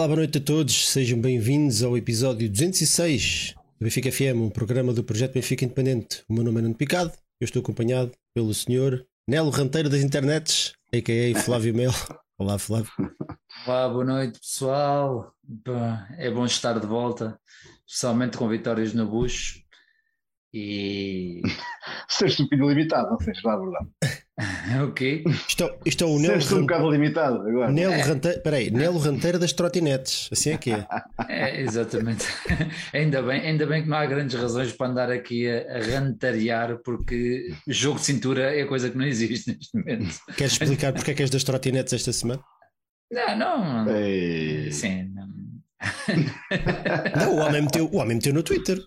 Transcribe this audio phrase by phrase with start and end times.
[0.00, 4.94] Olá, boa noite a todos, sejam bem-vindos ao episódio 206 do Benfica FM, um programa
[4.94, 6.24] do Projeto Benfica Independente.
[6.26, 10.72] O meu nome é Nuno Picado, eu estou acompanhado pelo senhor Nelo Ranteiro das Internets,
[10.90, 11.38] a.k.a.
[11.38, 11.90] Flávio Mel.
[12.38, 12.90] Olá, Flávio.
[13.66, 15.34] Olá, boa noite pessoal.
[16.16, 17.38] É bom estar de volta,
[17.86, 19.62] especialmente com vitórias no Bush.
[20.50, 21.42] E.
[22.08, 23.90] Ser estúpido limitado, não seja lá verdade.
[24.84, 25.22] o quê?
[25.48, 27.70] Isto, é- isto é o Nelo Ser um bocado limitado agora.
[27.70, 30.86] Nelo Ranteiro, peraí, Nelo Ranteiro das trotinetes, assim é que é.
[31.28, 32.26] É, exatamente.
[32.92, 36.78] ainda, bem, ainda bem que não há grandes razões para andar aqui a, a rantarear,
[36.84, 40.18] porque jogo de cintura é coisa que não existe neste momento.
[40.36, 42.42] Queres explicar porque é que és das trotinetes esta semana?
[43.12, 43.36] Não,
[43.84, 43.96] não.
[43.96, 44.70] Ei.
[44.72, 45.28] Sim, não.
[47.16, 48.78] Não, o homem meteu, o homem meteu no Twitter.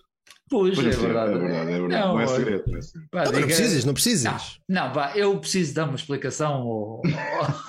[0.54, 1.32] Pois, Pois é é, verdade.
[1.32, 1.88] é verdade, é verdade.
[2.06, 2.64] Não, Não, é segredo.
[2.68, 3.08] Não é segredo.
[3.10, 4.60] Pá, Não, não diga- precisas, não precisas.
[4.68, 7.02] Não, pá, eu preciso dar uma explicação ao,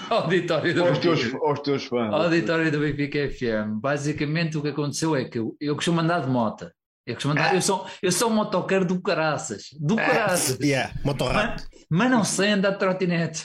[0.09, 2.13] ao auditório do Aos teus, aos teus fãs.
[2.13, 3.79] Ao auditório do Benfica FM.
[3.81, 6.69] Basicamente o que aconteceu é que eu, eu costumo andar de moto.
[7.07, 9.63] Eu, costumo andar, eu, sou, eu sou um motoqueiro do caraças.
[9.79, 10.59] Do caraças.
[10.59, 11.63] Yeah, motorrato.
[11.63, 13.43] Mas, mas não sei andar de trotinete.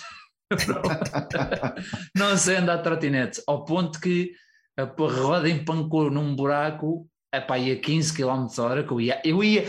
[2.16, 3.42] não sei andar de trotinete.
[3.46, 4.32] Ao ponto que
[4.78, 9.20] a roda empancou num buraco epá, ia 15 km hora que eu ia.
[9.24, 9.66] Eu ia,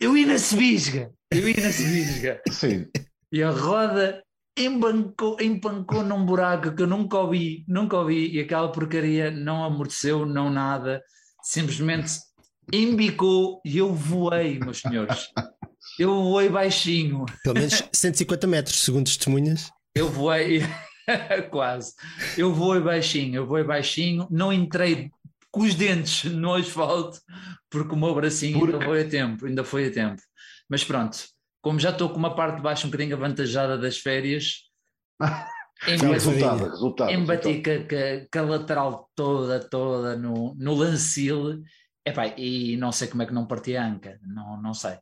[0.00, 1.10] eu ia na Sebisga.
[1.30, 2.40] Eu ia na Sebisga.
[2.50, 2.86] Sim.
[3.32, 4.22] E a roda
[4.56, 10.24] embancou, empancou num buraco que eu nunca ouvi, nunca ouvi, e aquela porcaria não amorteceu,
[10.24, 11.02] não nada,
[11.42, 12.12] simplesmente
[12.72, 15.28] embicou e eu voei, meus senhores.
[15.98, 19.70] Eu voei baixinho, Pelo menos 150 metros, segundo testemunhas.
[19.94, 20.62] eu voei
[21.50, 21.92] quase.
[22.38, 25.10] Eu voei baixinho, eu voei baixinho, não entrei
[25.54, 27.18] com os dentes no asfalto,
[27.70, 30.20] porque o meu bracinho ainda foi a tempo, ainda foi a tempo.
[30.68, 31.16] Mas pronto,
[31.62, 34.62] como já estou com uma parte de baixo um bocadinho avantajada das férias,
[35.86, 37.10] embati, resultado, resultado.
[37.12, 38.28] embati resultado.
[38.32, 41.62] com, a- lateral toda, toda no, no lancil,
[42.06, 44.96] Epá, e não sei como é que não parti a anca, não, não sei.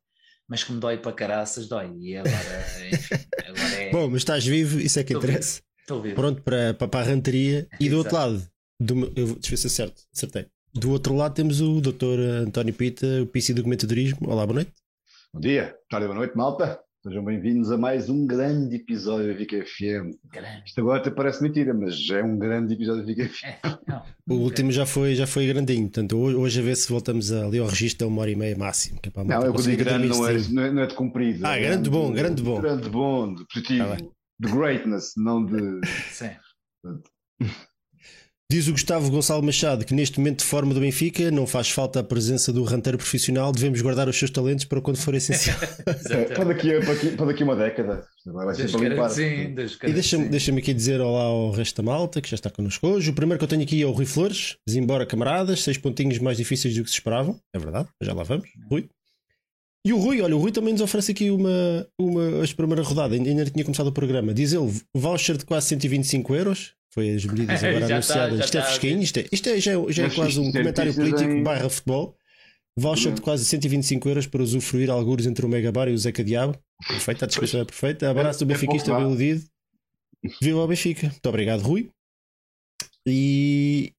[0.46, 1.92] Mas que me dói para caraças, dói.
[1.98, 2.34] E agora,
[2.92, 3.14] enfim,
[3.48, 3.91] agora é.
[3.91, 5.32] Bom, mas estás vivo, isso é que Estou vivo.
[5.32, 5.62] interessa.
[5.80, 6.14] Estou vivo.
[6.14, 7.66] Pronto para, para, para a ranteria.
[7.80, 8.46] E do outro lado,
[8.82, 10.47] do, eu, deixa eu ver se acerto, acertei.
[10.75, 12.19] Do outro lado temos o Dr.
[12.47, 14.19] António Pita, o PC do Documentadorismo.
[14.28, 14.72] Olá, boa noite.
[15.32, 16.81] Bom dia, tarde, boa noite, malta.
[17.03, 20.15] Sejam bem-vindos a mais um grande episódio da Vica FM.
[20.32, 20.62] Grande.
[20.65, 23.44] Isto agora até parece mentira, mas é um grande episódio da Vica FM.
[23.44, 27.59] É, O último já foi, já foi grandinho, portanto hoje, a ver se voltamos ali
[27.59, 29.00] ao registro a uma hora e meia máximo.
[29.00, 30.94] Que é para a Não, eu digo grande, não é, não é, não é de
[30.94, 31.44] comprido.
[31.44, 32.60] Ah, é grande bom, grande bom.
[32.60, 33.97] Grande bom, de positivo.
[33.97, 34.10] Bem.
[34.41, 35.81] de greatness, não de.
[36.12, 36.31] sim.
[38.52, 42.00] Diz o Gustavo Gonçalo Machado que neste momento de forma do Benfica não faz falta
[42.00, 45.56] a presença do ranteiro profissional, devemos guardar os seus talentos para quando for essencial.
[46.10, 48.06] É, para, daqui, para, daqui, para daqui uma década.
[48.26, 49.54] Vai ser para sim,
[49.84, 53.08] E deixa-me deixa aqui dizer olá ao resto da malta que já está connosco hoje.
[53.08, 54.58] O primeiro que eu tenho aqui é o Rui Flores.
[54.68, 57.41] Diz embora, camaradas, seis pontinhos mais difíceis do que se esperavam.
[57.54, 58.46] É verdade, já lá vamos.
[58.70, 58.86] Rui.
[59.86, 63.14] E o Rui, olha, o Rui também nos oferece aqui uma, uma a primeira rodada.
[63.14, 64.34] Ainda ainda não tinha começado o programa.
[64.34, 66.74] Diz ele, voucher de quase 125 euros.
[66.92, 68.38] Foi as medidas agora Já está, anunciadas.
[68.38, 68.70] já isto é está.
[68.70, 69.03] fresquinho.
[69.03, 71.42] Isto, é, isto é- já, é- já é quase um isto é comentário político em-
[71.42, 72.16] barra futebol.
[72.76, 76.58] Voucher de quase 125 euros para usufruir alguns entre o Megabar e o Zeca Diabo.
[76.88, 78.10] Perfeito, a descrição é perfeita.
[78.10, 79.42] Abraço do É- é Benfiquista bem iludido.
[80.41, 81.08] Viva ao Benfica.
[81.08, 81.91] Muito obrigado, Rui.
[83.06, 83.92] E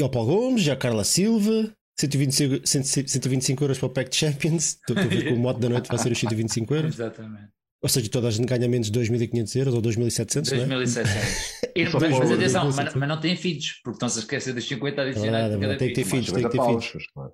[0.00, 1.72] e ao Paulo Gomes, já a Carla Silva.
[1.98, 4.78] 125, 125 euros para o Pack de Champions.
[4.80, 6.94] Estou a ver que o modo da noite vai ser os 125 euros.
[6.96, 7.50] Exatamente.
[7.82, 10.66] Ou seja, toda a gente ganha menos de 2.500 euros ou 2.700, não é?
[10.78, 11.60] 2700.
[11.74, 12.94] E, Só mas, mas atenção, mas, 2700.
[12.96, 15.44] mas não tem filhos, porque estão-se a esquecer dos 50 É adicionais.
[15.52, 15.78] é verdade.
[15.78, 16.24] Tem que ter filho.
[16.24, 17.06] filhos, tem que ter filhos.
[17.14, 17.32] claro.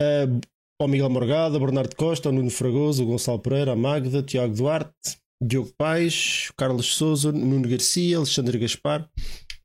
[0.00, 0.24] É.
[0.26, 0.40] Uh,
[0.80, 4.54] ao Miguel Morgado, ao Bernardo Costa, ao Nuno Fragoso, ao Gonçalo Pereira, à Magda, Tiago
[4.54, 9.08] Duarte, Diogo Paes, Carlos Souza, Nuno Garcia, Alexandre Gaspar,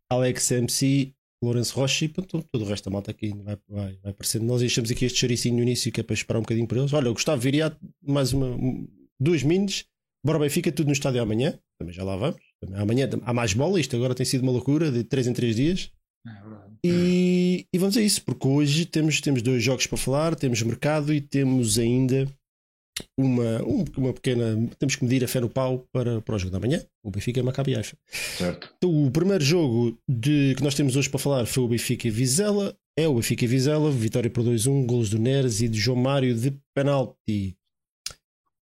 [0.10, 4.12] Alex MC, Lourenço Rocha e pronto, todo o resto da malta aqui vai, vai, vai
[4.12, 4.46] aparecendo.
[4.46, 6.92] Nós deixamos aqui este charicinho no início que é para esperar um bocadinho por eles.
[6.94, 8.88] Olha, o Gustavo viria mais uma, um-
[9.20, 9.86] duas minis.
[10.26, 11.58] Bora Benfica, tudo no estádio amanhã.
[11.80, 12.42] Também já lá vamos.
[12.62, 13.80] Também amanhã há mais bola.
[13.80, 15.92] Isto agora tem sido uma loucura de 3 em 3 dias.
[16.28, 16.74] É verdade.
[16.84, 21.14] E, e vamos a isso, porque hoje temos, temos dois jogos para falar, temos mercado
[21.14, 22.28] e temos ainda
[23.18, 24.56] uma, um- uma pequena.
[24.80, 26.84] Temos que medir a fé no pau para, para o jogo da manhã.
[27.04, 27.96] O Benfica é Maccabi Haifa.
[28.38, 28.74] Certo.
[28.78, 32.76] Então, o primeiro jogo de, que nós temos hoje para falar foi o Benfica Vizela.
[32.98, 36.54] É o Benfica Vizela, vitória por 2-1, golos do Neres e de João Mário de
[36.74, 37.56] penalti.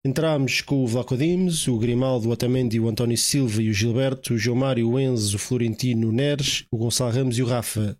[0.04, 4.32] Entramos com o Vlaco Dimes, o Grimaldo, o Otamendi, o António Silva e o Gilberto,
[4.34, 7.98] o João o Enzo, o Florentino, o Neres, o Gonçalo Ramos e o Rafa.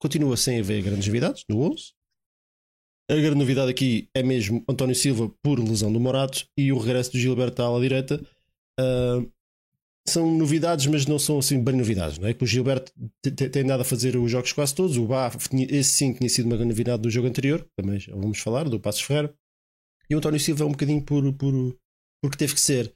[0.00, 1.92] Continua sem haver grandes novidades no 11.
[3.10, 7.12] A grande novidade aqui é mesmo António Silva por lesão do Morato e o regresso
[7.12, 8.24] do Gilberto à ala direita.
[8.80, 9.22] Ah,
[10.08, 12.34] são novidades, mas não são assim bem novidades, não é?
[12.34, 14.96] Que o Gilberto tem dado a fazer os jogos quase todos.
[14.96, 15.30] O Bá,
[15.68, 19.02] esse sim tinha sido uma grande novidade do jogo anterior, também vamos falar, do Passos
[19.02, 19.32] Ferreira.
[20.12, 21.74] E o António Silva é um bocadinho por, por,
[22.22, 22.94] porque teve que ser.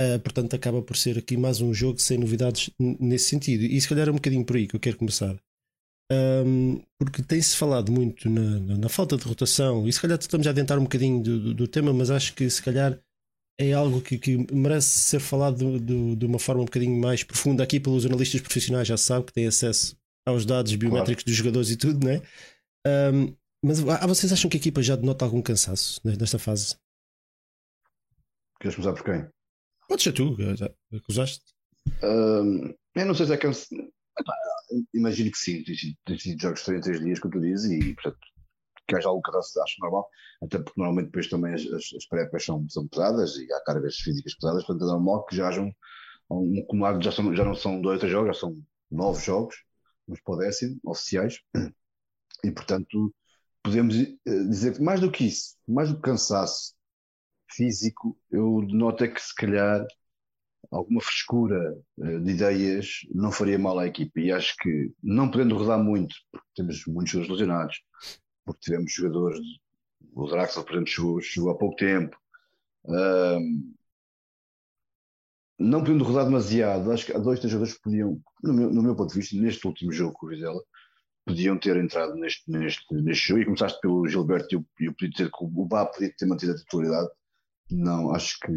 [0.00, 3.64] Uh, portanto, acaba por ser aqui mais um jogo sem novidades nesse sentido.
[3.64, 5.38] E se calhar é um bocadinho por aí que eu quero começar.
[6.10, 10.46] Um, porque tem-se falado muito na, na, na, falta de rotação, e se calhar estamos
[10.46, 12.98] a adentrar um bocadinho do, do, do tema, mas acho que se calhar
[13.58, 17.62] é algo que, que merece ser falado do, de uma forma um bocadinho mais profunda
[17.62, 19.96] aqui pelos analistas profissionais, já sabe que têm acesso
[20.26, 21.30] aos dados biométricos claro.
[21.30, 22.22] dos jogadores e tudo, né?
[22.86, 23.34] Um,
[23.64, 26.76] mas ah, vocês acham que a equipa já denota algum cansaço nesta fase?
[28.60, 29.28] Queres começar por quem?
[29.88, 30.36] Pode ser tu,
[30.94, 31.42] acusaste.
[32.02, 33.74] Um, eu não sei se é cansaço.
[34.92, 35.62] Imagino que sim,
[36.04, 38.18] tem sido jogos de 3 em 3 dias, como tu dizes, e portanto
[38.86, 40.08] que haja algo que acho normal,
[40.42, 44.34] até porque normalmente depois também as, as, prévias são, são pesadas e há cargas físicas
[44.34, 45.72] pesadas, portanto é normal que já haja um,
[46.30, 49.56] um acumulado, já, são, já não são dois, três jogos, já são nove jogos,
[50.06, 51.40] vamos para o décimo, oficiais,
[52.44, 53.14] e portanto
[53.64, 56.74] podemos eh, dizer que mais do que isso, mais do que cansaço
[57.50, 59.84] físico, eu noto é que se calhar
[60.70, 64.20] alguma frescura eh, de ideias não faria mal à equipa.
[64.20, 67.82] E acho que, não podendo rodar muito, porque temos muitos jogadores lesionados,
[68.44, 69.40] porque tivemos jogadores,
[70.12, 72.16] o Draxler, por exemplo, chegou, chegou há pouco tempo.
[72.84, 73.74] Um,
[75.58, 78.82] não podendo rodar demasiado, acho que há dois, três jogadores que podiam, no meu, no
[78.82, 80.60] meu ponto de vista, neste último jogo com o Vizela,
[81.24, 83.40] podiam ter entrado neste, neste, neste jogo.
[83.40, 86.52] E começaste pelo Gilberto e eu, eu podia dizer que o Bá podia ter mantido
[86.52, 87.08] a titularidade.
[87.70, 88.52] Não, acho que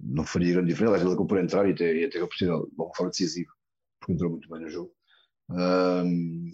[0.00, 0.96] não faria grande diferença.
[0.96, 3.52] Ele acabou por entrar e ter, ia ter de uma forma decisiva,
[4.00, 4.90] porque entrou muito bem no jogo.
[5.50, 6.50] Um,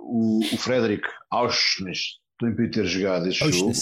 [0.00, 3.72] o, o Frederick Auschwitz também podia ter jogado este jogo.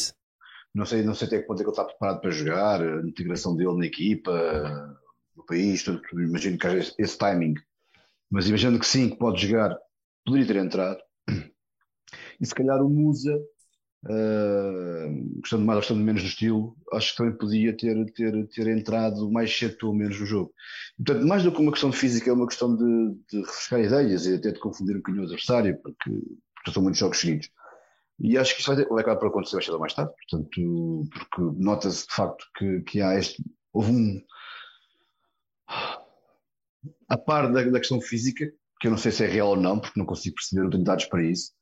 [0.74, 3.06] Não sei, não sei até que ponto é que ele está preparado para jogar, a
[3.06, 4.98] integração dele na equipa,
[5.36, 5.84] no país,
[6.14, 7.54] imagino que haja esse, esse timing.
[8.30, 9.76] Mas imaginando que sim, que pode jogar,
[10.24, 10.98] poderia ter entrado.
[12.42, 13.38] E se calhar o Musa
[14.04, 18.66] Uh, gostando mais ou gostando menos do estilo, acho que também podia ter, ter, ter
[18.66, 20.52] entrado mais cedo pelo menos no jogo.
[20.96, 24.26] Portanto, mais do que uma questão de física, é uma questão de, de refrescar ideias
[24.26, 27.48] e até de confundir um bocadinho o adversário, porque, porque são muitos jogos seguidos.
[28.18, 31.04] E acho que isso vai, vai acabar por acontecer mais cedo ou mais tarde, portanto,
[31.10, 33.40] porque nota-se de facto que, que há este.
[33.72, 34.20] Houve um.
[37.08, 38.50] A par da, da questão física,
[38.80, 40.84] que eu não sei se é real ou não, porque não consigo perceber, não tenho
[40.84, 41.52] dados para isso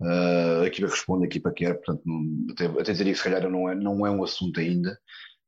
[0.00, 3.50] Uh, a equipa responde, a equipa quer, portanto, não, até, até diria que se calhar
[3.50, 4.96] não é, não é um assunto ainda,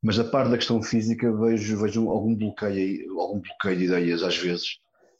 [0.02, 4.36] mas a parte da questão física vejo, vejo algum bloqueio, algum bloqueio de ideias às
[4.36, 4.78] vezes,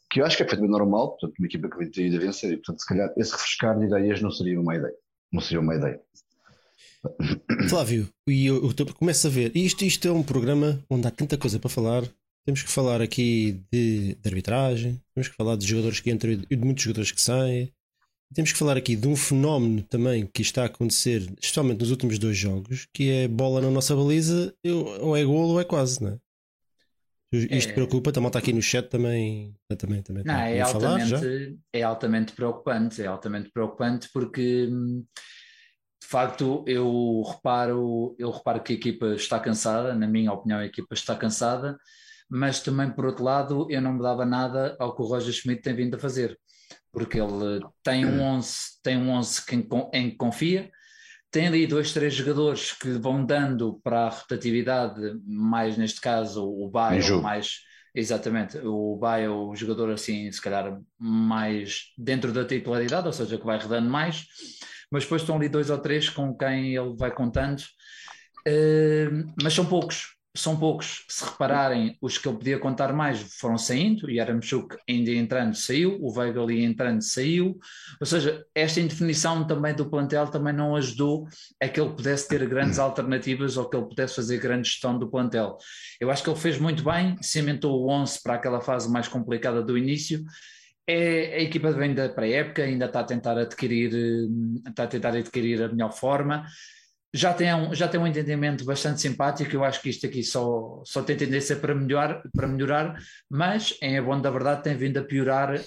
[0.09, 2.19] que eu acho que é perfeitamente normal, portanto, uma equipa que vem ter ido a
[2.19, 4.95] vencer, e portanto, se calhar esse refrescar de ideias não seria uma ideia.
[5.31, 6.01] Não seria uma ideia.
[7.69, 11.37] Flávio, e eu, eu começo a ver, isto, isto é um programa onde há tanta
[11.37, 12.03] coisa para falar.
[12.45, 16.55] Temos que falar aqui de, de arbitragem, temos que falar de jogadores que entram e
[16.55, 17.71] de muitos jogadores que saem,
[18.33, 22.17] temos que falar aqui de um fenómeno também que está a acontecer, especialmente nos últimos
[22.17, 24.53] dois jogos, que é bola na nossa baliza,
[25.01, 26.17] ou é golo ou é quase, não é?
[27.33, 27.73] Isto é...
[27.73, 33.01] preocupa, a malta aqui no chat também, também, também não, é, altamente, é altamente preocupante,
[33.01, 39.95] é altamente preocupante porque de facto eu reparo, eu reparo que a equipa está cansada,
[39.95, 41.77] na minha opinião a equipa está cansada,
[42.29, 45.61] mas também por outro lado eu não me dava nada ao que o Roger Schmidt
[45.61, 46.37] tem vindo a fazer
[46.91, 50.69] porque ele tem um 11, tem um 11 em, em que confia,
[51.31, 56.69] tem ali dois, três jogadores que vão dando para a rotatividade, mais neste caso o
[56.69, 57.61] Baio, mais
[57.95, 63.37] exatamente, o Baio é o jogador assim, se calhar mais dentro da titularidade, ou seja,
[63.37, 64.25] que vai rodando mais,
[64.91, 67.61] mas depois estão ali dois ou três com quem ele vai contando,
[68.47, 71.05] uh, mas são poucos, são poucos.
[71.09, 75.97] Se repararem, os que ele podia contar mais foram saindo, e Aramchuk ainda entrando saiu,
[76.01, 77.59] o Veiga ali entrando saiu,
[77.99, 81.27] ou seja, esta indefinição também do plantel também não ajudou
[81.61, 82.83] a que ele pudesse ter grandes hum.
[82.83, 85.57] alternativas ou que ele pudesse fazer grande gestão do plantel.
[85.99, 89.61] Eu acho que ele fez muito bem, cimentou o 11 para aquela fase mais complicada
[89.61, 90.23] do início,
[90.87, 95.15] é, a equipa vem da pré-época, ainda está a tentar adquirir, hum, está a tentar
[95.15, 96.45] adquirir a melhor forma,
[97.13, 99.53] já tem, um, já tem um entendimento bastante simpático.
[99.53, 102.97] Eu acho que isto aqui só, só tem tendência para melhorar, para melhorar,
[103.29, 105.61] mas em bom da verdade tem vindo a piorar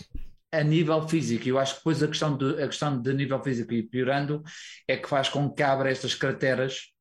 [0.50, 1.46] a nível físico.
[1.48, 4.42] Eu acho que depois a questão de, a questão de nível físico ir piorando
[4.88, 6.94] é que faz com que abra estas crateras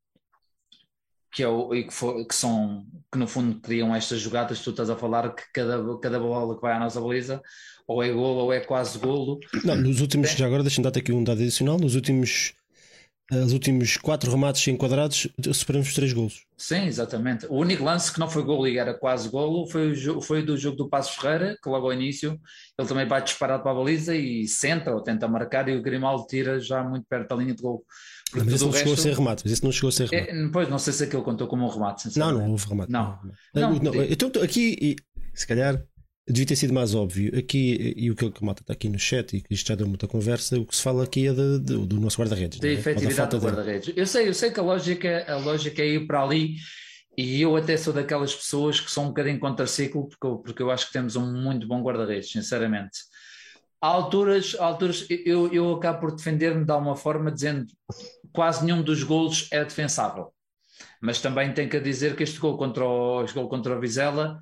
[1.32, 4.70] que, é o, e que, for, que, são que no fundo criam estas jogadas tu
[4.70, 7.42] estás a falar que cada, cada bola que vai à nossa baliza
[7.88, 9.40] ou é golo ou é quase golo.
[9.64, 12.54] Não, nos últimos, já agora deixa-me dar aqui um dado adicional, nos últimos
[13.32, 16.46] os últimos quatro remates enquadrados, superamos três golos.
[16.58, 17.46] Sim, exatamente.
[17.48, 20.58] O único lance que não foi golo e era quase golo foi, o, foi do
[20.58, 22.40] jogo do Passos Ferreira, que logo ao início
[22.78, 26.26] ele também vai disparado para a baliza e senta ou tenta marcar e o Grimaldo
[26.28, 27.84] tira já muito perto da linha de gol.
[28.34, 28.80] Não, mas esse não resto...
[28.80, 30.32] chegou a ser remate, mas esse não chegou a ser remate.
[30.32, 32.18] É, pois, não sei se aquilo contou como um remate.
[32.18, 32.92] Não, não houve remate.
[32.92, 33.20] Não.
[33.54, 33.72] não.
[33.72, 34.96] não, não então, aqui,
[35.34, 35.82] se calhar,
[36.28, 37.38] devia ter sido mais óbvio.
[37.38, 39.88] Aqui, e o que o Mata está aqui no chat, e que isto já deu
[39.88, 42.60] muita conversa, o que se fala aqui é de, de, do nosso guarda-redes.
[42.60, 42.74] Da é?
[42.74, 43.94] efetividade do guarda-redes.
[43.96, 46.56] Eu sei, eu sei que a lógica, a lógica é ir para ali,
[47.18, 50.72] e eu até sou daquelas pessoas que são um bocadinho contra-ciclo, porque, eu, porque eu
[50.72, 53.00] acho que temos um muito bom guarda-redes, sinceramente.
[53.82, 57.68] Há alturas, há alturas eu, eu acabo por defender-me de alguma forma, dizendo
[58.32, 60.34] quase nenhum dos golos é defensável.
[61.02, 64.42] Mas também tenho que dizer que este gol contra o, este gol contra o Vizela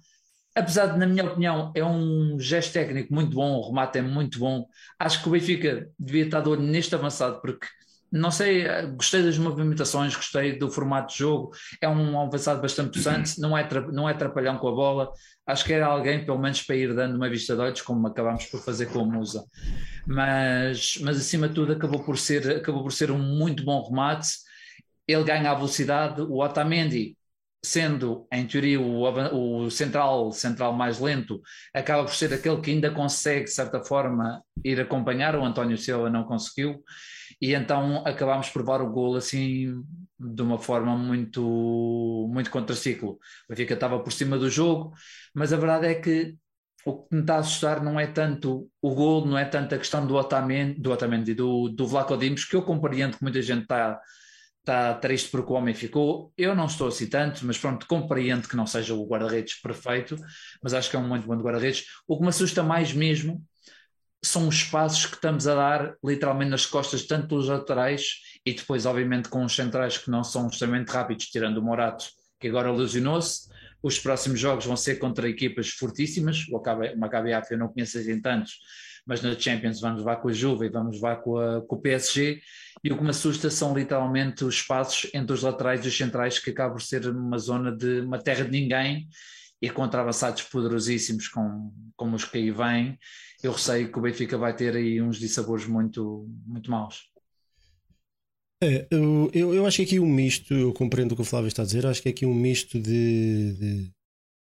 [0.55, 4.39] apesar de, na minha opinião, é um gesto técnico muito bom, o remate é muito
[4.39, 4.65] bom.
[5.00, 7.67] Acho que o Benfica devia estar de olho neste avançado, porque
[8.12, 8.65] não sei,
[8.98, 11.51] gostei das movimentações, gostei do formato de jogo.
[11.79, 15.12] É um avançado bastante possante, não é, não é trapalhão com a bola.
[15.48, 18.46] Acho que era alguém, pelo menos, para ir dando uma vista de olhos, como acabámos
[18.48, 19.46] por fazer com o Musa.
[20.05, 24.29] Mas, mas acima de tudo, acabou por ser, acabou por ser um muito bom remate.
[25.08, 26.22] Ele ganha a velocidade.
[26.22, 27.15] O Otamendi
[27.63, 31.41] sendo em teoria o, o, central, central mais lento,
[31.73, 35.35] acaba por ser aquele que ainda consegue, de certa forma, ir acompanhar.
[35.35, 36.83] O António Silva não conseguiu,
[37.39, 39.83] e então acabámos por levar o gol assim
[40.19, 43.11] de uma forma muito, muito contraciclo.
[43.13, 44.93] O Benfica estava por cima do jogo,
[45.33, 46.35] mas a verdade é que
[46.85, 49.77] o que me está a assustar não é tanto o gol, não é tanto a
[49.77, 53.63] questão do Otamendi, do Otamendi, do, do Vlaco Dimos, que eu compreendo que muita gente
[53.63, 53.99] está
[54.61, 56.31] está triste porque o homem ficou.
[56.37, 60.15] Eu não estou assim tanto, mas pronto, compreendo que não seja o guarda-redes perfeito,
[60.61, 61.85] mas acho que é um muito bom guarda-redes.
[62.07, 63.43] O que me assusta mais mesmo
[64.23, 68.85] são os passos que estamos a dar literalmente nas costas, tanto dos laterais e depois,
[68.85, 72.05] obviamente, com os centrais que não são extremamente rápidos, tirando o Morato,
[72.39, 73.49] que agora lesionou-se.
[73.81, 76.45] Os próximos jogos vão ser contra equipas fortíssimas.
[76.49, 76.61] O
[76.97, 78.59] Maccabi Haifa eu não conheço assim tantos,
[79.05, 81.81] mas na Champions vamos levar com a Juve e vamos levar com, a, com o
[81.81, 82.41] PSG.
[82.84, 86.39] E o que me assusta são literalmente os espaços entre os laterais e os centrais,
[86.39, 89.08] que acaba por ser uma zona de uma terra de ninguém
[89.62, 92.98] e contra avançados poderosíssimos com, como os que aí vêm.
[93.43, 97.12] Eu receio que o Benfica vai ter aí uns dissabores muito, muito maus.
[98.63, 101.63] É, eu, eu, acho que aqui um misto, eu compreendo o que o Flávio está
[101.63, 103.91] a dizer, acho que aqui um misto de, de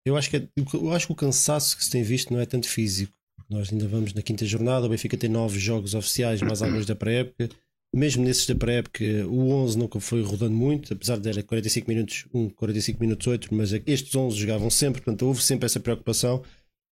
[0.05, 2.45] eu acho que é, eu acho que o cansaço que se tem visto não é
[2.45, 3.17] tanto físico.
[3.49, 6.95] Nós ainda vamos na quinta jornada, o Benfica tem nove jogos oficiais, mais alguns da
[6.95, 7.49] pré-época.
[7.95, 12.27] Mesmo nesses da pré-época, o 11 nunca foi rodando muito, apesar de era 45 minutos,
[12.35, 16.43] um, 45 minutos, outro, mas estes 11 jogavam sempre, portanto houve sempre essa preocupação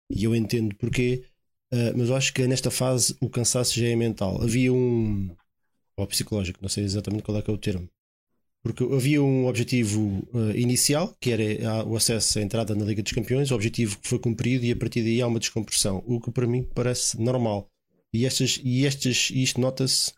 [0.10, 1.24] e eu entendo porquê.
[1.72, 4.42] Uh, mas eu acho que nesta fase o cansaço já é mental.
[4.42, 5.30] Havia um.
[5.98, 7.90] ou psicológico, não sei exatamente qual é que é o termo.
[8.70, 13.12] Porque havia um objetivo uh, inicial, que era o acesso à entrada na Liga dos
[13.12, 16.30] Campeões, o objetivo que foi cumprido e a partir daí há uma descompressão, o que
[16.30, 17.68] para mim parece normal.
[18.14, 20.14] E, estas, e estas, isto nota-se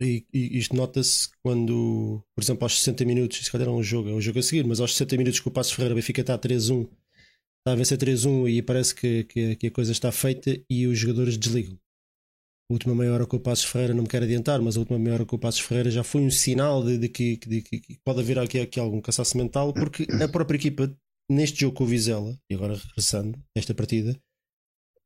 [0.00, 4.10] e, e isto nota-se quando, por exemplo, aos 60 minutos, se calhar é um jogo,
[4.10, 6.34] é um jogo a seguir, mas aos 60 minutos que o Passo Ferreira Benfica está
[6.34, 6.88] a 3-1,
[7.58, 10.96] está a vencer 3-1 e parece que, que, que, a coisa está feita e os
[10.96, 11.76] jogadores desligam.
[12.70, 14.98] A última meia hora com o Passos Ferreira, não me quero adiantar, mas a última
[14.98, 17.98] meia hora com o Passos Ferreira já foi um sinal de, de, que, de, que,
[18.02, 20.90] pode haver aqui, aqui algum cansaço mental, porque a própria equipa,
[21.30, 24.18] neste jogo com o Vizela, e agora regressando, esta partida,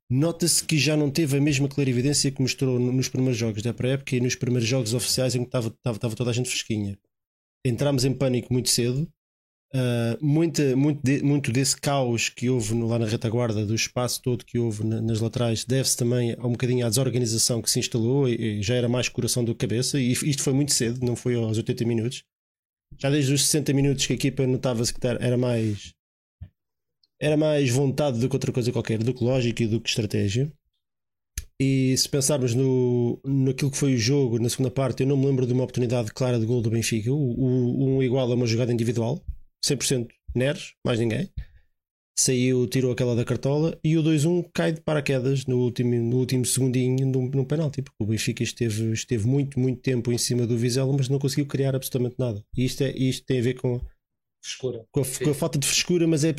[0.09, 4.15] nota-se que já não teve a mesma clarividência que mostrou nos primeiros jogos da pré-época
[4.15, 6.97] e nos primeiros jogos oficiais em que estava, estava, estava toda a gente fresquinha.
[7.67, 9.09] Entramos em pânico muito cedo,
[9.75, 14.23] Uh, muita, muito, de, muito desse caos que houve no, lá na retaguarda, do espaço
[14.23, 17.79] todo que houve na, nas laterais, deve-se também a um bocadinho à desorganização que se
[17.79, 20.01] instalou e, e, já era mais coração do que cabeça.
[20.01, 22.23] E isto foi muito cedo, não foi aos 80 minutos.
[22.99, 25.93] Já desde os 60 minutos que a equipa notava-se que era mais
[27.21, 30.51] era mais vontade do que outra coisa qualquer, do que lógica e do que estratégia.
[31.61, 35.27] E se pensarmos no, naquilo que foi o jogo na segunda parte, eu não me
[35.27, 37.13] lembro de uma oportunidade clara de gol do Benfica.
[37.13, 39.21] O, o, um igual a uma jogada individual,
[39.65, 41.31] 100% Neres, mais ninguém.
[42.19, 46.45] Saiu, tirou aquela da cartola e o 2-1 cai de paraquedas no último, no último
[46.45, 47.81] segundinho num, num penalti.
[47.81, 51.47] Porque o Benfica esteve, esteve muito, muito tempo em cima do Vizela, mas não conseguiu
[51.47, 52.45] criar absolutamente nada.
[52.57, 53.81] E isto, é, isto tem a ver com,
[54.43, 54.85] frescura.
[54.91, 56.35] Com a, com a, falta de frescura, mas é,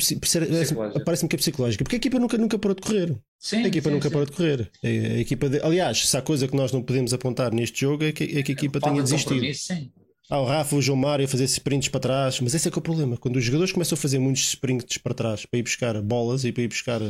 [1.04, 1.84] parece-me que é psicológica.
[1.84, 3.16] Porque a equipa nunca, nunca parou de correr.
[3.38, 4.12] Sim, a equipa sim, nunca sim.
[4.12, 4.70] parou de correr.
[4.82, 8.04] A, a equipa de, aliás, se há coisa que nós não podemos apontar neste jogo
[8.04, 9.54] é que, é que a equipa tenha desistido.
[9.54, 9.90] Sim.
[10.32, 12.78] Ah, o Rafa, o João Mário a fazer sprints para trás, mas esse é que
[12.78, 13.16] é o problema.
[13.16, 16.52] Quando os jogadores começam a fazer muitos sprints para trás para ir buscar bolas e
[16.52, 17.08] para ir buscar, para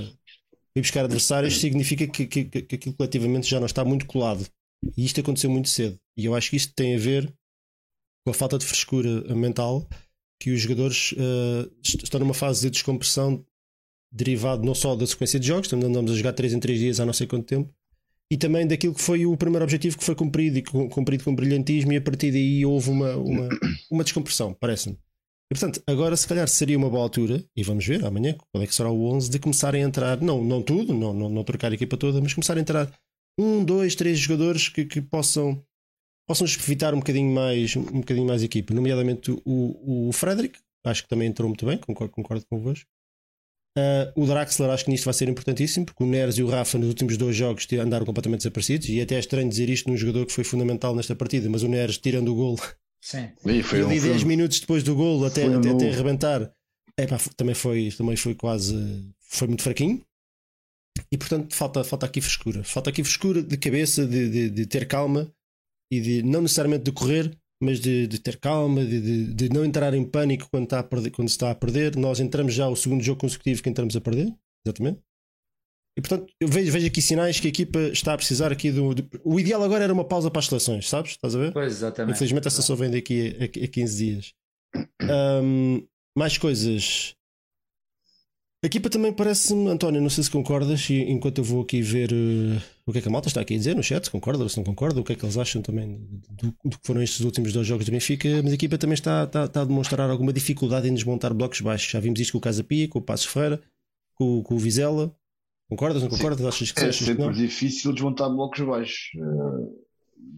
[0.74, 4.46] ir buscar adversários, significa que, que, que aquilo coletivamente já não está muito colado.
[4.96, 6.00] E isto aconteceu muito cedo.
[6.16, 7.30] E eu acho que isto tem a ver
[8.24, 9.86] com a falta de frescura mental
[10.40, 13.44] que os jogadores uh, estão numa fase de descompressão
[14.10, 17.00] derivado não só da sequência de jogos, então andamos a jogar 3 em 3 dias
[17.00, 17.70] há não sei quanto tempo,
[18.30, 21.92] e também daquilo que foi o primeiro objetivo que foi cumprido e cumprido com brilhantismo,
[21.92, 23.48] e a partir daí houve uma, uma,
[23.90, 24.96] uma descompressão, parece-me.
[25.52, 28.66] E portanto, agora se calhar seria uma boa altura, e vamos ver amanhã qual é
[28.66, 31.72] que será o 11, de começarem a entrar, não, não tudo, não, não, não trocar
[31.72, 32.92] a equipa toda, mas começar a entrar
[33.38, 35.60] um, dois, três jogadores que, que possam
[36.28, 41.02] possam evitar um bocadinho mais um bocadinho mais a equipa, nomeadamente o, o Frederick, acho
[41.02, 42.88] que também entrou muito bem, concordo, concordo convosco.
[43.78, 46.76] Uh, o Draxler acho que nisto vai ser importantíssimo, porque o Neres e o Rafa
[46.76, 50.26] nos últimos dois jogos andaram completamente desaparecidos, e até é estranho dizer isto num jogador
[50.26, 52.56] que foi fundamental nesta partida, mas o Neres tirando o gol
[53.00, 53.30] Sim.
[53.46, 56.52] E foi ali 10 minutos depois do gol até, até, até arrebentar,
[56.98, 58.76] epá, também, foi, também foi quase
[59.20, 60.02] foi muito fraquinho.
[61.10, 62.62] E portanto falta, falta aqui frescura.
[62.62, 65.32] Falta aqui frescura de cabeça, de, de, de ter calma
[65.90, 69.64] e de não necessariamente de correr, mas de, de ter calma, de, de, de, não
[69.64, 71.96] entrar em pânico quando, está a perder, quando se está a perder.
[71.96, 75.00] Nós entramos já o segundo jogo consecutivo que entramos a perder, exatamente.
[75.98, 78.94] E portanto, eu vejo, vejo aqui sinais que a equipa está a precisar aqui do.
[79.24, 81.12] O ideal agora era uma pausa para as seleções, sabes?
[81.12, 81.52] Estás a ver?
[81.52, 82.16] Pois, exatamente.
[82.16, 84.34] Infelizmente, essa só vem daqui a, a, a 15 dias.
[85.02, 85.86] Um,
[86.16, 87.14] mais coisas.
[88.62, 92.12] A equipa também parece-me, António, não sei se concordas, e enquanto eu vou aqui ver
[92.12, 94.42] uh, o que é que a malta está aqui a dizer no chat, se concorda
[94.42, 95.96] ou se não concorda, o que é que eles acham também
[96.28, 99.24] do, do que foram estes últimos dois jogos do Benfica, mas a equipa também está,
[99.24, 101.90] está, está, a demonstrar alguma dificuldade em desmontar blocos baixos.
[101.90, 103.62] Já vimos isto com o Casa Pia, com o Passos Ferreira,
[104.14, 105.10] com, com o Vizela.
[105.66, 106.44] Concordas, não concordas?
[106.44, 109.10] Achas que é sempre difícil desmontar blocos baixos.
[109.16, 109.74] Uh,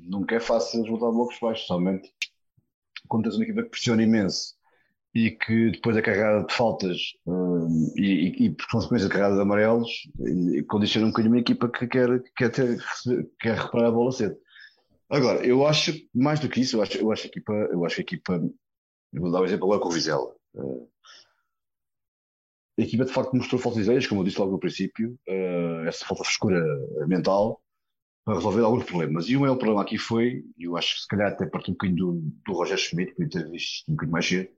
[0.09, 2.09] nunca é fácil desmontar blocos baixos, somente
[3.09, 4.55] quando tens uma equipa que pressiona imenso
[5.14, 9.90] e que depois é carregada de faltas um, e, e, por consequência carregada de amarelos
[10.69, 12.78] condiciona um bocadinho uma equipa que quer, que quer, ter,
[13.38, 14.37] quer reparar a bola cedo.
[15.11, 18.00] Agora, eu acho, mais do que isso, eu acho, eu acho a equipa, eu acho
[18.00, 18.43] a equipa,
[19.13, 20.34] vou dar um exemplo agora com o Vizela.
[22.78, 26.06] A equipa de facto mostrou faltas ideias, como eu disse logo no princípio, uh, essa
[26.06, 26.65] falta de frescura
[27.06, 27.63] mental
[28.25, 29.28] para resolver alguns problemas.
[29.28, 31.99] E o maior problema aqui foi, eu acho que se calhar até parte um bocadinho
[31.99, 34.49] do, do Roger Schmidt, podia ter visto um bocadinho mais cedo,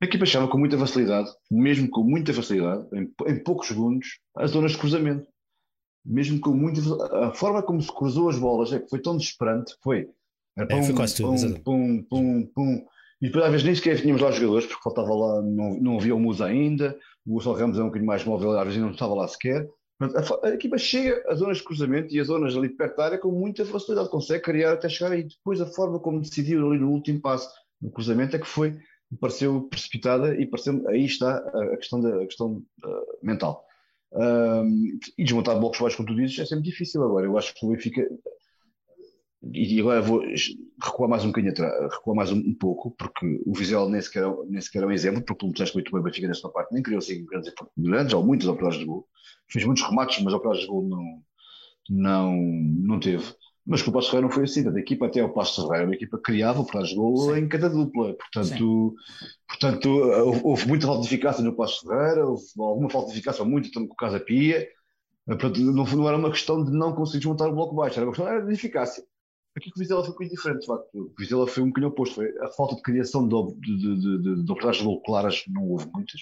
[0.00, 4.50] a equipa achava com muita facilidade, mesmo com muita facilidade, em, em poucos segundos, as
[4.50, 5.26] zonas de cruzamento.
[6.04, 6.80] Mesmo com muita
[7.26, 10.08] A forma como se cruzou as bolas é que foi tão desesperante foi.
[10.56, 12.86] Era pum, é, foi quase pum, tudo, pum, pum, pum.
[13.20, 15.98] E depois às vezes nem sequer tínhamos lá os jogadores, porque faltava lá, não, não
[15.98, 18.90] havia o Musa ainda, o Gonçalo Ramos é um bocadinho mais móvel, às vezes não
[18.90, 19.66] estava lá sequer.
[20.00, 23.18] A, a, equipa chega às zonas de cruzamento e as zonas ali perto da área
[23.18, 25.24] com muita facilidade, consegue criar até chegar aí.
[25.24, 27.48] Depois a forma como decidiu ali no último passo
[27.80, 28.78] no cruzamento é que foi
[29.20, 33.64] pareceu precipitada e pareceu aí está a questão, da, questão uh, mental.
[34.12, 37.26] Um, e desmontar blocos baixos, como tu dizes, é sempre difícil agora.
[37.26, 38.06] Eu acho que o Benfica.
[39.52, 40.22] E agora vou
[40.82, 44.24] recuar mais um bocadinho atrás, recuar mais um, um, pouco, porque o Vizela nem sequer,
[44.48, 46.82] nem sequer é um exemplo, porque tu disseste muito bem o Benfica nesta parte, nem
[46.82, 49.06] criou assim grandes, grandes ou muitas oportunidades de gol.
[49.48, 51.22] Fez muitos remates, mas oportunidades de gol não,
[51.88, 53.24] não, não teve.
[53.66, 54.68] Mas com o Passo Ferreira não foi assim.
[54.68, 57.68] A equipa até o Passo Ferreira, uma equipa que criava para de gol em cada
[57.68, 58.14] dupla.
[58.14, 58.94] Portanto,
[59.48, 59.88] portanto
[60.44, 63.88] houve muita falta de eficácia no Passo Ferreira, houve alguma falta de eficácia, muito também
[63.88, 64.68] com o Casa Pia.
[65.26, 68.12] Portanto, não, não era uma questão de não conseguir desmontar o bloco baixo, era uma
[68.12, 69.02] questão era de eficácia.
[69.56, 70.94] Aqui com o Vizela foi um bocadinho diferente, de facto.
[70.94, 72.14] O Vizela foi um bocadinho oposto.
[72.16, 75.66] Foi a falta de criação de, de, de, de, de oportunidades de gol claras, não
[75.66, 76.20] houve muitas.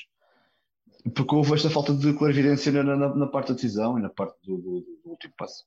[1.14, 4.36] Porque houve esta falta de clarividência na, na, na parte da decisão e na parte
[4.44, 5.64] do, do, do último passo.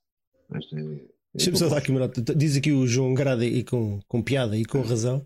[0.55, 2.21] Este é, Deixa-me só dar aqui uma nota.
[2.35, 5.23] Diz aqui o João Grada e com, com piada e com razão.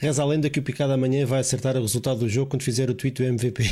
[0.00, 2.90] Reza a lenda que o Picado amanhã vai acertar o resultado do jogo quando fizer
[2.90, 3.64] o tweet do MVP.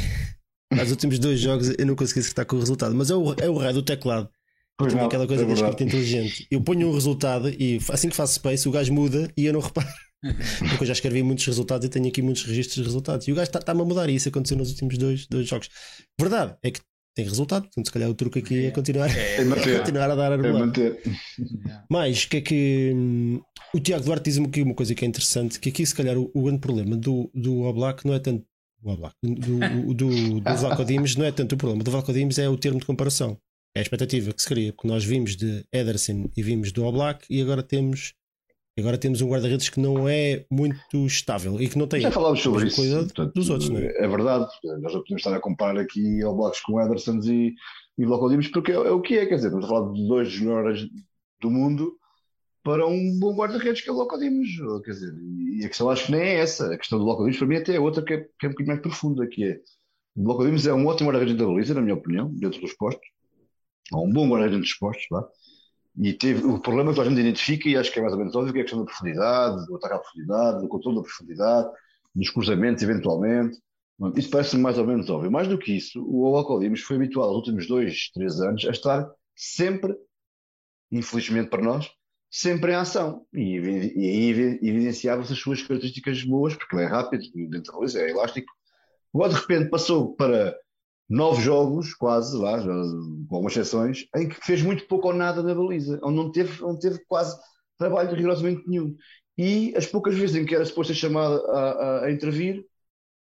[0.73, 3.51] Nos últimos dois jogos eu não consegui acertar com o resultado, mas é o, é
[3.51, 4.31] o rei do teclado.
[4.79, 6.47] Pois não, aquela coisa é da escrita inteligente.
[6.51, 9.61] Eu ponho um resultado e assim que faço space o gajo muda e eu não
[9.61, 9.89] reparo.
[10.59, 13.27] Porque eu já escrevi muitos resultados e tenho aqui muitos registros de resultados.
[13.27, 15.69] E o gajo está-me a mudar e isso aconteceu nos últimos dois, dois jogos.
[16.19, 16.81] Verdade é que
[17.15, 17.63] tem resultado.
[17.65, 20.35] Portanto, se calhar o truque aqui é, é continuar, é, é continuar a dar a
[20.47, 21.01] É manter.
[21.91, 23.41] Mas que é que hum,
[23.75, 26.31] o Tiago Duarte diz-me aqui uma coisa que é interessante: que aqui, se calhar, o,
[26.35, 28.45] o grande problema do, do Oblak não é tanto.
[28.83, 31.85] O Oblak, do, do, do, do Vlaco Dimes não é tanto o problema.
[31.85, 33.39] Do Vlaco Dimes é o termo de comparação.
[33.75, 37.25] É a expectativa que se cria, porque nós vimos de Ederson e vimos do Oblak
[37.31, 38.13] e agora temos
[38.79, 42.41] Agora temos um guarda-redes que não é muito estável e que não tem Já falámos
[42.41, 43.87] sobre isso portanto, dos outros, não é?
[43.99, 47.55] É verdade, nós não podemos estar a comparar aqui ao Blacks com Edersons e,
[47.99, 50.41] e Locodimos porque é, é, o que é, quer dizer, estamos a falar de dois
[50.41, 50.89] melhores
[51.41, 51.99] do mundo
[52.65, 54.49] para um bom guarda-redes que é o Locodimos,
[54.85, 55.13] quer dizer,
[55.61, 57.77] e a questão acho que nem é essa, a questão do Locodimos para mim até
[57.77, 59.61] é outra que é, que é um bocadinho mais profunda, que é
[60.17, 63.07] o Locodimos é um ótimo guarda-redes da baliza, na minha opinião, dentro dos postos,
[63.93, 65.29] ou um bom guarda-redes dos postos, vá
[65.99, 68.35] E teve o problema que a gente identifica, e acho que é mais ou menos
[68.35, 71.71] óbvio, que é a questão da profundidade, do ataque à profundidade, do controle da profundidade,
[72.15, 73.59] dos cruzamentos, eventualmente.
[74.17, 75.31] Isso parece mais ou menos óbvio.
[75.31, 79.09] Mais do que isso, o Alcodimos foi habituado nos últimos dois, três anos a estar
[79.37, 79.95] sempre,
[80.91, 81.91] infelizmente para nós,
[82.31, 83.27] sempre em ação.
[83.33, 84.29] E, aí
[84.63, 88.51] evidenciava-se as suas características boas, porque ele é rápido, dentro da baliza, é elástico.
[89.15, 90.57] Agora, de repente, passou para
[91.09, 95.55] nove jogos, quase, lá, com algumas exceções, em que fez muito pouco ou nada na
[95.55, 97.39] baliza, onde não teve, onde teve quase
[97.79, 98.97] trabalho rigorosamente nenhum.
[99.37, 102.65] E as poucas vezes em que era suposto ser chamado a, a, a intervir,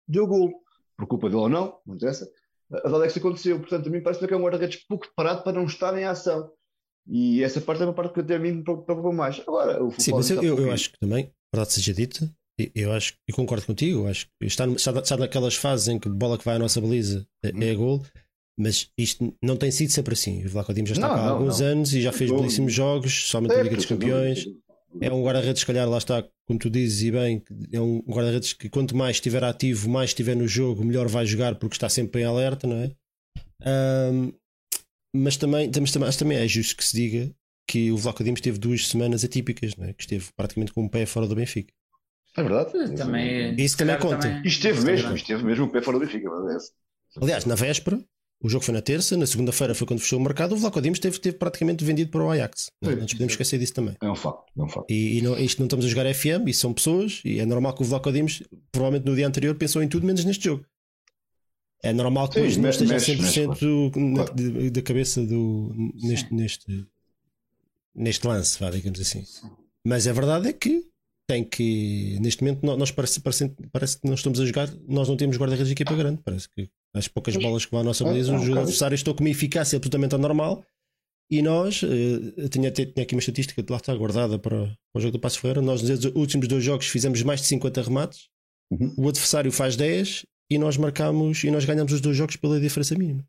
[0.07, 0.53] deu gol.
[0.97, 2.29] Por culpa dele ou não, não interessa.
[2.73, 3.61] A verdade é que isso aconteceu.
[3.61, 6.51] Portanto, a mim parece que é um guarda-redes pouco preparado para não estar em ação.
[7.07, 9.41] E essa parte é uma parte que até a mim me preocupa mais.
[9.41, 12.31] Agora, o Sim, mas eu, eu, eu acho que também, verdade seja dita,
[12.75, 16.11] eu acho e concordo contigo, acho que está, está, está naquelas fases em que a
[16.11, 18.05] bola que vai à nossa baliza é, é gol,
[18.59, 20.45] mas isto não tem sido sempre assim.
[20.45, 21.67] O Vlaco Dimos já está não, há alguns não.
[21.69, 24.47] anos e já fez belíssimos jogos, somente na Liga dos Campeões.
[25.01, 28.55] É um guarda-redes, se calhar, lá está, como tu dizes e bem, é um guarda-redes
[28.55, 32.23] que quanto mais estiver ativo, mais estiver no jogo, melhor vai jogar porque está sempre
[32.23, 32.91] em alerta, não é?
[34.13, 34.33] Um,
[35.15, 37.31] mas também, mas também, é justo que se diga
[37.69, 39.93] que o Vlaco Dimos teve duas semanas atípicas, não é?
[39.93, 41.73] que esteve praticamente com um pé fora do Benfica.
[42.39, 42.97] É verdade.
[42.97, 44.29] Também, isso também conta.
[44.29, 44.43] Também...
[44.47, 46.29] Esteve mesmo, esteve mesmo o pé fora do Benfica.
[47.21, 47.99] Aliás, na véspera,
[48.41, 51.01] o jogo foi na terça, na segunda-feira foi quando fechou o mercado, o Vlaco Dimos
[51.01, 52.71] teve, teve praticamente vendido para o Ajax.
[52.81, 53.97] Não, não nos podemos esquecer disso também.
[54.01, 54.45] É um facto.
[54.57, 54.91] É um facto.
[54.91, 57.75] E, e não, isto não estamos a jogar FM, e são pessoas, e é normal
[57.75, 60.65] que o Vlaco Dimos, provavelmente no dia anterior, pensou em tudo menos neste jogo.
[61.83, 66.87] É normal que hoje não esteja mexe, 100% mexe, da cabeça do, neste, neste,
[67.95, 69.25] neste lance, vá, digamos assim.
[69.85, 70.85] Mas a verdade é que
[71.29, 75.17] tem que, neste momento, nós parece, parece, parece que não estamos a jogar, nós não
[75.17, 76.23] temos guarda-redes de equipa grande.
[76.25, 79.29] Parece que as poucas bolas que vão à nossa baliza, os adversários estão com uma
[79.29, 80.65] eficácia absolutamente anormal.
[81.31, 84.99] E nós, eh, eu tinha, tinha aqui uma estatística de lá está guardada para, para
[84.99, 85.61] o jogo do Passo Ferreira.
[85.61, 88.29] Nós, nos últimos dois jogos, fizemos mais de 50 remates.
[88.71, 88.95] Uhum.
[88.97, 92.95] O adversário faz 10 e nós marcamos e nós ganhamos os dois jogos pela diferença
[92.95, 93.23] mínima.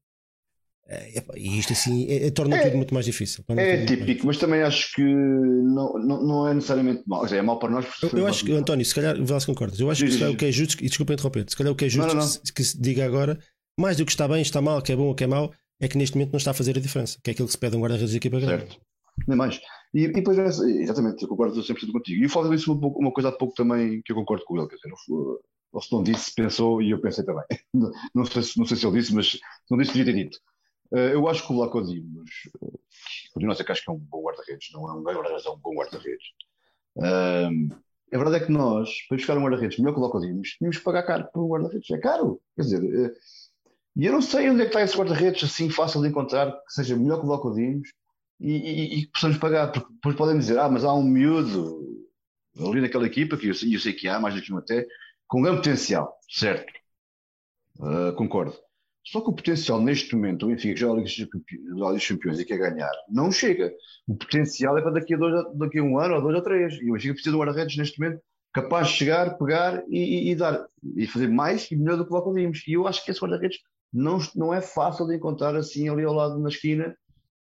[0.92, 3.44] É, e isto assim é, é, torna é, tudo muito mais difícil.
[3.50, 7.24] É típico, mas também acho que não, não, não é necessariamente mau.
[7.28, 7.86] É mau para nós.
[8.02, 9.80] Eu, eu acho que, António, se calhar, se concordas.
[9.80, 11.90] Eu acho que, o que é justo, e desculpa interromper, se calhar o que é
[11.90, 12.42] justo não, não, não.
[12.42, 13.38] Que, que, se diga agora,
[13.80, 15.88] mais do que está bem, está mal, que é bom ou que é mau, é
[15.88, 17.78] que neste momento não está a fazer a diferença, que é aquilo que se pede
[17.78, 18.64] um guarda-redes de equipa grande.
[18.64, 18.82] Certo,
[19.28, 19.62] nem mais.
[19.94, 22.24] E, e depois, exatamente, eu concordo 100% contigo.
[22.24, 24.68] E o Flávio disse uma, uma coisa há pouco também que eu concordo com ele,
[24.68, 24.92] quer dizer,
[25.72, 27.44] ou se não disse, pensou e eu pensei também.
[28.14, 30.40] Não sei, não sei se ele disse, mas se não disse, devia ter dito.
[30.92, 32.30] Uh, eu acho que o Lacodimos,
[33.34, 35.50] continua a ser que acho que é um bom guarda-redes, não é um guarda-redes, é
[35.50, 36.28] um bom guarda-redes.
[38.12, 40.84] A verdade é que nós, para buscar um guarda-redes melhor que o Lacodimos, tínhamos que
[40.84, 41.90] pagar caro por um guarda-redes.
[41.92, 42.42] É caro.
[42.56, 43.14] Quer dizer, uh,
[43.96, 46.74] e eu não sei onde é que está esse guarda-redes assim fácil de encontrar, que
[46.74, 47.90] seja melhor que o Lacodimos
[48.40, 49.72] e, e, e, que possamos pagar.
[49.72, 52.08] Porque depois podem dizer, ah, mas há um miúdo
[52.58, 54.88] ali naquela equipa, que eu eu sei que há, mais do que um até,
[55.28, 56.74] com grande potencial, certo?
[57.78, 58.58] Uh, concordo.
[59.12, 62.92] Só que o potencial neste momento, o Benfica, já é dos Campeões e quer ganhar,
[63.10, 63.74] não chega.
[64.08, 66.74] O potencial é para daqui a, dois, daqui a um ano, ou dois ou três.
[66.76, 68.22] E o Benfica precisa de um guarda-redes neste momento
[68.54, 70.66] capaz de chegar, pegar e, e, e, dar.
[70.96, 72.68] E fazer mais e melhor do que o Vimos.
[72.68, 73.60] E eu acho que esse guarda-redes
[73.92, 76.96] não, não é fácil de encontrar assim ali ao lado na esquina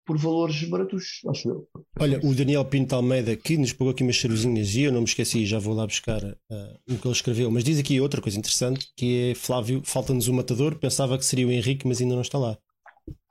[0.05, 1.67] por valores baratos, acho eu.
[1.99, 5.07] Olha, o Daniel Pinto Almeida que nos pegou aqui umas cervezinhas e eu não me
[5.07, 8.37] esqueci, já vou lá buscar uh, o que ele escreveu, mas diz aqui outra coisa
[8.37, 12.21] interessante que é Flávio, falta-nos um matador, pensava que seria o Henrique, mas ainda não
[12.21, 12.57] está lá.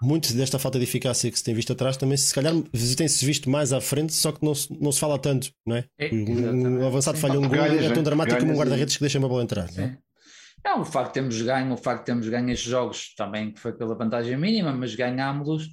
[0.03, 2.53] Muito desta falta de eficácia que se tem visto atrás também, se calhar
[2.97, 5.85] tem-se visto mais à frente, só que não se, não se fala tanto, não é?
[5.99, 9.29] é um, avançado falha um gol, é tão dramático como um guarda-redes que deixa uma
[9.29, 9.69] bola entrar.
[9.73, 9.99] Não é?
[10.65, 13.61] Não, o facto de termos ganho, o facto de termos ganho estes jogos também que
[13.61, 15.69] foi pela vantagem mínima, mas ganhámos-los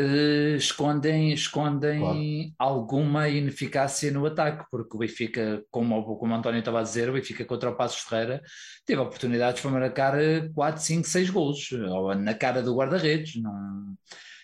[0.00, 2.54] uh, escondem, escondem claro.
[2.58, 7.12] alguma ineficácia no ataque, porque o Benfica, como, como o António estava a dizer, o
[7.12, 8.42] Benfica contra o Passos Ferreira
[8.86, 10.14] teve oportunidades para marcar
[10.54, 11.68] 4, 5, 6 golos,
[12.18, 13.94] na cara do guarda-redes, não,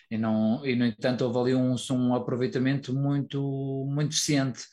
[0.09, 4.63] e, não, e no entanto houve ali um, um aproveitamento muito, muito eficiente.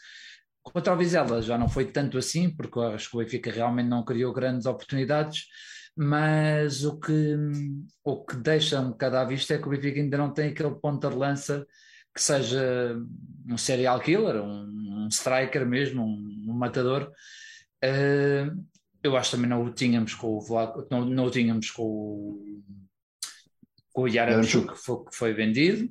[0.63, 4.05] Contra o Vizela já não foi tanto assim, porque acho que o Benfica realmente não
[4.05, 5.47] criou grandes oportunidades,
[5.97, 7.37] mas o que,
[8.03, 10.75] o que deixa um bocado à vista é que o Benfica ainda não tem aquele
[10.75, 11.67] ponta de lança
[12.15, 12.97] que seja
[13.49, 17.13] um serial killer, um, um striker mesmo, um, um matador.
[17.85, 18.65] Uh,
[19.03, 22.63] eu acho também não o tínhamos com o Vlaco, não, não o tínhamos com o,
[23.93, 25.91] com o Yaramchuk que foi, que foi vendido.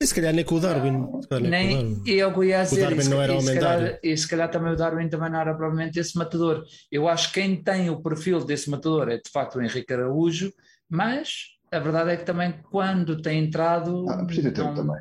[0.00, 1.08] E se calhar nem com o Darwin.
[1.48, 4.50] Nem, e eu ia dizer, o Darwin não era e, se calhar, e se calhar
[4.50, 6.64] também o Darwin também não era provavelmente esse matador.
[6.90, 10.52] Eu acho que quem tem o perfil desse matador é de facto o Henrique Araújo,
[10.90, 14.08] mas a verdade é que também quando tem entrado.
[14.10, 15.00] Ah, precisa ter não, também.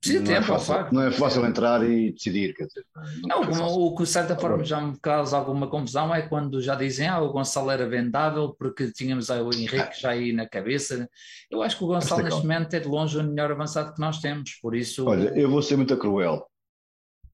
[0.00, 0.92] Precisa de não, é tempo, é fácil, facto.
[0.92, 2.54] não é fácil entrar e decidir.
[2.54, 2.84] Quer dizer,
[3.24, 3.76] Não, é como- fácil.
[3.80, 7.20] o que de certa forma já me causa alguma confusão é quando já dizem ah,
[7.20, 11.08] o Gonçalo era vendável porque tínhamos o Henrique já aí na cabeça.
[11.50, 14.20] Eu acho que o Gonçalo neste momento é de longe o melhor avançado que nós
[14.20, 16.46] temos, por isso Olha, eu vou ser muito cruel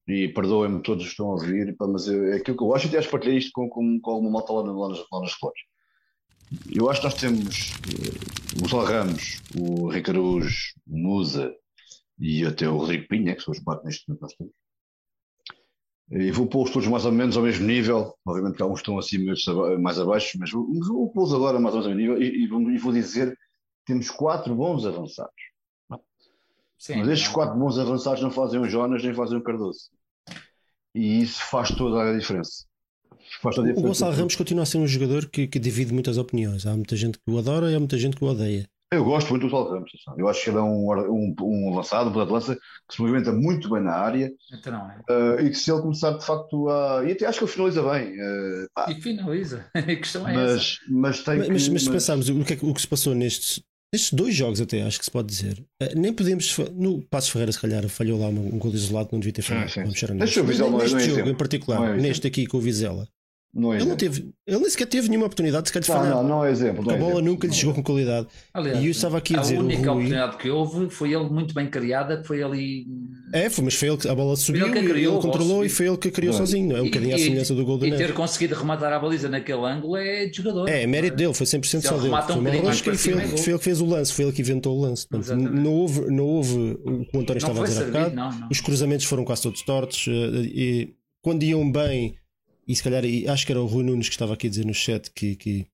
[0.07, 2.87] e perdoem-me todos os que estão a ouvir, mas eu- é aquilo que eu acho,
[2.87, 5.31] e até que partilhei isto com, com, com alguma malta lá, lá, nas, lá nas
[5.33, 5.59] flores.
[6.73, 11.53] Eu acho que nós temos eh, o Gonçalo Ramos, o Araújo, o Musa
[12.19, 14.53] e até o Rodrigo Pinha, que são os quatro neste momento nós temos.
[16.11, 18.99] E vou pô-los todos mais ou menos ao mesmo nível, obviamente que alguns estão
[19.49, 22.47] aba- mais abaixo, mas vou, pô-los agora mais ou menos ao mesmo nível e, e
[22.47, 23.35] vou, e vou dizer
[23.85, 25.33] temos quatro bons avançados.
[26.77, 29.89] sim, Mas estes não- quatro bons avançados não fazem o Jonas nem fazem o Cardoso.
[30.93, 32.65] E isso faz toda a diferença.
[33.41, 33.87] Faz toda a O diferença.
[33.87, 36.65] Gonçalo Ramos continua a ser um jogador que, que divide muitas opiniões.
[36.67, 38.69] Há muita gente que o adora e há muita gente que o odeia.
[38.95, 39.91] Eu gosto muito do Gonçalo Ramos.
[40.17, 43.01] Eu acho que ele é um, um, um avançado, um ponta de lança que se
[43.01, 44.99] movimenta muito bem na área Então é.
[45.09, 47.03] eh, e que se ele começar de facto a.
[47.05, 48.13] E até acho que ele finaliza bem.
[48.73, 49.65] pá, E finaliza.
[49.75, 50.53] A questão é essa.
[50.55, 51.53] mas, mas tem Mas, que.
[51.53, 53.61] mas, mas se mas- pensarmos o que, é que- o que se passou nestes,
[53.93, 56.55] nestes dois jogos, até acho que se pode dizer, eh, nem podemos.
[56.73, 59.69] No Passos Ferreira, se calhar, falhou lá um, um gol isolado, não devia ter falhado.
[59.71, 59.81] sim.
[59.81, 60.37] Vamos ser Deixa honestos.
[60.37, 63.07] o Vizela, Neste não é jogo em particular, é neste aqui com o Vizela,
[63.57, 66.13] Não é ele, não teve, ele nem sequer teve nenhuma oportunidade sequer de Não, falhar.
[66.15, 66.83] não, não é exemplo.
[66.83, 67.31] não a é bola exemplo.
[67.31, 68.27] nunca lhe é chegou com qualidade.
[68.53, 71.29] Aliás, E eu estava aqui a dizer, a única Rui- oportunidade que houve foi ele
[71.29, 72.85] muito bem criada, que foi ali.
[73.33, 75.57] É, foi, mas foi ele que a bola subiu, ele que e criou, ele controlou
[75.59, 76.39] ou e foi ele que a criou Não.
[76.39, 76.67] sozinho.
[76.67, 76.81] não é?
[76.81, 79.65] Um bocadinho à E- semelhança do gol do E ter conseguido rematar a baliza naquele
[79.65, 80.67] ângulo é de jogador.
[80.67, 82.13] É, é mérito dele, foi 100% Se só ele dele.
[82.13, 83.85] um Foi uma bocadinho mais rosca e foi, ele- é foi ele que fez o
[83.85, 85.07] lance, foi ele que inventou o lance.
[85.07, 88.47] Portanto, não houve, não houve o que o António estava a dizer há bocado.
[88.51, 90.05] Os cruzamentos foram quase todos tortos.
[90.09, 90.11] eh,
[90.43, 90.89] E
[91.21, 92.15] quando iam bem,
[92.67, 94.73] e se calhar, acho que era o Rui Nunes que estava aqui a dizer no
[94.73, 95.65] chat que, que,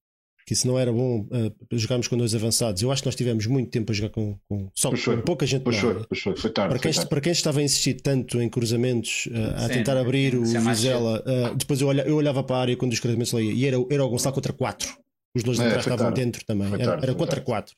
[0.45, 3.45] que se não era bom eh, jogarmos com dois avançados, eu acho que nós tivemos
[3.45, 6.07] muito tempo a jogar com, com só Pois com pouca gente Pois na foi, tarde.
[6.07, 7.09] Para quem, foi tarde.
[7.09, 10.57] para quem estava a insistir tanto em cruzamentos, eh, a Sim, tentar abrir o isso
[10.57, 13.41] é Vizela, eh, depois eu, olha- eu olhava para a área quando os cruzamentos lá
[13.41, 14.97] e era, era o Gonçalo contra 4.
[15.35, 16.19] Os dois É, estavam tarde.
[16.21, 16.67] dentro também.
[16.69, 17.45] Foi Era, era contra tarde.
[17.45, 17.75] 4.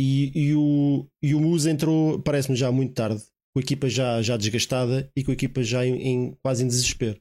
[0.00, 3.20] E, e, o, e o Musa entrou, parece-me já muito tarde,
[3.52, 6.66] com a equipa já, já desgastada e com a equipa já em, em- quase em
[6.66, 7.20] desespero.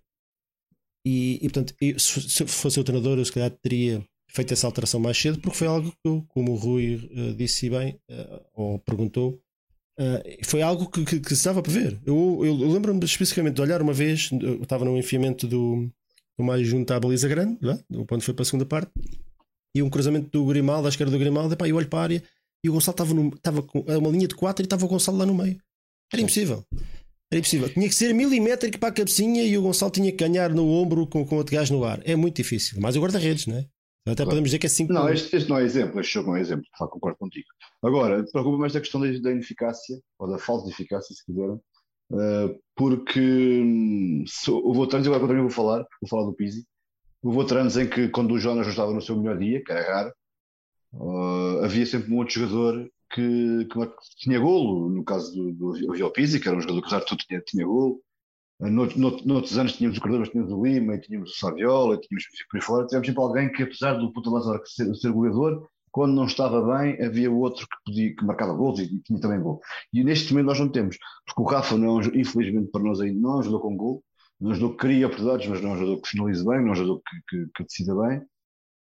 [1.05, 4.65] E, e, portanto, eu, se se fosse o treinador, eu se calhar teria feito essa
[4.65, 8.41] alteração mais cedo, porque foi algo que, eu, como o Rui eh, disse bem, eh,
[8.53, 9.39] ou perguntou,
[9.99, 11.99] eh, foi algo que, que, que se estava a prever.
[12.05, 15.87] Eu, eu, lembro-me especificamente de olhar uma vez, eu estava no enfiamento do,
[16.37, 18.91] do mais junto à baliza grande, lá, quando foi para a segunda parte,
[19.75, 22.23] e um cruzamento do Grimaldo, à esquerda do Grimaldo, epá, eu olho para a área
[22.63, 25.17] e o Gonçalo estava, no, estava com uma linha de 4 e estava o Gonçalo
[25.17, 25.59] lá no meio.
[26.11, 26.63] Era impossível.
[27.33, 27.67] Era impossível.
[27.67, 31.07] Tinha que ser milimétrico para a cabecinha e o Gonçalo tinha que ganhar no ombro
[31.07, 31.99] com, com outro gajo no ar.
[32.05, 32.79] É muito difícil.
[32.79, 33.65] Mas o guarda-redes, não é?
[34.05, 36.37] Até podemos dizer que é 5 Não, este, este não é exemplo, este jogo não
[36.37, 37.47] é exemplo, de concordo contigo.
[37.81, 41.57] Agora, preocupa mais da questão da, da ineficácia, ou da falta de eficácia, se quiserem,
[42.11, 46.65] eh, porque hum, se, houve outros agora também vou falar, vou falar do Pizzi,
[47.23, 49.81] houve outros em que quando o Jonas não estava no seu melhor dia, que era
[49.81, 50.13] raro,
[50.95, 53.79] eh, havia sempre um outro jogador que, que
[54.17, 57.05] tinha golo, no caso do, do, do Pizzi, que era um jogador que apesar de
[57.07, 58.01] tudo tinha, tinha golo,
[58.59, 62.57] Nout- nout- Noutros anos tínhamos o mas tínhamos o Lima, tínhamos o Saviola, tínhamos por
[62.57, 62.87] aí fora.
[62.87, 67.01] Tivemos sempre alguém que, apesar do puta lança ser, ser goleador, quando não estava bem,
[67.03, 69.59] havia outro que, podia, que marcava gols e, e tinha também gol.
[69.91, 73.01] E neste momento nós não temos, porque o Rafa, não, é um- infelizmente para nós
[73.01, 74.03] ainda, não ajudou com gol,
[74.39, 77.51] não ajudou que cria oportunidades, mas não ajudou que finalize bem, não ajudou que, que,
[77.55, 78.21] que decida bem.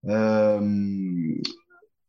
[0.05, 1.41] Ahm,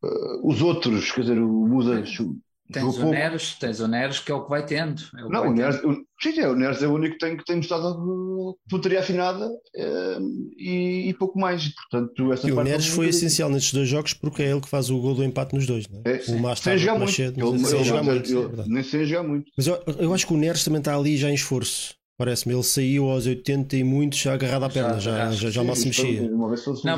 [0.02, 2.36] ah, os outros, quer dizer, o Musa jogou
[2.72, 3.10] Tens o pouco.
[3.10, 5.02] Neres, tens o Neres que é o que vai tendo.
[5.18, 5.56] é o Não, vai o tendo.
[5.56, 9.00] Neres, o, sim, é, o Neres é o único que tem, que tem mostrado pontaria
[9.00, 10.18] afinada eh,
[10.56, 11.68] e, e pouco mais.
[11.74, 14.88] Portanto, essa E o Neres foi essencial nestes dois jogos porque é ele que faz
[14.88, 15.84] o gol do empate nos dois.
[15.88, 16.16] Não é?
[16.16, 17.12] É, o mais sem jogar muito.
[17.12, 18.38] cedo, Ele- mas sem jogar muito.
[18.38, 18.64] é.
[18.68, 19.50] Nem sem jogar muito.
[19.56, 21.94] Mas eu, eu acho que o Neres também está ali já em esforço.
[22.20, 25.54] Parece-me, ele saiu aos 80 e muitos já agarrado à Já, perna, já, já, que
[25.54, 26.30] já mal se mexia.
[26.30, 26.48] Não,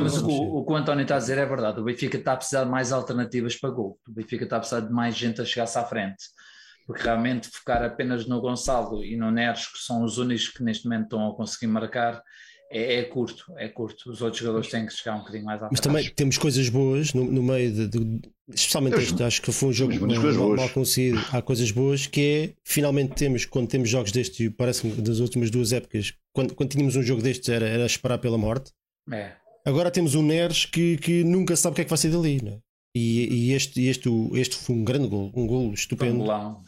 [0.01, 1.79] mas o, o que o António está a dizer é verdade.
[1.79, 4.01] O Benfica está a precisar de mais alternativas para gol.
[4.09, 6.25] O Benfica está a precisar de mais gente a chegar-se à frente.
[6.89, 10.87] Porque realmente focar apenas no Gonçalo e no Neres, que são os únicos que neste
[10.87, 12.21] momento estão a conseguir marcar,
[12.73, 14.11] é, é curto, é curto.
[14.11, 17.13] Os outros jogadores têm que chegar um bocadinho mais à Mas também temos coisas boas
[17.13, 18.21] no, no meio de, de-
[18.53, 21.19] especialmente Temos- este, acho que foi um jogo muitas mal, mal- conseguido.
[21.33, 25.51] Há coisas boas que é finalmente temos, quando temos jogos destes, e parece-me das últimas
[25.51, 28.71] duas épocas, quando, quando tínhamos um jogo destes era, era esperar pela morte.
[29.13, 29.33] É.
[29.65, 32.41] Agora temos um Neres que, que nunca sabe o que é que vai sair dali.
[32.43, 32.59] Não é?
[32.95, 36.19] E, e este, este, este foi um grande gol, um gol estupendo.
[36.19, 36.63] Golão,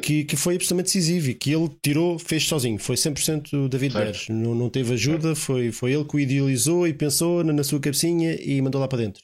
[0.00, 2.78] que, que foi absolutamente decisivo e que ele tirou, fez sozinho.
[2.78, 3.94] Foi 100% David.
[3.94, 4.28] Neres.
[4.30, 7.78] Não, não teve ajuda, foi, foi ele que o idealizou e pensou na, na sua
[7.78, 9.22] cabecinha e mandou lá para dentro.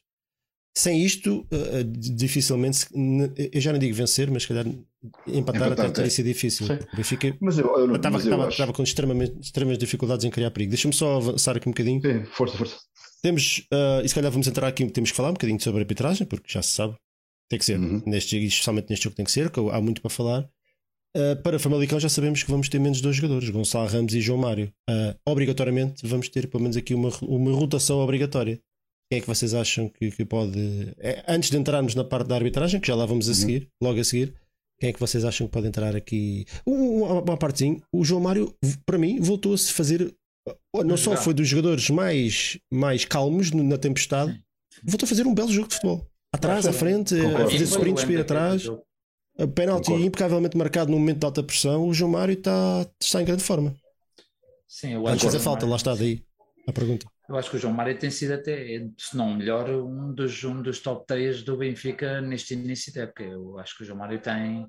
[0.77, 2.87] sem isto, uh, dificilmente,
[3.53, 4.67] eu já não digo vencer, mas se calhar
[5.27, 6.67] empatar, até teria sido difícil.
[6.67, 8.53] O Benfica mas eu, eu, estava, mas eu estava, acho...
[8.53, 10.69] estava com extremamente, extremas dificuldades em criar perigo.
[10.69, 12.03] Deixa-me só avançar aqui um bocadinho.
[12.03, 12.77] Sim, força, força.
[13.27, 15.83] Temos, uh, e se calhar vamos entrar aqui, temos que falar um bocadinho sobre a
[15.83, 16.95] arbitragem, porque já se sabe,
[17.51, 18.01] tem que ser, Uhum.
[18.07, 20.49] neste, especialmente neste jogo tem que ser, que há muito para falar.
[21.17, 24.39] Uh, para Famalicão já sabemos que vamos ter menos dois jogadores, Gonçalo Ramos e João
[24.39, 24.73] Mário.
[24.89, 28.61] Uh, obrigatoriamente vamos ter pelo menos aqui uma, uma rotação obrigatória.
[29.11, 30.59] Quem é que vocês acham que, que pode.
[30.99, 33.35] É, antes de entrarmos na parte da arbitragem, que já lá vamos a Uhum.
[33.37, 34.35] seguir, logo a seguir,
[34.79, 36.45] quem é que vocês acham que pode entrar aqui?
[36.67, 40.15] Um- Uma, uma partezinha, o João Mário, para mim, voltou a se fazer.
[40.85, 44.41] Não só foi dos jogadores mais, mais calmos no- na tempestade,
[44.85, 46.07] voltou a fazer um belo jogo de futebol.
[46.33, 48.69] Atrás, à frente, a fazer sprints o para ir atrás.
[49.39, 50.07] A penalti Concordo.
[50.07, 51.87] impecavelmente marcado num momento de alta pressão.
[51.87, 53.75] O João Mário está, está em grande forma.
[54.69, 56.23] Sim, eu Antes acho, que João falta, Mário- lá está daí
[56.67, 57.07] a pergunta.
[57.29, 60.43] eu acho que o João Mário tem sido até, se não o melhor, um dos,
[60.45, 63.25] um dos top 3 do Benfica neste início de época.
[63.25, 64.67] Eu acho que o João Mário tem,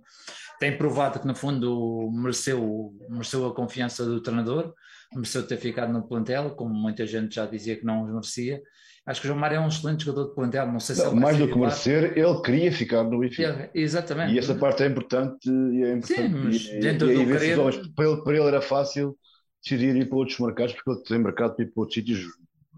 [0.60, 4.74] tem provado que no fundo mereceu, mereceu a confiança do treinador,
[5.14, 8.62] mereceu ter ficado no plantel, como muita gente já dizia que não os merecia.
[9.06, 11.16] Acho que o João Mário é um excelente jogador de plantel, não sei se Não,
[11.16, 13.70] mais do que merecer, ele queria ficar no Benfica.
[13.74, 14.34] Exatamente.
[14.34, 16.08] E essa parte é importante e é importante.
[16.08, 19.18] Sim, mas e, dentro e, do e querer- homens- para, ele, para ele era fácil
[19.64, 22.20] decidir ir para outros mercados, porque ele tem mercado para ir para outros sítios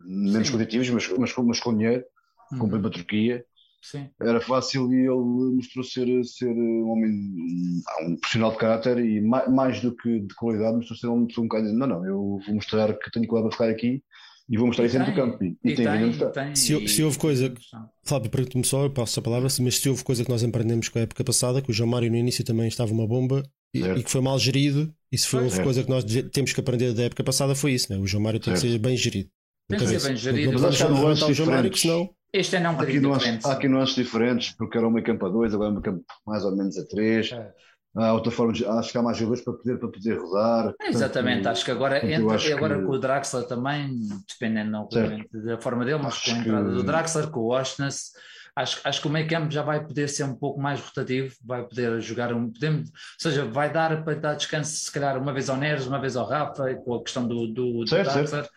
[0.06, 0.54] menos Sim.
[0.54, 2.04] competitivos, mas, mas, com- mas com dinheiro,
[2.52, 2.60] Uhum.
[2.60, 3.44] como para a Turquia.
[3.82, 4.10] Sim.
[4.22, 9.22] Era fácil e ele mostrou ser, ser um homem, um, um profissional de caráter e
[9.22, 12.40] mais, mais do que de qualidade, mostrou ser um, um cara de não, não, eu
[12.46, 14.04] vou mostrar que tenho qualidade para ficar aqui
[14.50, 15.44] e vou mostrar isso dentro do tem, campo.
[15.44, 16.32] E, E tem mostrar.
[16.32, 17.54] tem, Se, e- se houve coisa.
[18.04, 21.00] Fábio, pergunto-me só, eu passo a palavra, mas se houve coisa que nós aprendemos com
[21.00, 24.04] a época passada, que o João Mário no início também estava uma bomba e, e
[24.04, 27.04] que foi mal gerido, e se foi, houve coisa que nós temos que aprender da
[27.04, 28.00] época passada, foi isso, né?
[28.00, 28.74] o João Mário tem que Certo.
[28.74, 29.30] ser bem gerido.
[29.68, 30.52] Tem que ser bem gerido.
[30.54, 31.82] Não que nuances levantar o João Mário, que diferentes.
[31.82, 32.19] senão.
[32.32, 33.48] Este ano é um Há aqui, bocadinho nuances, diferente.
[33.48, 35.84] há aqui nuances diferentes, porque era um meio campo a dois, agora é um meio
[35.84, 37.32] campo mais ou menos a três.
[37.32, 37.52] É.
[37.96, 40.74] Há outra forma de, acho que há mais jogadores para poder, para poder rodar.
[40.84, 44.88] Exatamente, Portanto, acho que agora, entra, acho agora que- com o Draxler também, dependendo
[45.44, 48.12] da forma dele, mas Acho com a que- entrada do Draxler, com o Oshness,
[48.56, 51.64] acho, acho que o meio campo já vai poder ser um pouco mais rotativo, vai
[51.64, 52.52] poder jogar um.
[52.52, 56.00] Podemos, ou seja, vai dar para dar descanso, se calhar, uma vez ao Neres, uma
[56.00, 58.28] vez ao Rafa, com a questão do, do, do Certo, Draxler.
[58.28, 58.50] certo?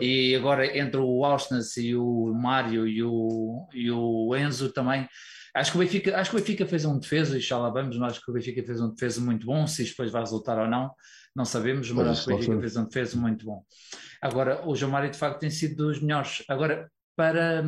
[0.00, 5.08] E agora entre o Oshness e o Mário e o, e o Enzo também.
[5.54, 7.96] Acho que, o Benfica, acho que o Benfica fez um defesa, e já lá vamos,
[7.98, 9.66] mas acho que o Benfica fez um defesa muito bom.
[9.66, 10.92] Se isto depois vai resultar ou não,
[11.34, 13.64] não sabemos, mas acho que o Benfica fez um defesa muito bom.
[14.22, 16.44] Agora, o João Mário de facto tem sido dos melhores.
[16.48, 17.64] Agora, para,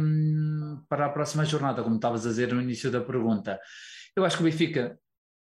[0.88, 3.58] para a próxima jornada, como estavas a dizer no início da pergunta,
[4.14, 4.98] eu acho que o Benfica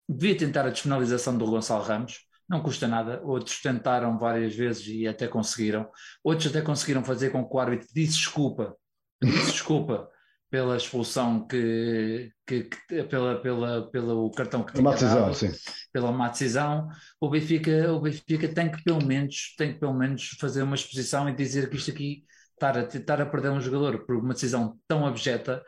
[0.08, 3.22] devia tentar a despenalização do Gonçalo Ramos, não custa nada.
[3.24, 5.90] Outros tentaram várias vezes e até conseguiram.
[6.24, 8.76] Outros até conseguiram fazer com que o árbitro disse desculpa,
[9.22, 10.10] disse desculpa
[10.50, 15.52] pela expulsão que, que, que- pela, pela, pelo cartão que tinha decisão, dado, sim.
[15.92, 16.88] pela má decisão.
[17.20, 21.28] O Benfica, o Benfica tem que pelo menos tem que pelo menos fazer uma exposição
[21.30, 24.80] e dizer que isto aqui estar a, estar a perder um jogador por uma decisão
[24.88, 25.62] tão abjeta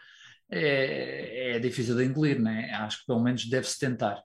[0.50, 2.72] é, é difícil de engolir, né?
[2.76, 4.24] Acho que pelo menos deve-se tentar.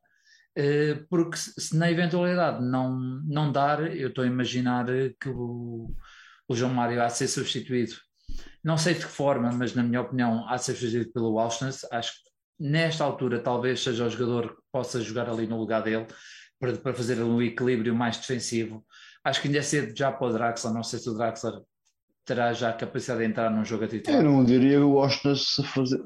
[0.57, 4.87] Eh, Porque se na eventualidade não, não dar, eu estou a imaginar
[5.21, 5.95] que o,
[6.49, 7.95] o João Mário há de ser substituído.
[8.63, 11.85] Não sei de que forma, mas na minha opinião há de ser substituído pelo Auschwitz.
[11.93, 16.07] Acho que nesta altura talvez seja o jogador que possa jogar ali no lugar dele
[16.59, 18.85] para, para fazer um equilíbrio mais defensivo.
[19.25, 21.55] Acho que ainda é cedo já para o Draxler, não sei se o Draxler
[22.25, 24.21] terá já a capacidade de entrar num jogo a titular.
[24.21, 26.01] Eu não diria o Austin se fazer.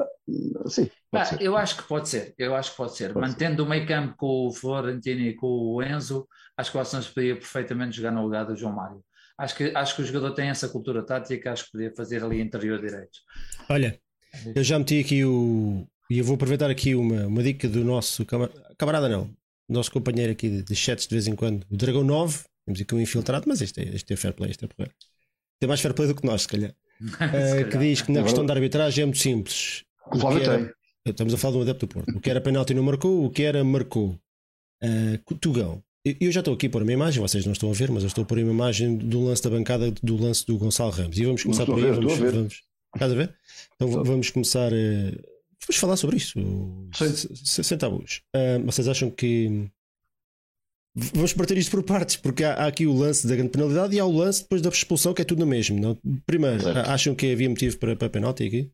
[0.66, 1.40] Sim, pode Ah, ser.
[1.40, 3.12] eu acho que pode ser, eu acho que pode ser.
[3.12, 6.80] Pode Mantendo o meio campo com o Florentino e com o Enzo, acho que o
[6.80, 9.02] Assunção poderia perfeitamente jogar no lugar do João Mário.
[9.38, 12.40] Acho que, acho que o jogador tem essa cultura tática, acho que podia fazer ali
[12.40, 13.18] interior direito.
[13.70, 13.98] Olha,
[14.54, 15.86] eu já meti aqui o.
[16.10, 19.30] E eu vou aproveitar aqui uma, uma dica do nosso cama- camarada, não,
[19.68, 22.44] nosso companheiro aqui de, de chats de vez em quando, o Dragão 9.
[22.66, 24.94] Temos aqui um infiltrado, mas este é, este é fair play, este é porreiro.
[25.60, 26.74] Tem mais fair play do que nós, se calhar.
[27.20, 29.84] Eh, que diz que na É questão da arbitragem é muito simples.
[30.12, 30.72] O Flávio era- tem.
[31.12, 32.16] Estamos a falar de um adepto do Porto.
[32.16, 34.18] O que era penalti não marcou, o que era marcou.
[34.82, 35.82] Uh, Tugão.
[36.04, 38.02] Eu eu já estou aqui a pôr uma imagem, vocês não estão a ver, mas
[38.02, 41.18] eu estou a pôr uma imagem do lance da bancada do lance do Gonçalo Ramos.
[41.18, 41.82] E vamos começar por aí.
[41.82, 42.32] ver, Vamos, ver.
[42.32, 42.62] vamos,
[42.94, 43.34] estás a ver?
[43.76, 44.04] Então Estou.
[44.04, 44.72] vamos começar.
[44.72, 45.12] eh,
[45.66, 46.32] vamos falar sobre isso.
[46.94, 47.08] Sim.
[47.16, 48.22] Se- se- Senta a luz.
[48.34, 49.68] Ah, vocês acham que.
[50.94, 54.00] Vamos partir isto por partes, porque há, há aqui o lance da grande penalidade e
[54.00, 55.78] há o lance depois da expulsão, que é tudo no mesmo.
[55.78, 55.96] Não?
[56.26, 58.72] Primeiro, acham que havia motivo para, para penalti aqui?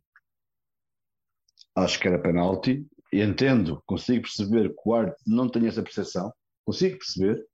[1.76, 2.86] Acho que era penalti.
[3.12, 6.32] Entendo, consigo perceber que o árbitro não tem essa percepção.
[6.64, 7.44] Consigo perceber.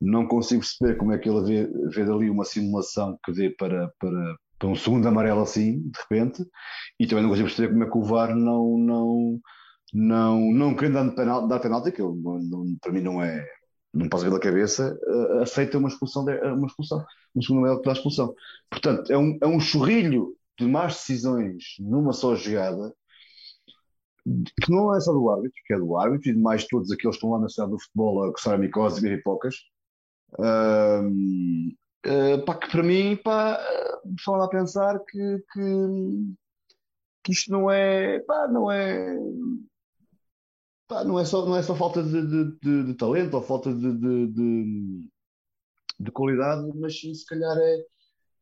[0.00, 3.90] Não consigo perceber como é que ele vê, vê dali uma simulação que dê para,
[3.98, 6.44] para, para um segundo amarelo assim, de repente,
[7.00, 9.40] e também não consigo perceber como é que o VAR não, não,
[9.94, 13.46] não, não querendo dar penalti, dar penalti que eu, não, para mim não é,
[13.96, 17.86] não passa pela cabeça, uh, aceita uma expulsão, de, uma expulsão, um segundo amarelo que
[17.86, 18.34] dá expulsão.
[18.70, 22.94] Portanto, é um, é um chorrilho de más decisões numa só jogada,
[24.60, 27.16] que não é só do árbitro, que é do árbitro e de mais todos aqueles
[27.16, 29.54] que estão lá na cidade do futebol a coçar a micose e ver pipocas.
[30.32, 31.08] Uh,
[32.06, 35.60] uh, pá, que para mim, pá, uh, a pensar que, que,
[37.22, 39.16] que, isto não é, pá, não é,
[40.88, 43.72] pá, não é só, não é só falta de, de, de, de talento ou falta
[43.72, 43.98] de,
[45.98, 47.84] de, qualidade, mas sim, se calhar é,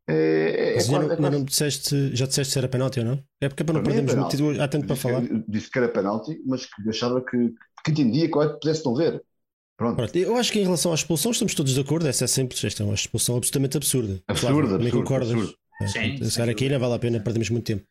[0.07, 3.25] é, é, Mas é, não, não disseste, já disseste se era penalti ou não?
[3.41, 5.23] É porque é para não é perdermos muito há tanto para falar.
[5.49, 9.23] disse que era penalti, mas que achava que, que entendia que pudesse não ver.
[9.77, 9.97] Pronto.
[9.97, 10.17] Pronto.
[10.17, 12.83] Eu acho que em relação à expulsão estamos todos de acordo, essa é simples, esta
[12.83, 14.23] é uma expulsão absolutamente absurda.
[14.29, 15.33] Absurda, concordas?
[15.33, 15.55] Absurda.
[15.87, 17.85] Sim, se aqui não vale a pena perdermos muito tempo.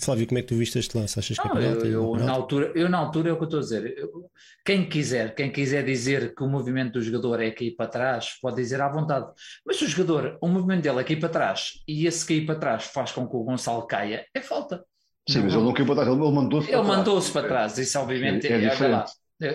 [0.00, 1.18] Flávio, como é que tu viste este lance?
[1.18, 1.86] Achas que não, é penalti?
[1.86, 3.94] Eu, eu, na altura, eu, na altura, é o que eu estou a dizer.
[3.96, 4.30] Eu,
[4.64, 8.56] quem quiser, quem quiser dizer que o movimento do jogador é cair para trás, pode
[8.56, 9.26] dizer à vontade.
[9.64, 12.56] Mas se o jogador, o movimento dele é cair para trás e esse cair para
[12.56, 14.84] trás faz com que o Gonçalo caia, é falta.
[15.28, 17.78] Sim, não, mas ele não caiu para trás, ele mandou-se para, mandou para trás.
[17.78, 19.04] Isso, obviamente, é, é, é eh,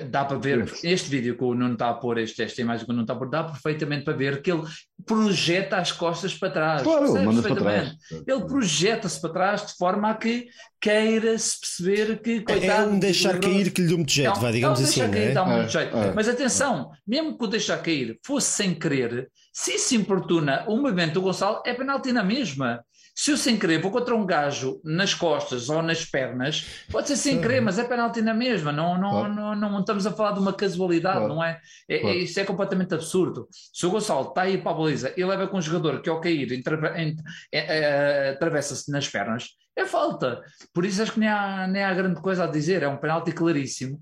[0.09, 2.91] dá para ver, este vídeo que o Nuno está a pôr, este, esta imagem que
[2.91, 4.63] o Nuno está a pôr, dá perfeitamente para ver que ele
[5.05, 6.81] projeta as costas para trás.
[6.81, 7.95] Claro, manda para trás.
[8.25, 10.47] Ele projeta-se para trás de forma a que
[10.81, 12.41] queira-se perceber que.
[12.41, 14.99] Coitado, é um deixar cair que lhe deu muito jeito, não, vai, digamos assim.
[15.01, 15.33] Deixar cair, é?
[15.33, 15.97] dá muito jeito.
[15.97, 20.77] É, Mas atenção, mesmo que o deixar cair fosse sem querer, se isso importuna o
[20.77, 22.83] movimento do Gonçalo, é penalti na mesma.
[23.18, 27.16] Se eu sem querer vou contra um gajo nas costas ou nas pernas, pode ser
[27.16, 28.74] sem querer, mas é penalti na mesma.
[28.74, 29.34] Não, não, claro.
[29.34, 31.34] não, não, estamos a falar de uma casualidade, claro.
[31.34, 31.61] não é?
[31.88, 32.13] é, claro.
[32.13, 33.47] é isto é completamente absurdo.
[33.49, 36.20] Se o Gonçalo está aí para a baliza e leva com um jogador que ao
[36.20, 40.41] cair é, é, atravessa-se nas pernas, é falta.
[40.74, 43.32] Por isso acho que nem há, nem há grande coisa a dizer, é um penalti
[43.32, 44.01] claríssimo.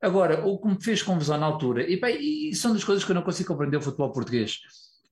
[0.00, 2.18] Agora, o que me fez confusão na altura, e, bem,
[2.50, 4.60] e são das coisas que eu não consigo compreender o futebol português,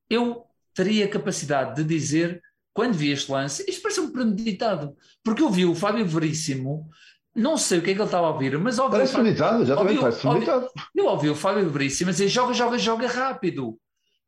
[0.09, 2.43] eu teria capacidade de dizer
[2.73, 6.89] quando vi este lance, isto pareceu-me premeditado, porque eu vi o Fábio Veríssimo,
[7.35, 8.93] não sei o que é que ele estava a ouvir, mas ouvi.
[8.93, 10.69] Parece premeditado, exatamente, parece premeditado.
[10.95, 13.79] Eu ouvi o Fábio Veríssimo dizer joga, joga, joga rápido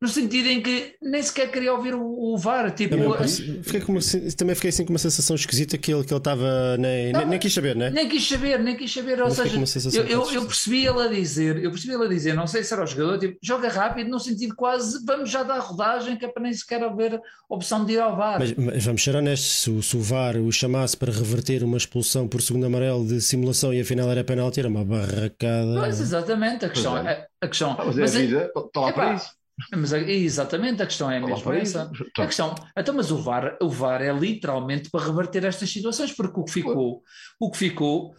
[0.01, 2.69] no sentido em que nem sequer queria ouvir o, o VAR.
[2.71, 4.01] Tipo, também, fiquei com uma,
[4.37, 7.39] também fiquei assim com uma sensação esquisita que ele que ele estava nem, nem, nem,
[7.39, 7.89] quis saber, né?
[7.89, 9.21] Nem quis saber, nem quis saber.
[9.21, 9.57] Ou seja,
[9.97, 12.73] eu, eu, eu, percebi ele a dizer, eu percebi ele a dizer, não sei se
[12.73, 16.27] era o jogador, tipo, joga rápido, no sentido quase vamos já dar rodagem, que é
[16.27, 17.19] para nem sequer haver
[17.49, 18.39] opção de ir ao VAR.
[18.39, 22.27] Mas, mas vamos ser honestos, se, se, o VAR o chamasse para reverter uma expulsão
[22.27, 25.79] por segundo amarelo de simulação e afinal era penalti, era uma barracada.
[25.79, 27.11] Pois, exatamente, a questão é.
[27.11, 27.27] é.
[27.41, 29.44] A questão, ah, mas, mas é a vida, está lá para isso.
[29.71, 31.91] Mas exatamente, a questão é a mesma essa.
[32.17, 36.39] A questão, então, mas o VAR, o VAR é literalmente para reverter estas situações, porque
[36.39, 37.01] o que ficou,
[37.39, 38.13] o que ficou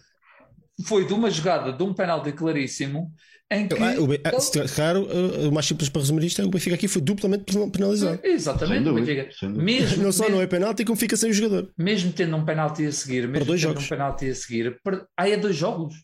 [0.86, 3.12] foi de uma jogada de um penalti claríssimo
[3.50, 3.74] em que.
[3.74, 4.68] Ah, o, ele...
[4.74, 5.06] Claro,
[5.48, 8.18] o mais simples para resumir isto é o Benfica aqui foi duplamente penalizado.
[8.24, 9.28] Exatamente, o Benfica.
[9.48, 11.70] Mesmo, não só mesmo, não é penalti, como fica sem o jogador.
[11.78, 13.84] Mesmo tendo um penalti a seguir, mesmo tendo jogos.
[13.84, 14.80] um penalti a seguir,
[15.16, 15.94] aí é dois jogos.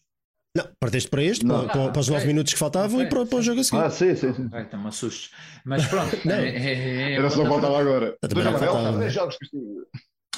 [0.55, 3.07] Não, perdeste para este, para, para, para, os 9 minutos que faltavam okay.
[3.07, 3.83] e para, para o jogo a seguir.
[3.83, 4.35] Ah, sim, sim.
[4.35, 4.49] sim.
[4.49, 5.31] Vai, me assustes.
[5.65, 6.15] Mas pronto.
[6.27, 6.35] não.
[6.35, 8.17] É, é, é, Era só faltava agora.
[8.99, 9.49] Dois jogos que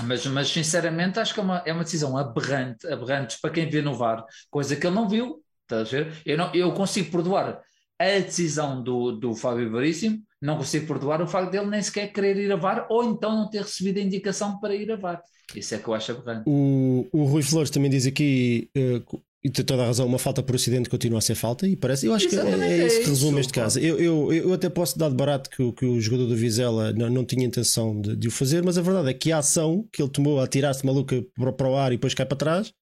[0.03, 3.81] mas, mas sinceramente acho que é uma, é uma decisão aberrante, aberrante para quem vê
[3.81, 5.41] no VAR, coisa que ele não viu.
[5.63, 6.23] Estás a ver?
[6.27, 7.63] Eu, não, eu consigo perdoar
[7.99, 12.37] a decisão do, do Fábio Veríssimo, não consigo perdoar o facto dele nem sequer querer
[12.37, 15.23] ir a VAR ou então não ter recebido a indicação para ir a VAR.
[15.55, 16.43] Isso é que eu acho aberrante.
[16.47, 20.43] O, o Rui Flores também diz aqui uh, e tem toda a razão, uma falta
[20.43, 23.09] por acidente continua a ser falta e parece, eu acho que é, é, isso que
[23.09, 23.79] resume este caso.
[23.79, 27.11] Eu, eu, eu até posso dar de barato que, que o jogador do Vizela não,
[27.11, 30.01] não tinha intenção de, de, o fazer, mas a verdade é que a ação que
[30.01, 32.73] ele tomou a tirar-se maluca para, para, o ar e depois cai para trás,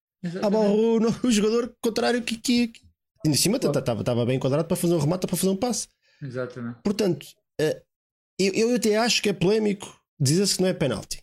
[0.41, 2.81] abalrou no, o jogador contrário que, que, que
[3.27, 5.89] em cima estava bem enquadrado para fazer um remate, para fazer um passe.
[6.23, 6.79] Exatamente.
[6.85, 7.27] Portanto,
[7.61, 7.83] eh,
[8.39, 11.21] eu, eu até acho que é polémico dizer-se que não é penalti.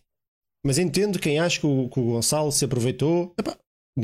[0.62, 3.34] Mas entendo quem acha que o, que o Gonçalo se aproveitou.
[3.38, 3.56] Epá,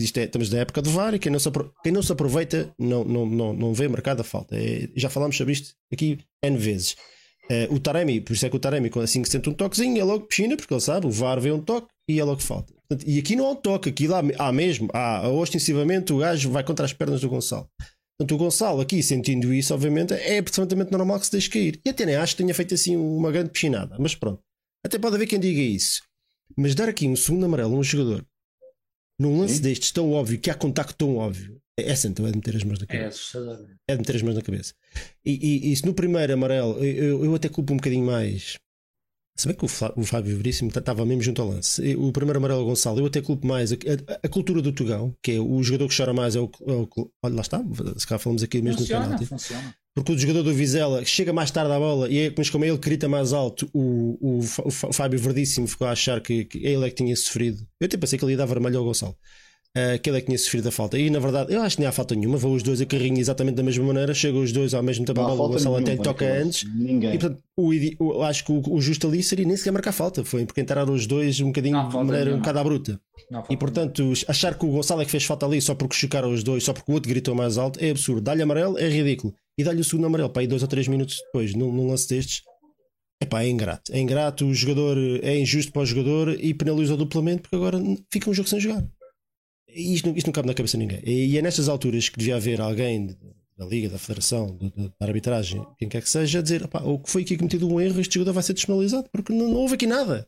[0.02, 1.50] isto é, estamos na época do VAR e quem não se,
[1.82, 4.56] quem não se aproveita não, não, não, não vê marcada a falta.
[4.56, 6.96] É, já falámos sobre isto aqui N vezes.
[7.48, 10.04] É, o Taremi, por isso é que o Taremi, assim que sente um toquezinho, é
[10.04, 12.72] logo piscina, porque ele sabe, o VAR vê um toque e é logo falta.
[12.88, 16.50] Portanto, e aqui não há um toque, aqui lá há mesmo, há ostensivamente o gajo
[16.50, 17.68] vai contra as pernas do Gonçalo.
[18.18, 21.80] Portanto, o Gonçalo aqui sentindo isso, obviamente, é absolutamente normal que se deixe cair.
[21.84, 24.40] E até nem acho que tenha feito assim uma grande piscinada, mas pronto.
[24.84, 26.02] Até pode haver quem diga isso.
[26.56, 28.24] Mas dar aqui um segundo amarelo a um jogador
[29.18, 29.62] num lance Sim.
[29.62, 32.64] destes tão óbvio, que há contacto tão óbvio, é, é santo, é de meter as
[32.64, 33.04] mãos na é cabeça.
[33.04, 33.68] É assustador.
[33.88, 34.74] É de meter as mãos na cabeça.
[35.24, 38.56] E, e, e se no primeiro amarelo, eu, eu até culpo um bocadinho mais
[39.36, 41.94] Se bem que o, Flá- o Fábio Veríssimo estava mesmo junto ao lance.
[41.96, 45.32] O primeiro amarelo Gonçalo, eu até culpo mais a, a- a cultura do Tugão, que
[45.32, 46.50] é o jogador que chora mais é o.
[46.66, 46.88] é o-
[47.22, 47.62] olha, lá está,
[47.98, 49.26] se cá falamos aqui mesmo Funciona, penalti.
[49.26, 49.74] funciona.
[49.94, 52.68] Porque o jogador do Vizela chega mais tarde à bola e é, mas como é
[52.68, 56.58] ele que grita mais alto, o, o, o Fábio Verdíssimo ficou a achar que, que
[56.58, 57.66] ele é que tinha sofrido.
[57.80, 59.16] Eu até pensei que ele ia dar vermelho ao Gonçalo.
[59.78, 60.98] Eh, que ele é que tinha sofrido a falta.
[60.98, 62.38] E na verdade, eu acho que nem há falta nenhuma.
[62.38, 65.20] Vão os dois a carrinho exatamente da mesma maneira, chegam os dois ao mesmo tempo
[65.20, 65.52] à Não há bola.
[65.52, 66.64] Gonçalo até nenhuma toca antes.
[66.74, 67.14] Ninguém.
[67.14, 67.70] E portanto, o,
[68.04, 70.24] o- acho que o, o justo ali seria nem sequer marcar falta.
[70.24, 72.38] Foi porque entraram os dois um bocadinho Não de maneira um nenhuma.
[72.40, 73.00] bocado à bruta.
[73.30, 76.32] Não, E portanto, achar que o Gonçalo é que fez falta ali só porque chocaram
[76.32, 78.22] os dois, só porque o outro gritou mais alto, é absurdo.
[78.22, 79.34] Dá-lhe amarelo, é ridículo.
[79.58, 82.08] E dá-lhe o segundo amarelo, para aí dois ou três minutos depois, num, num lance
[82.08, 82.42] destes.
[83.22, 83.90] Epá, é ingrato.
[83.94, 87.78] É ingrato, o jogador é injusto para o jogador e penaliza duplamente porque agora
[88.12, 88.84] fica um jogo sem jogar.
[89.76, 91.00] E isto, não- isto não cabe na cabeça de ninguém.
[91.04, 93.14] E é nestas alturas que devia haver alguém
[93.58, 96.80] da Liga, da Federação, de- de- da arbitragem, quem quer que seja, a dizer: "Epá,
[96.82, 99.56] o que foi aqui cometido um erro, este jogador vai ser despenalizado porque não, não
[99.58, 100.26] houve aqui nada.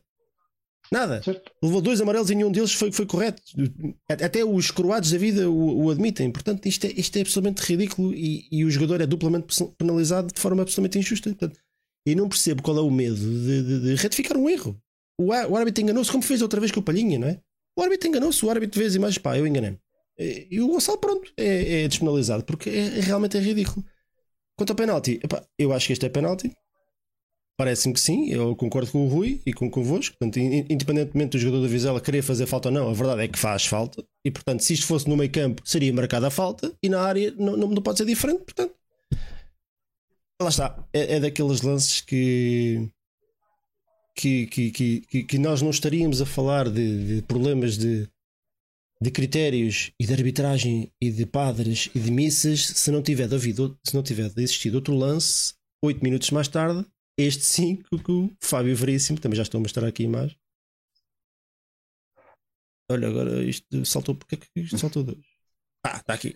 [0.91, 1.21] Nada.
[1.21, 1.51] Certo.
[1.61, 3.41] Levou dois amarelos e nenhum deles foi, foi correto.
[4.09, 6.31] Até os coroados da vida o, o admitem.
[6.31, 9.45] Portanto, isto é, isto é absolutamente ridículo e, e o jogador é duplamente
[9.77, 11.29] penalizado de forma absolutamente injusta.
[11.29, 11.59] Portanto,
[12.07, 14.81] eu não percebo qual é o medo de, de- de retificar um erro.
[15.19, 17.39] O, o árbitro enganou-se, como fez outra vez com o Palhinha, não é?
[17.79, 19.79] O árbitro enganou-se, o árbitro vê as imagens, pá, eu enganei-me.
[20.51, 23.85] E o Gonçalo, pronto, é, é despenalizado porque é, é- realmente é ridículo.
[24.57, 26.51] Quanto ao penalti, epá, eu acho que este é penalti.
[27.57, 30.17] Parece-me que sim, eu concordo com o Rui e com convosco.
[30.17, 33.27] Portanto, in- independentemente do jogador da Vizela querer fazer falta ou não, a verdade é
[33.29, 34.03] que faz falta.
[34.25, 37.33] E portanto, se isto fosse no meio campo, seria marcada a falta e na área
[37.37, 38.43] não, não, não pode ser diferente.
[38.43, 38.73] Portanto,
[40.41, 40.85] lá está.
[40.91, 42.89] É, é daqueles lances que,
[44.19, 48.07] que, que, que, que- nós não estaríamos a falar de, de problemas de,
[49.01, 53.77] de critérios e de arbitragem e de padres e de missas se não tiver havido,
[53.85, 55.53] se não tiver existido outro lance
[55.83, 56.85] oito minutos mais tarde
[57.19, 60.37] este sim que que o Fábio Veríssimo também já estou a mostrar aqui imagem.
[62.91, 65.25] Olha agora isto saltou porque é que isto saltou dois?
[65.83, 66.35] Ah está aqui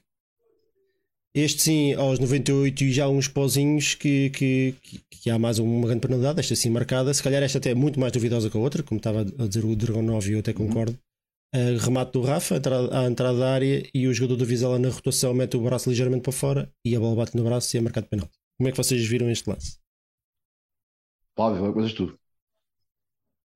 [1.35, 5.87] este sim aos 98 e já uns pozinhos que, que, que, que há mais uma
[5.87, 8.59] grande penalidade esta sim marcada, se calhar esta até é muito mais duvidosa que a
[8.59, 10.97] outra como estava a dizer o Dragão 9 e eu até concordo
[11.55, 14.89] Uh, remate do Rafa entrada- à entrada da área e o jogador do Vizela na
[14.89, 17.81] rotação mete o braço ligeiramente para fora e a bola bate no braço e é
[17.81, 18.33] marcado penalti.
[18.57, 19.77] Como é que vocês viram este lance?
[21.35, 22.05] Flávio, coisas tu.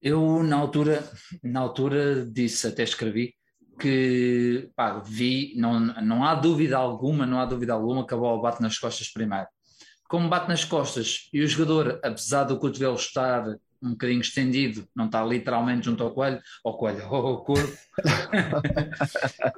[0.01, 1.03] Eu, na altura,
[1.43, 3.34] na altura disse, até escrevi,
[3.80, 8.41] que pá, vi, não, não há dúvida alguma, não há dúvida alguma que a bola
[8.41, 9.47] bate nas costas primeiro.
[10.09, 13.43] Como bate nas costas e o jogador, apesar do cotovelo estar
[13.82, 17.78] um bocadinho estendido, não está literalmente junto ao coelho, ao coelho, ao corpo,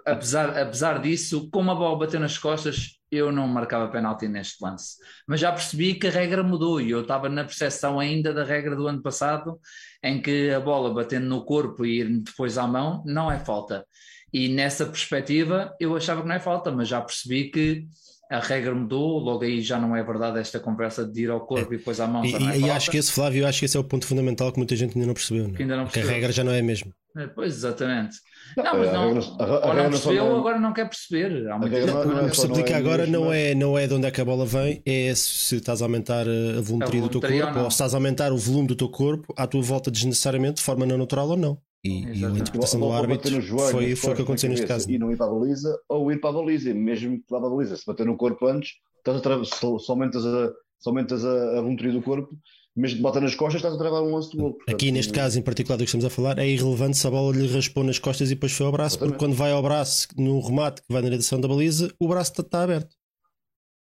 [0.06, 4.98] apesar, apesar disso, como a bola bateu nas costas, eu não marcava penalti neste lance.
[5.28, 8.76] Mas já percebi que a regra mudou e eu estava na percepção ainda da regra
[8.76, 9.60] do ano passado,
[10.04, 13.86] em que a bola batendo no corpo e ir depois à mão não é falta.
[14.32, 17.88] E nessa perspectiva eu achava que não é falta, mas já percebi que
[18.30, 21.74] a regra mudou, logo aí já não é verdade esta conversa de ir ao corpo
[21.74, 22.24] e depois à mão.
[22.24, 24.06] E, não é e- e acho que esse Flávio, acho que esse é o ponto
[24.06, 25.46] fundamental que muita gente ainda não percebeu.
[25.48, 25.58] não é?
[25.58, 26.16] Que ainda não Porque a percebeu.
[26.22, 26.92] regra já não é a mesma.
[27.18, 28.18] É, Pois, exatamente.
[28.56, 30.32] Não, Não, mas a não, regra não- a- a ou regra não não percebeu não-
[30.32, 31.50] ou agora não quer perceber.
[31.52, 32.98] Há muita regra gente não- não O é que só se não aplica é agora
[33.08, 35.56] mesmo, não é- é, não é de onde é que a bola vem, é se
[35.56, 37.64] estás a aumentar a volumetria A do teu volumetria ou corpo não.
[37.66, 40.62] ou se estás a aumentar o volume do teu corpo à tua volta desnecessariamente de
[40.62, 41.58] forma não natural ou não.
[41.84, 44.22] E, e a interpretação do Ou- ou bater árbitro no joelho, foi, foi o que
[44.22, 44.90] aconteceu neste caso.
[44.92, 47.48] E não ir para a baliza, ou ir para a baliza, mesmo que vá para
[47.48, 47.78] a baliza.
[47.78, 51.94] Se bater no corpo antes, estás a só, aumentas, a, só aumentas a, a volumetria
[51.94, 52.38] do corpo,
[52.76, 54.54] mesmo que bater nas costas, estás a travar um lance do gol.
[54.56, 57.10] Portanto, Aqui neste caso em particular do que estamos a falar é irrelevante se a
[57.12, 59.36] bola lhe raspou nas costas e depois foi ao braço, porque Exatamente.
[59.36, 62.42] quando vai ao braço no remate que vai na direção da baliza, o braço está,
[62.44, 62.96] está aberto.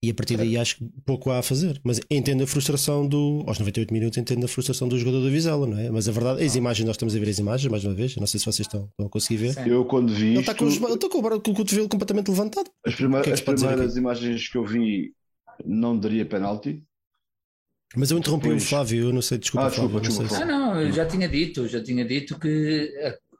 [0.02, 1.78] E a partir daí acho que pouco há a fazer.
[1.84, 3.44] Mas entendo a frustração do.
[3.46, 5.90] Aos 98 minutos entendo a frustração do jogador do Vizela, não é?
[5.90, 8.20] Mas a verdade, as imagens, nós estamos a ver as imagens mais uma vez, eu
[8.20, 9.52] não sei se vocês estão, estão a conseguir ver.
[9.54, 9.68] Sim.
[9.68, 11.54] Eu quando vi Ele isto, está com, os, ele está com, o, bra- com o
[11.54, 12.70] cotovelo completamente levantado.
[12.86, 15.12] as, primeiras, O que é que as primeiras imagens que eu vi
[15.66, 16.82] não daria penalti.
[17.94, 18.62] Mas eu interrompi Pois.
[18.62, 20.80] o Flávio, eu não sei, desculpa, Ah, desculpa, Flávio, não sei desculpa, se- Ah, não,
[20.80, 22.90] eu já tinha dito, já tinha dito que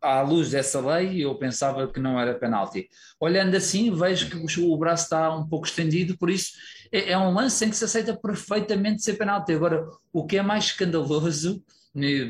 [0.01, 2.89] à luz dessa lei eu pensava que não era penalti.
[3.19, 6.53] Olhando assim, vejo que o- braço está um pouco estendido, por isso
[6.91, 9.53] é, é um lance em que se aceita perfeitamente ser penalti.
[9.53, 11.63] Agora, o que é mais escandaloso,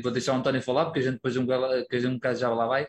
[0.03, 2.39] vou deixar o António falar, porque a gente depois um, que a gente um bocado
[2.39, 2.87] já lá vai,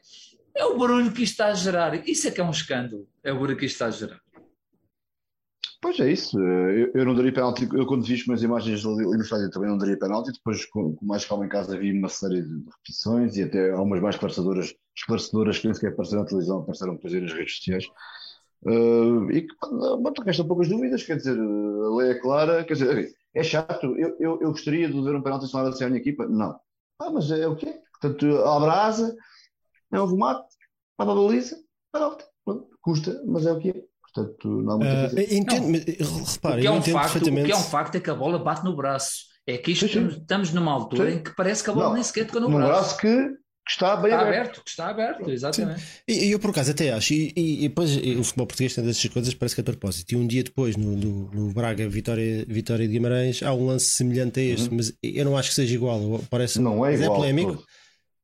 [0.54, 2.08] é o barulho que isto está a gerar.
[2.08, 4.20] Isso é que é um escândalo, é o barulho que isto está a gerar.
[5.82, 7.68] Pois é isso, eu, eu não daria penalti.
[7.74, 10.30] Eu quando vi as minhas imagens ali no estádio também não daria penalti.
[10.30, 14.00] Depois, com, com mais calma em casa, vi uma série de repetições e até algumas
[14.00, 17.84] mais esclarecedoras, esclarecedoras que nem sequer apareceram na televisão, apareceram depois nas redes sociais.
[18.62, 23.12] Uh, e que bom, restam poucas dúvidas, quer dizer, a lei é clara, quer dizer,
[23.34, 23.86] é chato.
[23.98, 26.28] Eu, eu, eu gostaria de ver um penalti sonado assim à minha equipa?
[26.28, 26.60] Não.
[27.00, 27.80] Ah, mas é o quê?
[28.00, 29.16] Portanto, a asa,
[29.92, 30.46] é um remate,
[30.96, 31.56] para a baliza,
[31.92, 32.24] penalti.
[32.80, 33.91] Custa, mas é o que é.
[34.14, 35.34] Portanto, não há muita Ah, coisa.
[35.34, 35.70] entendo, Não.
[35.70, 38.10] mas, O que, é eu um entendo facto, o que é um facto é que
[38.10, 39.32] a bola bate no braço.
[39.46, 40.18] É que isto Sim, sim.
[40.20, 41.16] estamos, numa altura Sim.
[41.16, 42.68] em que parece que a bola Não, nem sequer tocou no braço.
[42.68, 44.38] braço que, que está bem Está aberto.
[44.40, 45.82] aberto, que está aberto, exatamente.
[46.06, 48.74] E e eu por acaso até acho, e, e- e depois e o futebol português
[48.74, 50.12] tem dessas coisas, parece que é de propósito.
[50.12, 53.86] E um dia depois, no, no, no Braga Vitória, Vitória de Guimarães, há um lance
[53.86, 56.20] semelhante a este, mas eu não acho que seja igual.
[56.30, 56.64] Parece, Uhum.
[56.64, 57.12] Não é mas igual.
[57.16, 57.64] É polémico,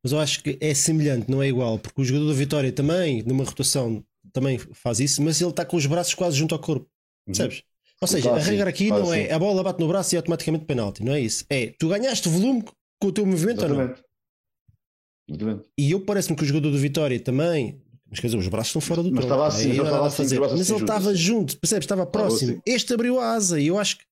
[0.05, 3.22] mas eu acho que é semelhante, não é igual, porque o jogador da Vitória também,
[3.24, 4.05] numa rotação,
[4.41, 6.89] também faz isso, mas ele está com os braços quase junto ao corpo,
[7.26, 7.62] percebes?
[8.01, 9.32] Ou seja, a regra aqui não é assim.
[9.32, 11.45] a bola bate no braço e é automaticamente penalti, não é isso.
[11.51, 12.64] É tu ganhaste volume
[13.01, 13.76] com o teu movimento ou não?
[13.76, 14.09] Exatamente.
[15.28, 15.64] Exatamente.
[15.76, 17.82] E eu parece-me que o jogador do Vitória também.
[18.11, 19.45] Mas quer dizer, os braços estão fora do Mas tronco.
[19.45, 19.49] estava é?
[19.49, 20.41] assim, estava assim, fazer.
[20.41, 21.84] Mas assim ele estava junto, percebes?
[21.84, 22.53] Estava próximo.
[22.53, 22.62] assim.
[22.64, 24.05] Este abriu a asa e eu acho que.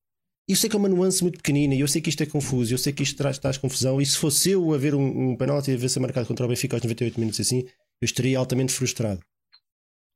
[0.49, 2.73] Eu sei que é uma nuance muito pequenina e eu sei que isto é confuso,
[2.73, 4.01] eu sei que isto traz, traz confusão.
[4.01, 6.49] E se fosse eu a ver um, um penalti a ver ser marcado contra o
[6.49, 7.61] Benfica aos 98 minutos assim,
[8.01, 9.21] eu estaria altamente frustrado.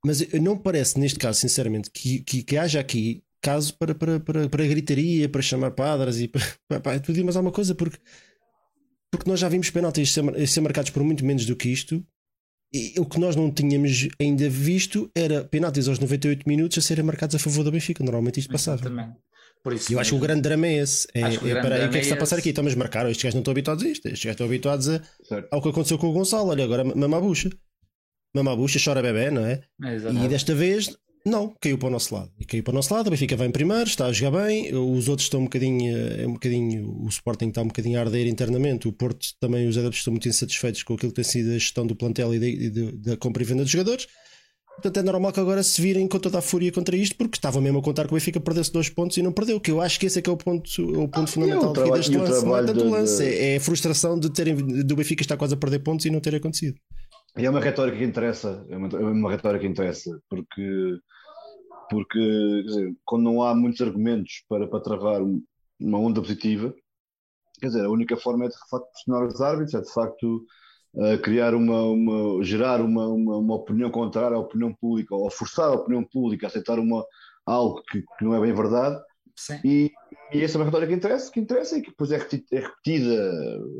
[0.05, 4.49] Mas não parece, neste caso, sinceramente, que, que, que haja aqui caso para, para, para,
[4.49, 7.97] para gritaria, para chamar padres e para, para, para e mais alguma coisa, porque,
[9.11, 12.03] porque nós já vimos penaltis ser, ser marcados por muito menos do que isto.
[12.73, 17.03] E o que nós não tínhamos ainda visto era penaltis aos 98 minutos a serem
[17.03, 18.01] marcados a favor do Benfica.
[18.01, 18.79] Normalmente isto passava.
[18.79, 19.17] Exatamente.
[19.61, 20.27] Por isso eu acho que o mesmo.
[20.27, 21.07] grande drama é esse.
[21.13, 22.39] É, Acho é, peraí, o que é que está a é passar esse.
[22.39, 22.49] aqui?
[22.49, 24.05] Então, mas marcaram, estes gajos não estão habituados a isto.
[24.07, 25.47] Estes gajos estão habituados a, Certo.
[25.51, 26.49] ao que aconteceu com o Gonçalo.
[26.49, 27.49] Olha, agora mama a bucha.
[28.33, 29.61] Mama a bucha, chora bebê, não é?
[29.83, 30.27] E Exatamente.
[30.29, 32.31] desta vez, não, caiu para o nosso lado.
[32.39, 34.73] E caiu para o nosso lado, o Benfica vai em primeiro, está a jogar bem,
[34.73, 38.27] os outros estão um bocadinho, é um bocadinho, o Sporting está um bocadinho a arder
[38.27, 41.53] internamente, o Porto também, os adeptos estão muito insatisfeitos com aquilo que tem sido a
[41.53, 44.07] gestão do plantel e da, e de- da compra e venda dos jogadores.
[44.75, 47.59] Portanto, é normal que agora se virem com toda a fúria contra isto, porque estava
[47.59, 49.59] mesmo a contar que o Benfica perdesse dois pontos e não perdeu.
[49.59, 51.63] Que eu acho que esse é que é o ponto, o ponto Ah, e fundamental
[51.63, 52.45] o aqui trabalho- deste e o lance.
[52.45, 55.53] Não é tanto lance, de- é, é a frustração de terem, do Benfica estar quase
[55.53, 56.77] a perder pontos e não ter acontecido.
[57.37, 60.99] E é uma retórica que interessa, é uma, é uma retórica que interessa, porque,
[61.89, 65.41] porque dizer, quando não há muitos argumentos para, para travar um-
[65.79, 66.73] uma onda positiva,
[67.59, 70.45] quer dizer, a única forma é de facto pressionar os árbitros, é de facto
[70.97, 75.69] eh, criar uma, uma gerar uma, uma, uma opinião contrária à opinião pública, ou forçar
[75.69, 77.05] a opinião pública a aceitar uma,
[77.45, 79.01] algo que, que não é bem verdade,
[79.37, 79.59] Sim.
[79.63, 79.91] e,
[80.33, 82.59] e essa é uma retórica que interessa, que interessa e que depois é repeti- é
[82.59, 83.31] repetida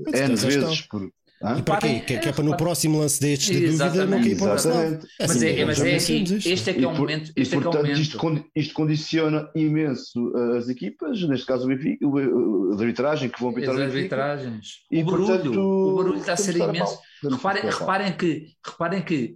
[0.08, 1.12] N vezes por.
[1.44, 1.58] Hã?
[1.58, 2.00] E para quê?
[2.02, 4.24] Que, que é é, para no próximo lance destes de dúvida não Exatamente.
[4.24, 4.56] cair para o.
[4.56, 5.08] Exatamente.
[5.20, 6.50] Mas assim, é, mas já é isto.
[6.50, 7.32] este é que é o E, por- momento.
[7.36, 8.02] e, Este é que é o portanto, momento.
[8.02, 13.40] isto, isto condiciona imenso as equipas, neste caso o Benfica, o- o- a arbitragem que
[13.40, 13.98] vão As arbitrar o Benfica.
[14.16, 14.68] arbitragens.
[14.92, 15.28] E, o barulho.
[15.28, 17.00] portanto, o barulho está a ser imenso.
[17.24, 19.36] Reparem, reparem que, reparem que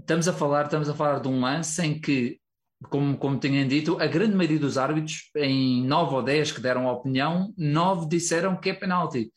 [0.00, 2.38] estamos a falar, estamos a falar de um lance em que,
[2.90, 6.88] como, como tinham dito, a grande maioria dos árbitros, em 9 ou 10 que deram
[6.88, 9.30] a opinião, 9 disseram que é penalti.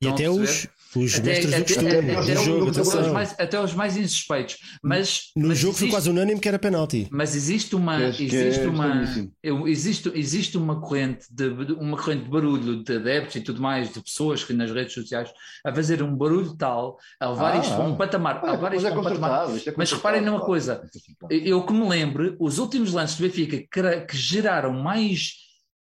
[0.00, 2.80] E até os, os Até, mestres do até, costume, até, do até jogo, os, até,
[2.80, 3.12] os atenção.
[3.12, 4.56] mais, até os mais insuspeitos.
[4.82, 7.08] Mas, No mas jogo foi existe- quase unânime que era penalti.
[7.10, 8.10] Mas existe uma, Que é- é
[8.48, 13.60] existe uma, existe, existe uma corrente de uma corrente de barulho de adeptos e tudo
[13.60, 15.30] mais, de pessoas que nas redes sociais
[15.64, 18.70] a fazer um barulho tal, a levar Ah, isto para um patamar, a Ah, levar
[18.70, 19.48] mas isto é um patamar.
[19.66, 20.82] é Mas reparem numa coisa,
[21.30, 25.32] Eu que me lembro, os últimos lances do Benfica que, que geraram mais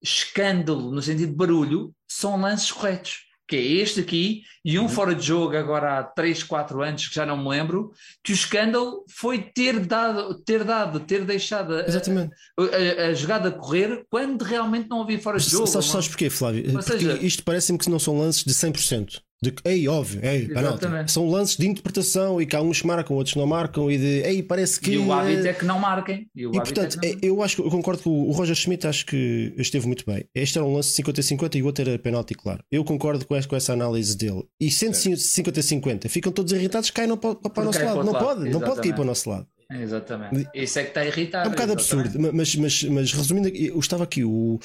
[0.01, 3.19] escândalo no sentido de barulho são lances corretos.
[3.53, 4.85] Que é este aqui e Uhum.
[4.85, 7.91] um fora de jogo agora há 3, 4 anos, que já não me lembro,
[8.23, 12.33] que o escândalo foi ter dado, ter dado, ter deixado a, Exatamente.
[12.57, 15.67] a- a jogada correr quando realmente não havia fora de jogo.
[15.67, 16.63] Sabes, sabes porquê, Flávio?
[16.65, 19.21] Ou Porque seja- isto parece-me que não são lances de 100%.
[19.43, 20.85] De, que, ei, óbvio, ei, penalti.
[20.85, 21.11] Exatamente.
[21.11, 23.97] São lances de interpretação e que há uns que marcam, outros que não marcam e
[23.97, 24.91] de, ei, parece que.
[24.91, 26.27] E o hábito é que não marquem.
[26.35, 27.19] E, o E hábito portanto, é é- não...
[27.21, 30.25] eu acho que eu concordo com o Roger Schmidt, acho que esteve muito bem.
[30.33, 32.63] Este era um lance de 50-50 e o outro era penalti, claro.
[32.71, 34.43] Eu concordo com essa, com essa análise dele.
[34.59, 37.99] E sendo 50-50, ficam todos irritados, caem no, para, para o nosso cai lado.
[37.99, 38.93] Não outro pode, lado, não pode cair exatamente.
[38.95, 39.47] para o nosso lado.
[39.71, 40.49] Exatamente.
[40.53, 41.45] Isso é que está a irritar.
[41.45, 42.07] É um bocado exatamente.
[42.07, 44.59] absurdo, mas, mas, mas resumindo, eu estava aqui, o,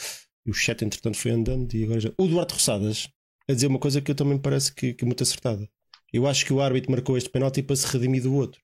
[0.46, 2.10] o chat entretanto foi andando e agora já.
[2.18, 3.08] O Duarte Roçadas
[3.48, 5.68] a dizer uma coisa que eu também me parece que, que é muito acertada.
[6.12, 8.60] Eu acho que o árbitro marcou este penalti para se redimir do outro.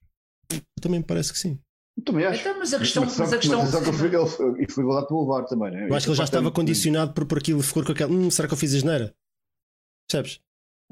[0.51, 1.59] Eu também me parece que sim.
[1.97, 2.41] Eu Também acho.
[2.41, 3.03] Então, mas a questão.
[3.05, 5.25] Mas Mas a questão mas sabe que ele foi- ele foi- E foi igualado pelo
[5.25, 5.89] VAR também, né?
[5.89, 8.11] Eu acho que ele já estava é- condicionado por, por aquilo, ficou com aquela.
[8.11, 9.15] Hum, será que eu fiz a geneira?
[10.07, 10.39] Percebes?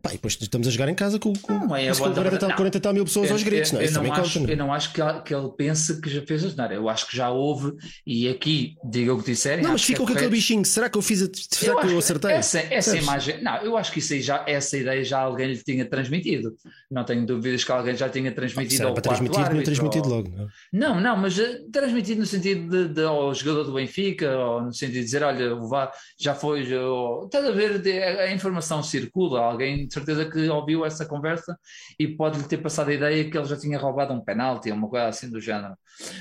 [0.01, 2.37] Pá, e depois estamos a jogar em casa com, com, Não, é com boa 40,
[2.37, 2.55] tal, não.
[2.57, 3.85] 40 tal mil pessoas aos gritos, não é?
[3.87, 4.67] eu, não acho, conta, eu não é?
[4.67, 6.73] não acho que, ele- que ele pense que já fez a geneira.
[6.73, 7.71] Eu acho que já houve,
[8.05, 9.63] e aqui, diga o que disserem.
[9.63, 10.65] Não, mas ficam é com aquele bichinho.
[10.65, 12.31] Será que eu fiz a, será que eu acertei?
[12.31, 15.63] Essa, essa imagem, não, eu acho que isso aí já, essa ideia já alguém lhe
[15.63, 16.53] tinha transmitido.
[16.91, 20.09] Não tenho dúvidas que alguém já tinha Se transmitido era ao para transmitir, árbitro, transmitido
[20.09, 20.29] ou- logo.
[20.35, 20.49] Não?
[20.73, 24.73] Não, não, mas eh, transmitido no sentido de, de- ao jogador do Benfica, ou no
[24.73, 27.81] sentido de dizer, olha, o VAR já foi, ou- estás a ver,
[28.19, 31.57] a informação circula, alguém tenho certeza que ouviu essa conversa
[31.99, 34.89] e pode-lhe ter passado a ideia que ele já tinha roubado um penalti ou uma
[34.89, 35.75] coisa assim do género.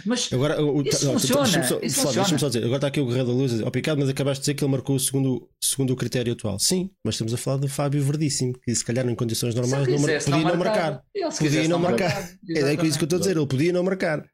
[0.04, 2.38] Mas Agora, o, Isso não, funciona, deixa-me só, isso funciona.
[2.38, 4.54] só dizer, agora está aqui o Guerreiro da Luz ó Picado, mas acabaste de dizer
[4.54, 6.58] que ele marcou segundo, segundo o critério atual.
[6.58, 9.98] Sim, mas estamos a falar do Fábio Verdíssimo, que se calhar em condições normais não
[9.98, 11.04] mar- podia não marcar, marcar.
[11.14, 12.14] ele Podia não marcar.
[12.14, 12.38] marcar.
[12.50, 14.24] É, é isso que eu estou a dizer, ele podia não marcar.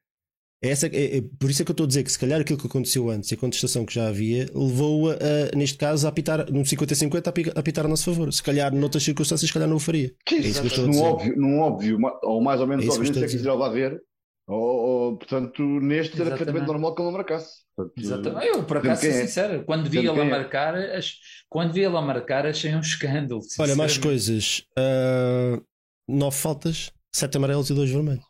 [0.61, 2.41] É Essa, é, é por isso é que eu estou a dizer que se calhar
[2.41, 6.11] aquilo que aconteceu antes e a contestação que já havia levou-a, a, neste caso, a
[6.11, 8.33] apitar num 50-50 a pi- a apitar a nosso favor.
[8.33, 10.13] Se calhar, noutras circunstâncias, se calhar não o faria.
[10.27, 11.05] Que É isso que eu estou a num dizer.
[11.05, 13.37] óbvio, num óbvio, ou mais ou menos É óbvio, é que dizer.
[13.39, 14.01] quiser lá ver.
[14.49, 17.51] Ou, ou, portanto, neste era perfeitamente normal que ele não marcasse.
[17.77, 18.47] Portanto, Exatamente.
[18.47, 19.27] Eu, por acaso, sou é.
[19.27, 20.25] sincero, quando vi ele a é.
[20.25, 21.15] marcar, ach-
[21.49, 23.43] quando vi ele a marcar, achei um escândalo.
[23.61, 24.63] Olha, mais coisas.
[24.77, 25.61] Ah,
[26.09, 28.25] nove faltas, sete amarelos e dois vermelhos.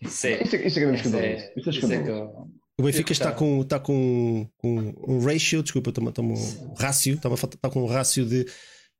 [0.00, 3.62] Isso é, Isso é, isso é é é, é é eu- O Benfica está com,
[3.62, 8.26] está com, com um ratio, desculpa, está, está um rácio, está, está com um rácio
[8.26, 8.44] de,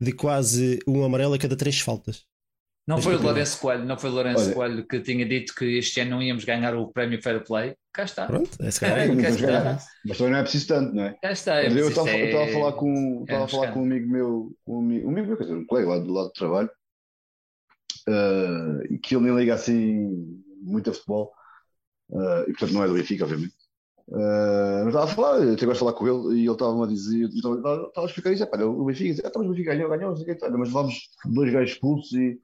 [0.00, 2.24] de quase um amarelo a cada três faltas.
[2.86, 3.16] Não foi.
[3.16, 4.54] Lourenço Coelho, não foi o Lourenço Olha.
[4.54, 7.74] Coelho que tinha dito que este ano não íamos ganhar o prémio Fair Play.
[7.92, 8.26] Cá está.
[8.26, 9.08] Pronto, é se É, calhar.
[9.08, 9.46] cá Mas está.
[9.46, 9.78] ganhar.
[10.04, 11.14] Mas também não é preciso tanto, não é?
[11.20, 11.56] Cá está.
[11.56, 13.84] é Mas eu estava estava a falar com, é estava a falar um com um
[13.84, 16.32] amigo meu, um amigo, um amigo meu, quer dizer, um colega lá do lado do
[16.32, 16.70] trabalho,
[18.90, 21.32] e que ele nem liga assim muito a futebol,
[22.12, 23.54] eh, e portanto não é do Benfica, obviamente.
[24.08, 26.86] Eh, mas estava a falar, eu gosto de falar com ele, e ele estava-me a
[26.86, 29.74] dizer, eu estava, a explicar isso, "Epá, o Benfica, disse, ah, então, mas o Benfica
[29.74, 30.94] ganhou, ganhou, não sei o quê, olha, mas vamos
[31.26, 32.40] dois gajos expulsos e,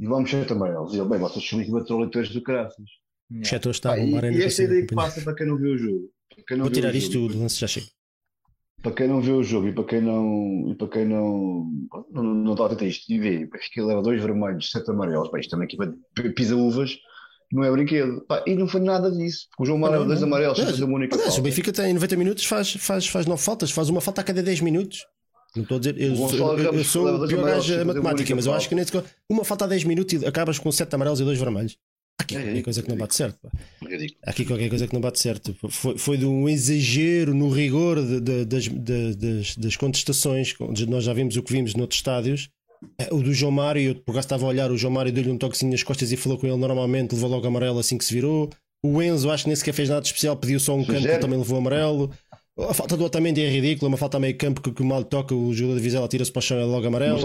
[0.00, 0.92] e vamos sete amarelos.
[0.94, 2.86] E ele, bem, vocês são equipa de troletores do caraças.
[3.30, 3.48] O Yeah.
[3.48, 6.10] Cheto está a e, e esta ideia que passa para quem não vê o jogo.
[6.34, 7.86] para quem não Vou tirar o isto jogo, tudo, lance já chega.
[8.82, 11.66] para quem não vê o jogo e para quem não, e para quem não,
[12.10, 14.90] não, não está atento a isto e vê, acho que ele leva dois vermelhos, sete
[14.90, 16.96] amarelos, pá, isto é uma equipa de pisa-uvas,
[17.52, 18.20] não é brinquedo.
[18.28, 21.14] Pá, e não foi nada disso, porque o João Mário dois amarelos, fazer uma única
[21.14, 21.48] Aliás, o falta.
[21.48, 24.60] Benfica tem 90 minutos, faz, faz, faz nove faltas, faz uma falta a cada 10
[24.60, 25.06] minutos.
[25.54, 28.44] Não estou a dizer, eu, sou- eu- eu sou o pior gajo a matemática, mas
[28.46, 28.84] eu acho falta.
[28.90, 31.78] que nem uma falta a 10 minutos e acabas com 7 amarelos e 2 vermelhos.
[32.18, 33.38] Há Aqui É, qualquer é, coisa que não bate certo.
[33.42, 33.50] pá.
[34.26, 35.54] Há Aqui qualquer coisa que não bate certo.
[35.70, 40.54] Foi, foi de um exagero no rigor de- de- das, de- das, das contestações.
[40.88, 42.48] Nós já vimos o que vimos noutros estádios.
[42.98, 45.30] Eh, O do João Mário, eu por acaso estava a olhar, o João Mário deu-lhe
[45.30, 48.12] um toquezinho nas costas e falou com ele normalmente, levou logo amarelo assim que se
[48.14, 48.50] virou.
[48.84, 51.18] O Enzo, acho que nem sequer fez nada especial, pediu só um canto que Sugere.
[51.20, 52.10] também levou amarelo.
[52.58, 55.34] A falta do Otamendi é ridícula, uma falta a meio campo que, que mal toca,
[55.34, 57.16] o jogador de Vizela tira-se para o chão e é logo amarelo.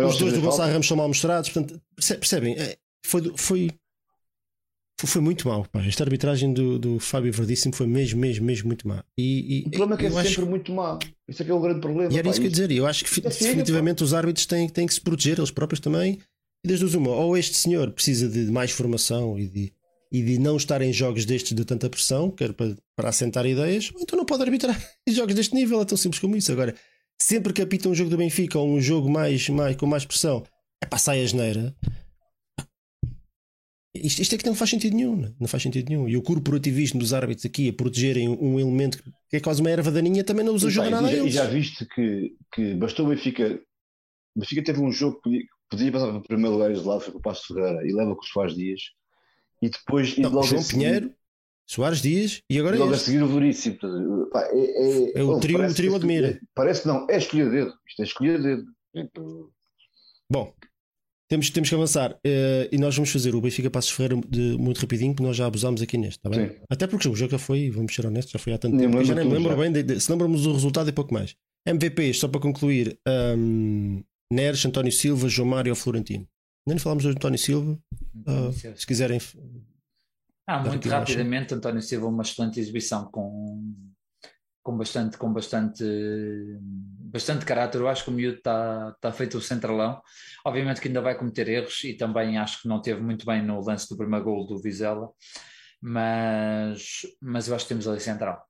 [0.00, 0.72] Ramos Os dois do Gonçalo.
[0.72, 2.54] Ramos são mal mostrados, portanto, perce- percebem?
[2.58, 2.76] É,
[3.06, 3.70] Foi, foi,
[5.06, 5.64] foi, muito mal.
[5.70, 5.84] Pá.
[5.84, 9.04] Esta arbitragem do, do Fábio Verdíssimo foi mesmo, mesmo, mesmo muito má.
[9.16, 10.98] E, e- O problema é que é eu acho- sempre muito má.
[11.28, 12.12] Isso é que é o grande problema.
[12.12, 12.70] e era pá, isso que eu ia dizer.
[12.72, 15.78] Eu acho que É filho, definitivamente os árbitros têm, têm que se proteger, eles próprios
[15.80, 16.18] também.
[16.64, 19.72] E duas, uma, ou este senhor precisa de mais formação e de,
[20.10, 23.90] e de não estar em jogos destes de tanta pressão, quer para, para assentar ideias,
[23.94, 24.76] ou então não pode arbitrar
[25.06, 26.50] em jogos deste nível, é tão simples como isso.
[26.50, 26.74] Agora,
[27.20, 30.42] sempre que apita um jogo do Benfica ou um jogo mais, mais, com mais pressão,
[30.82, 31.74] é para sair a geneira.
[33.94, 35.32] Isto, isto é que não faz sentido nenhum, né?
[35.40, 36.08] não faz sentido nenhum.
[36.08, 39.90] E o corporativismo dos árbitros aqui a protegerem um, elemento que é quase uma erva
[39.90, 43.08] daninha também não os ajuda nada e já, e já viste que, que bastou o
[43.08, 43.60] Benfica.
[44.36, 47.18] O Benfica teve um jogo que podia, passar para o primeiro lugar isolado, foi com
[47.18, 48.80] o Passo Ferreira e leva com os Soares Dias.
[49.60, 51.14] E depois, e Não, logo, João seguir, Pinheiro,
[51.66, 53.76] Soares Dias e agora e logo a seguir o Veríssimo.
[54.30, 56.40] Pá, é, é, É o oh, trio- o trio que- admira.
[56.54, 57.72] Parece que não, é escolher dedo.
[57.88, 58.64] Isto é escolher dedo.
[60.30, 60.54] Bom,
[61.28, 64.80] temos, temos que avançar eh, e nós vamos fazer o Benfica Passos Ferreira de, muito
[64.80, 66.48] rapidinho, que nós já abusámos aqui neste, está bem?
[66.48, 66.54] Sim.
[66.70, 69.04] Até porque o jogo já foi, vamos ser honestos, já foi há tanto Nem tempo.
[69.04, 69.62] já lembro nem me lembro já.
[69.62, 71.34] bem, de, de- se lembramos do resultado e pouco mais.
[71.66, 72.98] MVPs, só para concluir:
[73.36, 74.02] um,
[74.32, 76.26] Neres, António Silva, João Mário ou Florentino.
[76.66, 77.78] Ainda não falámos do António Silva,
[78.26, 79.18] ah, se quiserem.
[80.46, 83.74] Ah, muito rapidamente, António Silva, uma excelente exibição com,
[84.68, 85.82] com bastante, com bastante,
[86.60, 87.78] bastante caráter.
[87.80, 89.98] Eu acho que o miúdo está tá feito o centralão.
[90.44, 93.64] Obviamente que ainda vai cometer erros e também acho que não teve muito bem no
[93.64, 95.08] lance do primeiro gol do Vizela,
[95.80, 98.46] mas, mas eu acho que temos ali central.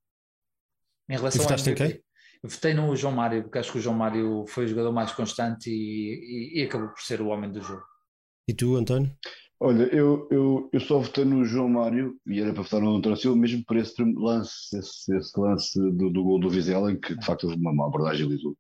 [1.09, 2.05] Em relação votaste MVP, quem?
[2.43, 5.13] eu votei no João Mário, porque acho que o João Mário foi o jogador mais
[5.13, 7.85] constante e, e- e acabou por ser o homem do jogo.
[8.49, 9.17] E tu, António?
[9.61, 13.17] Olha, eu, eu, eu só votei no João Mário e era para votar no António
[13.19, 17.15] Silva, mesmo por esse lance, esse, esse lance do, do gol do Vizela, em que
[17.17, 18.57] de facto houve uma, uma abordagem ali do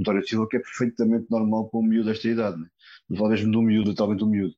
[0.00, 2.68] António Silva, que é perfeitamente normal para um miúdo desta idade, né?
[3.16, 4.54] Falar mesmo de um miúdo, totalmente um miúdo.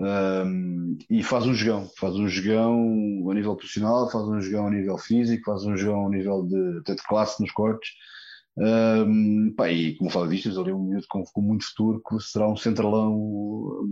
[0.00, 4.70] Ahm, e faz um jogão, faz um jogão a nível profissional, faz um jogão a
[4.70, 7.90] nível físico, faz um jogão a nível de, até de classe nos cortes.
[8.58, 12.48] Ahm, pá, e como fala disto, ali um miúdo com, com muito futuro que será
[12.48, 13.14] um centralão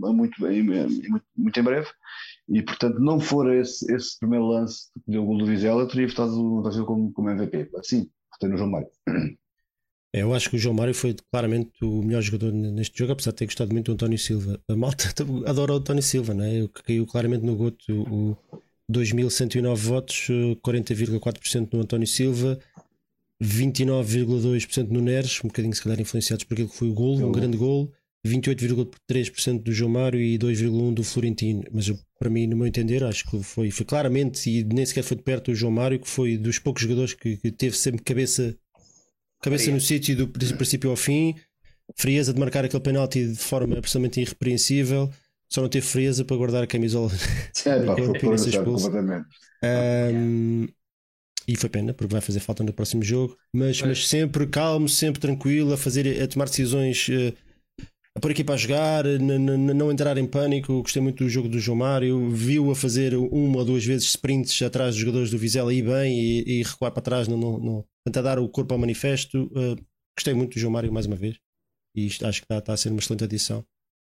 [0.05, 1.89] a muito, muito, muito em breve.
[2.49, 5.89] E portanto, não for esse, esse primeiro lance que deu o gol do Vizela, eu
[5.89, 7.71] teria votado o como, como MVP.
[7.83, 8.89] Sim, votei no João Mário.
[10.15, 13.31] É, eu acho que o João Mário foi claramente o melhor jogador neste jogo, apesar
[13.31, 14.59] de ter gostado muito do António Silva.
[14.69, 15.05] A malta
[15.47, 16.67] adora o António Silva, não é?
[16.67, 18.37] que caiu claramente no goto o
[18.91, 20.29] 2.109 votos,
[20.65, 22.59] 40,4% no António Silva,
[23.43, 27.33] 29,2% no Neres, um bocadinho se calhar influenciados por aquilo que foi o gol, um
[27.33, 27.93] grande gol,
[28.27, 31.63] 28,3% do João Mário e 2,1% do Florentino.
[31.73, 35.17] Mas para mim, no meu entender, acho que foi, foi claramente, e nem sequer foi
[35.17, 38.57] de perto o João Mário, que foi dos poucos jogadores que, que teve sempre cabeça,
[39.41, 41.35] cabeça no sítio do princípio ao fim,
[41.97, 45.11] frieza de marcar aquele penalti de forma absolutamente irrepreensível.
[45.49, 47.11] Só não teve frieza para guardar a camisola.
[47.65, 49.27] É, pá, foi, foi completamente.
[49.65, 50.69] Um,
[51.49, 53.35] e foi pena, porque vai fazer falta no próximo jogo.
[53.51, 57.33] Mas, mas sempre calmo, sempre tranquilo, a fazer, a tomar decisões, eh,
[58.15, 60.83] a pôr aqui para jogar, não entrar em pânico.
[60.83, 62.29] Gostei muito do jogo do João Mário.
[62.29, 66.21] Viu a fazer uma ou duas vezes sprints atrás dos jogadores do Vizela e bem
[66.21, 69.45] e, e recuar para trás, não, não, não, tentar dar o corpo ao manifesto.
[69.45, 69.83] Uh,
[70.15, 71.39] gostei muito do João Mário mais uma vez.
[71.95, 73.65] E isto, acho que está, está a ser uma excelente adição.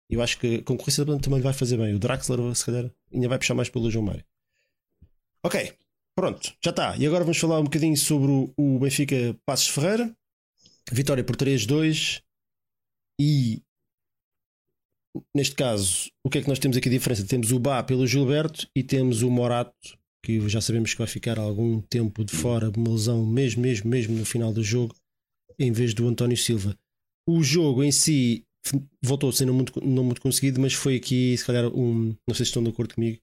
[0.07, 1.95] Eu acho que a concorrência também vai fazer bem.
[1.95, 4.25] O Draxler, se calhar, ainda vai puxar mais pelo João Mário.
[5.43, 5.73] Ok,
[6.21, 6.95] Pronto, já está.
[6.97, 10.15] E agora vamos falar um bocadinho sobre o Benfica Passos Ferreira.
[10.91, 12.21] Vitória por 3-2.
[13.19, 13.59] E
[15.35, 17.25] neste caso, o que é que nós temos aqui de diferença?
[17.25, 21.39] Temos o Bá pelo Gilberto e temos o Morato, que já sabemos que vai ficar
[21.39, 24.93] algum tempo de fora, uma lesão mesmo, mesmo, mesmo no final do jogo,
[25.57, 26.77] em vez do António Silva.
[27.27, 28.45] O jogo em si
[29.03, 32.15] voltou a ser não muito, não muito conseguido, mas foi aqui, se calhar, um.
[32.27, 33.19] Não sei se estão de acordo comigo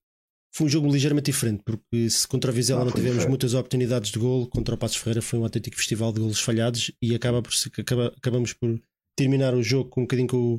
[0.55, 4.11] foi um jogo ligeiramente diferente, porque se contra a Vizela não, não tivemos muitas oportunidades
[4.11, 7.43] de gol, contra o Passos Ferreira foi um autêntico festival de golos falhados e acaba
[7.43, 8.81] por, acaba, acabamos por
[9.17, 10.59] terminar o jogo com um bocadinho com o,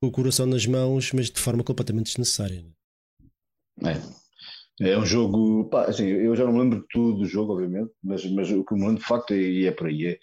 [0.00, 2.64] com o coração nas mãos, mas de forma completamente desnecessária.
[3.80, 3.92] Né?
[3.92, 4.24] É.
[4.80, 7.92] É um jogo, pá, assim, eu já não me lembro de tudo do jogo, obviamente,
[8.02, 10.18] mas, mas o que me lembro de facto, é, e é, é por aí, é,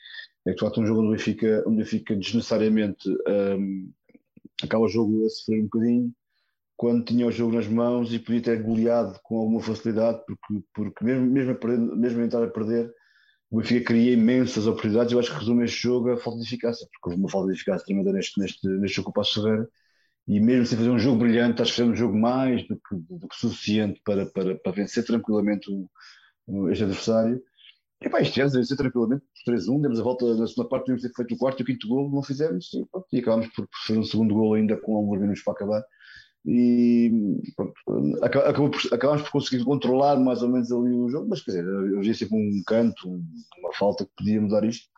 [0.45, 3.89] é que de facto um jogo onde o Benfica, onde o Benfica desnecessariamente um,
[4.61, 6.13] acaba o jogo a sofrer um bocadinho
[6.82, 11.05] quando tinha o jogo nas mãos e podia ter goleado com alguma facilidade, porque, porque
[11.05, 12.91] mesmo, mesmo, a perder, mesmo a entrar a perder,
[13.51, 15.13] o Benfica cria imensas oportunidades.
[15.13, 17.53] Eu acho que resume este jogo a falta de eficácia, porque houve uma falta de
[17.53, 19.69] eficácia tremenda neste, neste, neste jogo com o Passo Ferreira.
[20.27, 22.95] E mesmo sem fazer um jogo brilhante, acho que fez um jogo mais do que,
[22.95, 25.88] do que suficiente para, para, para vencer tranquilamente o,
[26.47, 27.39] o, este adversário.
[28.01, 31.03] E pá, este ano vencer tranquilamente por 3-1, demos a volta na segunda parte, tínhamos
[31.03, 33.67] ter feito o quarto e o quinto gol, não fizemos, e, pronto, e acabámos por
[33.86, 35.84] fazer um segundo gol ainda com alguns minutos para acabar
[36.45, 37.11] e
[37.55, 37.73] pronto,
[38.23, 41.65] acabou por, acabámos por conseguir controlar mais ou menos ali o jogo, mas quer dizer,
[41.97, 43.07] havia sempre um canto,
[43.59, 44.89] uma falta que podia mudar isto,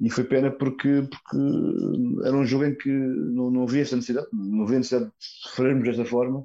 [0.00, 4.26] e foi pena porque, porque era um jogo em que não, não havia essa necessidade,
[4.32, 6.44] não havia necessidade de sofrermos desta forma,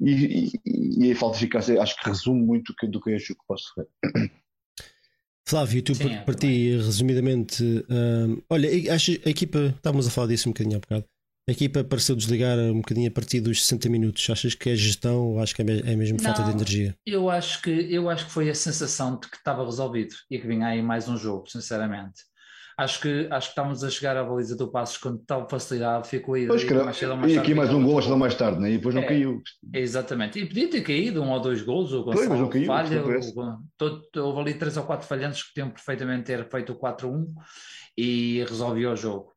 [0.00, 3.28] e, e, e a falta de eficácia acho que resume muito do que é este
[3.28, 4.30] jogo que posso fazer.
[5.46, 10.28] Flávio, tu Sim, para, é, ti, resumidamente, hum, olha, acho a equipa, estávamos a falar
[10.28, 11.04] disso um bocadinho há bocado.
[11.46, 14.30] A equipa pareceu desligar um bocadinho a partir dos 60 minutos.
[14.30, 16.96] Achas que é gestão ou acho que é mesmo falta de energia?
[17.04, 20.46] Eu acho, que, eu acho que foi a sensação de que estava resolvido e que
[20.46, 22.22] vinha aí mais um jogo, sinceramente.
[22.78, 26.34] Acho que, acho que estávamos a chegar à baliza do Passos com tal facilidade, ficou
[26.34, 26.46] aí.
[26.46, 28.70] Pois, mais cedo, mais e aqui mais um gol, mais mais tarde, né?
[28.70, 29.40] e depois não é, caiu.
[29.72, 33.04] Exatamente, e podia ter caído um ou dois gols, o Gonçalo pois, não caiu, falha,
[33.06, 37.26] o, todo, houve ali três ou quatro falhantes que tinham perfeitamente ter feito o 4-1
[37.96, 39.33] e resolveu o jogo.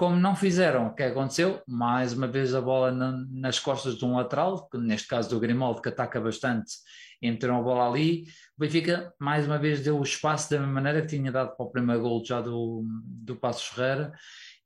[0.00, 1.60] Como não fizeram, o que aconteceu?
[1.68, 5.82] Mais uma vez a bola na, nas costas de um lateral, neste caso do Grimaldo,
[5.82, 6.72] que ataca bastante,
[7.20, 8.24] e meteram a bola ali.
[8.56, 11.66] O Benfica, mais uma vez, deu o espaço da mesma maneira que tinha dado para
[11.66, 14.10] o primeiro gol já do, do Passos Ferreira.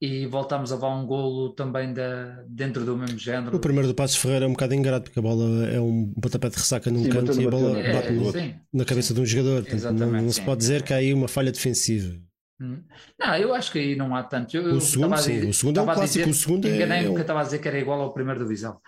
[0.00, 3.56] E voltámos a levar um golo também da, dentro do mesmo género.
[3.56, 6.48] O primeiro do Passos Ferreira é um bocado ingrato, porque a bola é um pontapé
[6.48, 9.26] de ressaca num sim, canto e a bola bate no, é, na cabeça de um
[9.26, 9.66] jogador.
[9.94, 12.22] não, não se pode dizer que há aí uma falha defensiva.
[12.60, 12.82] Hum.
[13.18, 14.56] Não, eu acho que aí não há tanto.
[14.56, 16.06] Eu, o, segundo, sim, dizer, o segundo é um clássico.
[16.06, 16.76] Dizer, o segundo é.
[16.76, 18.78] Enganei-me porque estava a dizer que era igual ao primeiro do Visão.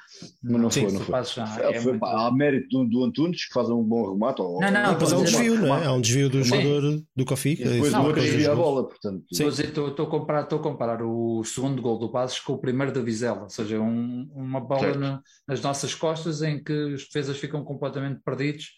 [0.40, 1.24] Mas não, sim, foi, não foi.
[1.24, 2.06] Já, é, foi muito...
[2.06, 4.40] Há mérito do, do, Antunes que faz um bom remate.
[4.40, 4.60] Ou...
[4.60, 5.84] Não, não, depois há um desvio, não é?
[5.84, 7.56] Há um desvio do jogador do Kofi.
[7.56, 9.24] Depois o outro desvia a bola, portanto.
[9.32, 13.02] Estou a, comparar, estou a comparar o segundo gol do Passos com o primeiro do
[13.02, 17.64] Vizela, ou seja, um, uma bola no, nas nossas costas em que os defesas ficam
[17.64, 18.70] completamente perdidos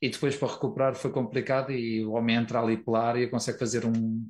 [0.00, 3.58] e depois para recuperar foi complicado e o homem entra ali pela área e consegue
[3.58, 4.28] fazer um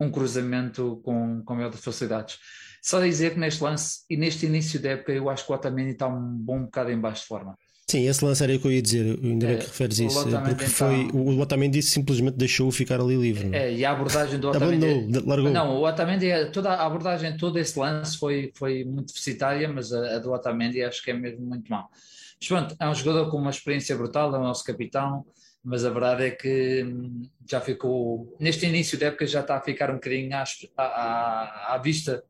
[0.00, 2.38] um cruzamento com, com maior facilidades.
[2.82, 5.90] Só dizer que neste lance e neste início da época eu acho que o Otamendi
[5.92, 7.56] está um bom bocado em baixo de forma.
[7.88, 10.24] Sim, esse lance era o que eu ia dizer, ainda bem é, que referes isso,
[10.28, 13.54] porque foi, então, o Otamendi simplesmente deixou-o ficar ali livre.
[13.54, 15.20] É, e a abordagem do Otamendi...
[15.24, 15.52] largou.
[15.52, 20.16] Não, o Otamendi, toda a abordagem, todo esse lance foi, foi muito deficitária, mas a,
[20.16, 21.88] a do Otamendi acho que é mesmo muito mal.
[22.48, 25.24] Pronto, é um jogador com uma experiência brutal, é o nosso capitão,
[25.64, 29.60] mas a verdade é que hum, já ficou, neste início da época já está a
[29.60, 30.44] ficar um bocadinho à,
[30.76, 32.22] à, à vista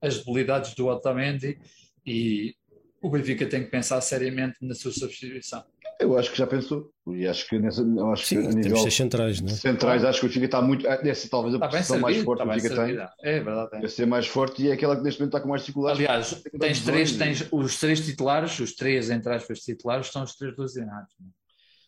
[0.00, 1.58] as debilidades do Otamendi
[2.04, 2.56] e
[3.00, 5.64] o Benfica tem que pensar seriamente na sua substituição.
[6.02, 6.90] Eu acho que já pensou.
[7.08, 7.82] E acho que, nessa,
[8.12, 9.54] acho Sim, que a nível temos centrais, não é?
[9.54, 10.86] centrais, acho que o Benfica está muito.
[10.86, 12.76] Essa talvez a Está posição servido, mais forte que o Benfica tem.
[12.76, 13.08] servido.
[13.22, 13.70] É verdade.
[13.72, 13.80] É.
[13.80, 15.98] Deve ser mais forte e é aquela que neste momento está com mais dificuldades.
[16.00, 20.56] Aliás, tens três, tens os três titulares, os três entre aspas titulares, são os três
[20.56, 21.12] lesionados.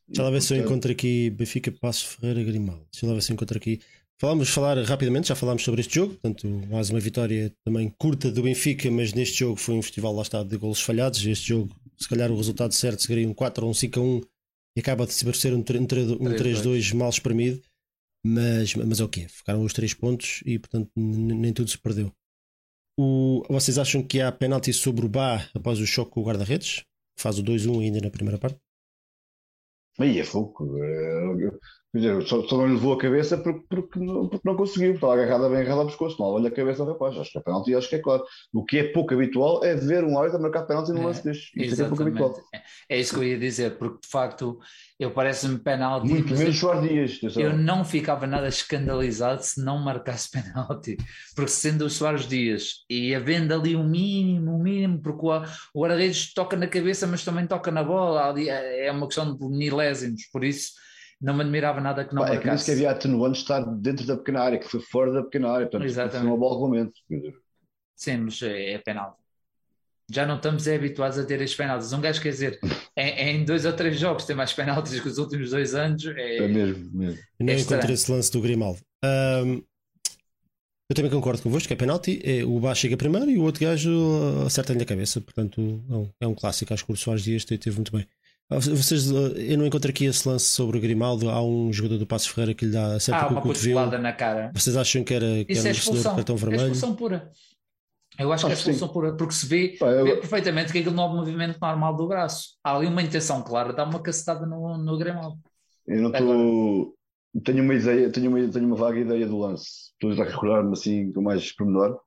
[0.06, 2.86] Deixa lá ver se eu encontro aqui Benfica Passo Ferreira Grimaldo.
[2.92, 3.80] Deixa lá ver se eu encontro aqui.
[4.20, 8.42] Falamos falar rapidamente, já falámos sobre este jogo, portanto, mais uma vitória também curta do
[8.42, 11.26] Benfica, mas neste jogo foi um festival lá está de golos falhados.
[11.26, 11.74] Este jogo,
[12.04, 14.20] se calhar o resultado certo seria um 4 ou um 5 a 1
[14.76, 17.62] e acaba de ser um 3-2 mal espremido,
[18.24, 19.26] mas, mas é o quê?
[19.28, 22.12] Ficaram os 3 pontos e portanto nem tudo se perdeu.
[22.98, 26.84] O, vocês acham que há penalti sobre o Bá após o choque com o guarda-redes?
[27.18, 28.58] Faz o 2-1 ainda na primeira parte?
[29.98, 30.78] Aí é fogo.
[31.94, 34.94] É, dizer, só, só não lhe levou a cabeça porque, porque, não, porque não conseguiu.
[34.94, 36.16] Estava agarrada bem agarrada ao pescoço.
[36.18, 37.16] Não olha a cabeça ao rapaz.
[37.16, 38.24] Acho que é penalti acho que é claro.
[38.52, 41.52] O que é pouco habitual é ver um árbitro a marcar penalti É, lance deste.
[41.62, 42.34] Isso é é pouco habitual.
[42.88, 44.58] É isso que eu ia dizer, porque de facto
[44.98, 46.08] eu parece-me penalti.
[46.08, 47.36] Muito menos Soares Dias.
[47.36, 50.96] Eu não ficava nada escandalizado se não marcasse penalti,
[51.34, 55.42] porque sendo o Soares Dias e havendo ali o mínimo, o mínimo, porque o,
[55.74, 59.36] o guarda-redes toca na cabeça, mas também toca na bola, ali é é uma questão
[59.36, 60.72] de milésimos, por isso
[61.20, 62.64] não me admirava nada que não Pá, é que disse marcasse.
[62.66, 65.66] que havia atenuante de estar dentro da pequena área, que foi fora da pequena área.
[65.66, 66.38] Portanto, Exatamente.
[66.38, 66.92] foi regulamento.
[67.08, 67.34] Quer dizer,
[67.96, 69.22] Sim, mas é, é penalti.
[70.10, 71.92] Já não estamos é, habituados a ter estes penaltis.
[71.92, 72.58] Um gajo quer dizer,
[72.96, 73.10] em,
[73.40, 76.04] em dois ou três jogos tem mais penaltis que os últimos dois anos.
[76.06, 77.20] É É, mesmo, mesmo.
[77.40, 78.80] Não É encontrei esse lance do Grimaldo.
[79.02, 79.62] Ahm,
[80.90, 82.20] eu também concordo convosco que é penalti.
[82.22, 85.20] É, o Bá chega primeiro e o outro gajo uh, acerta-lhe a cabeça.
[85.20, 86.74] Portanto, é um, é um clássico.
[86.74, 88.06] Acho que o Soares Dias te- teve muito bem.
[88.50, 91.30] Ah, Vocês, uh, eu não encontro aqui esse lance sobre o Grimaldo.
[91.30, 94.52] Há um jogador do Passo Ferreira que lhe dá com o uma cotovelada na cara.
[94.54, 96.16] Vocês acham que era, que Isso era é merecedor do expulsão.
[96.16, 96.62] cartão É vermelho?
[96.72, 97.30] expulsão pura.
[98.18, 98.70] Eu acho que é Acho que sim.
[98.74, 101.58] expulsão pura, porque se vê, Pá, eu- vê perfeitamente que aquilo não é um movimento
[101.60, 102.50] normal do braço.
[102.62, 105.38] Há ali uma intenção clara, dá uma cacetada no, no Grimaldo.
[105.86, 106.94] Eu não estou.
[107.44, 109.90] Tenho uma ideia, tenho uma, tenho uma vaga ideia do lance.
[110.00, 111.98] Estou a recordar-me assim com mais pormenor.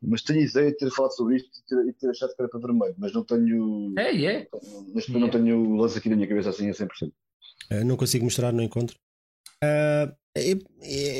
[0.00, 2.48] Mas tenho ideia de ter falado sobre isto e ter, e ter achado que era
[2.48, 3.92] para vermelho, mas não tenho.
[3.98, 4.48] É, e é.
[4.88, 7.12] Momento não tenho o lance aqui na minha cabeça assim a 100%.
[7.70, 8.96] Uh, não consigo mostrar, não encontro.
[9.62, 10.58] Uh, eu,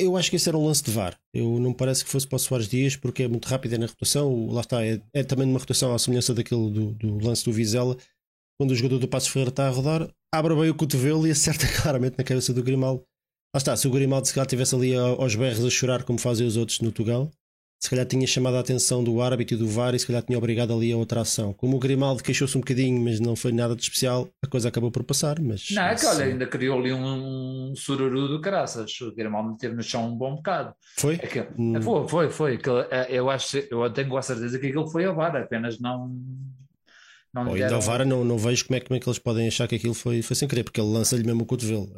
[0.00, 1.18] eu acho que esse era um lance de VAR.
[1.32, 3.78] Eu não me parece que fosse para o Soares Dias, porque é muito rápido é
[3.78, 4.50] na rotação.
[4.50, 7.96] Lá está, é, é também numa rotação à semelhança daquele do, do lance do Vizela.
[8.58, 11.66] Quando o jogador do Passos Ferreira está a rodar, abre bem o cotovelo e acerta
[11.82, 13.04] claramente na cabeça do Grimaldo.
[13.54, 16.46] Lá está, se o Grimaldo se calhar estivesse ali aos berros a chorar como fazem
[16.46, 17.30] os outros no Tugal,
[17.82, 20.38] se calhar tinha chamado a atenção do árbitro e do VAR e se calhar tinha
[20.38, 21.52] obrigado ali a outra ação.
[21.52, 24.88] Como o Grimaldo queixou-se um bocadinho, mas não foi nada de especial, a coisa acabou
[24.92, 25.40] por passar.
[25.40, 29.00] Mas, Não, é que olha, mas, ainda criou ali um, um sururu do caraças.
[29.00, 30.72] O Grimaldo meteu no chão um bom bocado.
[30.96, 31.14] Foi?
[31.16, 31.82] É que- Hum.
[31.82, 32.60] Foi, foi, foi.
[32.92, 36.16] É, eu acho, eu tenho a certeza que aquilo foi a VAR, apenas não.
[37.34, 39.66] não deram- ao VAR não, não vejo como é, como é que eles podem achar
[39.66, 41.92] que aquilo foi, foi sem querer, porque ele lança-lhe mesmo o cotovelo.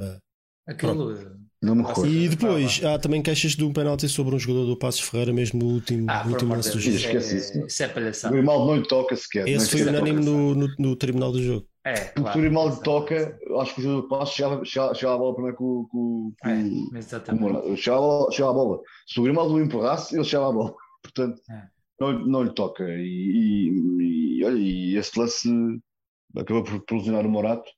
[0.67, 1.44] Aquilo.
[1.65, 2.11] Não me Ah, recordo.
[2.13, 5.59] E depois há também queixas de um penalti sobre um jogador do Passos Ferreira, mesmo
[5.61, 6.97] no último, Ah, último lance do jogo.
[6.97, 7.67] isso Esquece é, isso, não.
[7.67, 8.35] isso é O palhaçada.
[8.35, 9.49] Grimaldo não lhe toca sequer.
[9.49, 11.67] Esse foi sequer unânime no, no, no tribunal do jogo.
[11.87, 12.33] É, Porque claro.
[12.33, 15.35] se o Grimaldo toca, acho que o jogador do passo chegava, chegava, chegava a bola
[15.35, 17.77] primeiro com, com, com, É, com o exatamente.
[17.77, 18.81] Chegava, a bola- chegava a bola.
[19.07, 20.75] Se o Grimaldo o empurrasse, ele chegava a bola.
[21.03, 21.63] Portanto, É.
[22.01, 22.85] não, não lhe toca.
[22.89, 25.49] E, e, e, olha, e esse lance
[26.37, 27.71] acabou por, por lesionar o Morato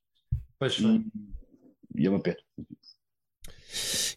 [0.58, 1.02] Pois foi.
[1.96, 2.36] e, e é uma pena.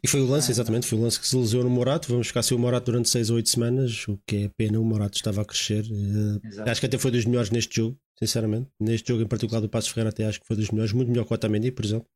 [0.03, 0.32] E foi o Ah.
[0.32, 2.07] lance, exatamente, foi o lance que se lesionou no Morato.
[2.10, 4.80] Vamos ficar sem o Morato durante 6 ou 8 semanas, o que é pena.
[4.80, 5.86] O Morato estava a crescer.
[5.86, 6.70] Eh, Exato.
[6.70, 8.68] acho que até foi dos melhores neste jogo, sinceramente.
[8.80, 11.26] Neste jogo em particular do Passos Ferreira, até acho que foi dos melhores, muito melhor
[11.26, 12.07] que o Otamendi, por exemplo.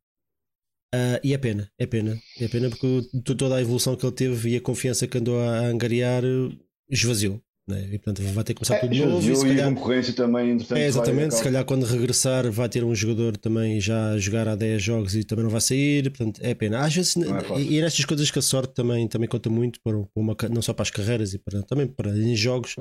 [0.94, 3.02] Ah, e é pena, é pena, é pena porque
[3.36, 6.52] toda a evolução que ele teve e a confiança que andou a angariar eh,
[6.90, 7.42] esvaziou.
[7.66, 7.82] Né?
[7.94, 9.32] E portanto vai ter que começar É, tudo de novo.
[9.32, 12.84] E, se e a calhar, concorrência também, é, exatamente, se calhar quando regressar vai ter
[12.84, 16.42] um jogador também já a jogar há 10 jogos e também não vai sair, portanto
[16.44, 16.80] é pena.
[16.86, 19.98] Às vezes, é e, e nestas coisas que a sorte também, também conta muito, para
[20.14, 22.76] uma, não só para as carreiras e para, também para em jogos,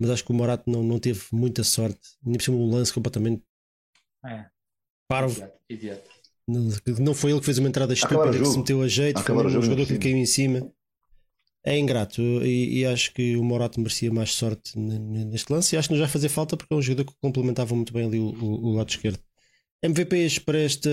[0.00, 2.92] mas acho que o Morato não, não teve muita sorte, nem por cima um lance
[2.92, 3.42] completamente
[4.24, 4.46] É.
[5.08, 5.34] parvo.
[5.34, 6.16] Idiota, idiota.
[6.48, 6.68] Não,
[7.00, 9.46] não foi ele que fez uma entrada estúpida que se meteu a jeito, foi Acabar
[9.46, 9.98] um jogador que cima.
[10.00, 10.72] caiu em cima.
[11.66, 15.88] É ingrato e, e acho que o Morato merecia mais sorte neste lance e acho
[15.88, 18.28] que não já fazer falta porque é um jogador que complementava muito bem ali o,
[18.30, 19.18] o- o lado esquerdo.
[19.82, 20.90] MVPs para esta,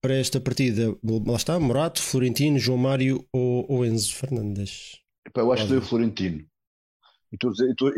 [0.00, 0.94] para esta partida,
[1.26, 4.98] lá está, Morato, Florentino, João Mário ou, ou Enzo Fernandes.
[5.32, 6.44] Pá, eu acho que dei o Florentino.
[7.32, 7.36] E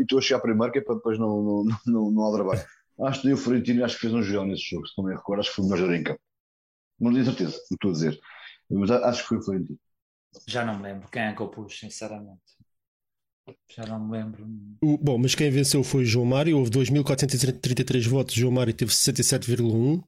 [0.01, 2.65] estou a chegar primeiro, que é para depois não, não, não, não, aldrabar.
[3.01, 5.05] Acho que dei o Florentino e acho que fez um jogão nesse jogo, se não
[5.05, 6.21] me recordo, acho que foi o melhor jogador em campo.
[6.99, 8.19] Não tenho certeza, não estou a dizer.
[8.69, 9.79] Mas acho que foi o Florentino.
[10.45, 12.41] Já não me lembro quem é que eu pus, sinceramente.
[13.73, 14.45] Já não me lembro.
[14.83, 16.57] O, bom, mas quem venceu foi o João Mário.
[16.57, 18.35] Houve 2.433 votos.
[18.35, 20.03] João Mário teve 67,1%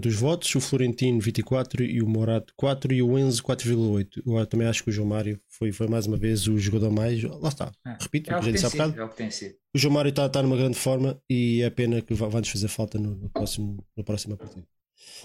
[0.00, 0.54] dos votos.
[0.54, 4.22] O Florentino 24% e o Morato 4% e o Enzo 4,8%.
[4.26, 7.22] Eu também acho que o João Mário foi, foi mais uma vez o jogador mais.
[7.22, 7.72] Lá está.
[7.86, 7.96] É.
[8.00, 9.00] Repito, É o o que já disse há bocado.
[9.00, 9.54] É o que tem sido.
[9.74, 12.68] O João Mário está, está numa grande forma e é pena que vai- vai-nos fazer
[12.68, 14.66] falta no, no próximo, na próxima partida.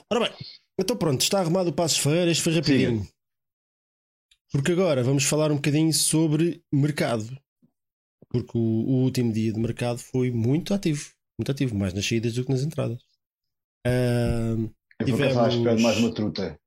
[0.09, 0.33] Ora bem,
[0.79, 2.31] então pronto, está arrumado o Passos Ferreira.
[2.31, 3.05] Este foi rapidinho.
[4.53, 7.35] Porque agora vamos falar um bocadinho sobre mercado.
[8.29, 11.11] Porque o, o último dia de mercado foi muito ativo.
[11.39, 12.99] Muito ativo, mais nas saídas do que nas entradas.
[13.85, 14.67] Eu
[15.05, 16.57] de Tivemos- mais uma truta.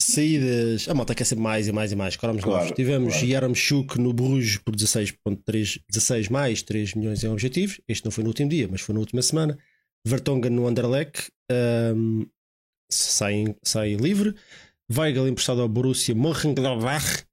[0.00, 0.88] saídas.
[0.88, 2.16] A malta quer sempre mais e mais e mais.
[2.16, 2.76] Cromos Claro, novos.
[2.76, 3.26] Tivemos claro.
[3.28, 7.80] Yaramchuk no Bruges por 16,3 16 mais 3 milhões em objetivos.
[7.88, 9.58] Este não foi no último dia, mas foi na última semana.
[10.06, 12.24] Vertonghen no Anderlecht ahm,
[12.90, 14.34] sai, sai livre.
[14.90, 17.24] Weigl emprestado ao Borussia Mönchengladbach.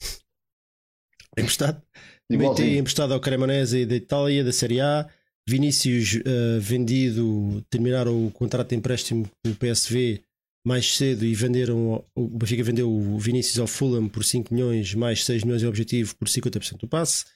[1.38, 1.82] Emprestado.
[2.30, 5.08] BT emprestado ao Cremonese da Itália, da Série A.
[5.46, 10.22] Vinícius eh, vendido, terminaram o contrato de empréstimo com o PSV
[10.66, 12.02] mais cedo e venderam.
[12.14, 16.16] O Benfica vendeu o Vinícius ao Fulham por 5 milhões, mais 6 milhões de objetivo
[16.16, 17.26] por 50% do passe.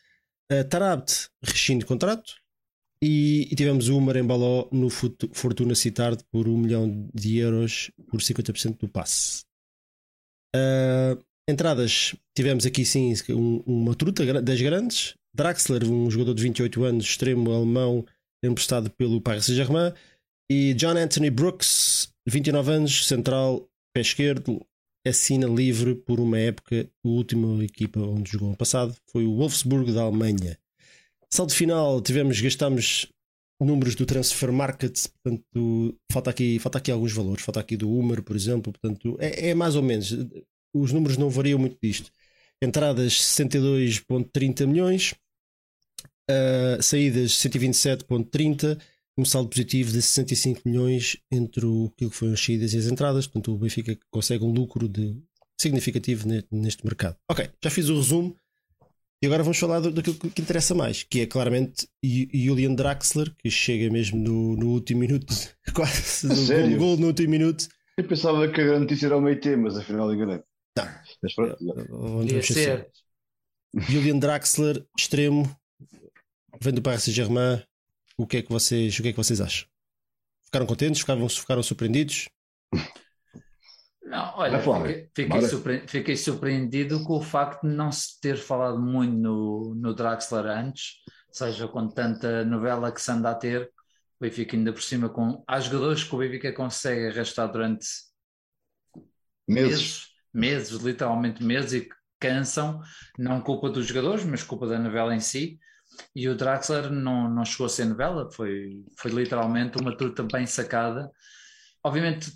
[0.51, 2.35] Uh, Tarabt rescinde contrato.
[3.01, 8.79] E, e tivemos o Marembaló no Fortuna Cittard por 1 milhão de euros por 50%
[8.79, 9.45] do passe.
[10.55, 15.15] Uh, entradas, tivemos aqui sim um- uma truta das grandes.
[15.35, 18.05] Draxler, um jogador de 28 anos, extremo alemão,
[18.43, 19.93] emprestado pelo Paris Saint-Germain.
[20.51, 24.65] E John Anthony Brooks, 29 anos, central, pé esquerdo,
[25.07, 26.89] assina livre por uma época.
[27.05, 30.59] A última equipa onde jogou no passado foi o Wolfsburg da Alemanha.
[31.31, 33.07] Saldo final, tivemos, gastamos
[33.65, 38.23] números do Transfer Market, portanto, falta aqui, falta aqui alguns valores, falta aqui do Umer,
[38.23, 40.15] por exemplo, portanto, é, é mais ou menos,
[40.73, 42.11] os números não variam muito disto.
[42.63, 45.15] Entradas 62,30 milhões,
[46.31, 48.81] uh, saídas 127,30,
[49.17, 53.27] um saldo positivo de 65 milhões entre o que foram as saídas e as entradas,
[53.27, 55.21] portanto, o Benfica consegue um lucro de,
[55.61, 57.17] significativo ne- neste mercado.
[57.29, 58.37] Ok, já fiz o resumo.
[59.23, 62.75] E agora vamos falar do- daquilo que que interessa mais, que é claramente Ju- Julian
[62.75, 65.27] Draxler, que chega mesmo no, no último minuto,
[65.75, 66.77] quase, sério?
[66.79, 67.69] gol, gol no último minuto.
[67.97, 70.41] Eu pensava que a grande notícia era o meio mas afinal enganei.
[70.75, 71.03] Tá.
[71.23, 71.75] Mas pronto, já.
[71.89, 72.91] Vamos Podia ser ser.
[73.75, 75.51] Julian Draxler, extremo,
[76.61, 77.63] vem do Paris Saint-Germain.
[78.17, 79.67] O que é que vocês, o que é que vocês acham?
[80.45, 81.01] Ficaram contentes?
[81.01, 82.29] Ficaram, ficaram surpreendidos?
[84.09, 88.79] Não, olha, fiquei, fiquei, surpre- fiquei surpreendido com o facto de não se ter falado
[88.81, 90.95] muito no, no Draxler antes,
[91.31, 95.45] seja, com tanta novela que se anda a ter, o Benfica ainda por cima com.
[95.47, 97.87] Há jogadores que o Benfica consegue arrastar durante
[99.47, 99.81] Meses.
[99.81, 102.81] meses, meses, literalmente meses, e que cansam,
[103.19, 105.59] não culpa dos jogadores, mas culpa da novela em si.
[106.15, 110.47] E o Draxler não, não chegou a ser novela, foi, foi literalmente uma truta bem
[110.47, 111.11] sacada.
[111.83, 112.33] Obviamente,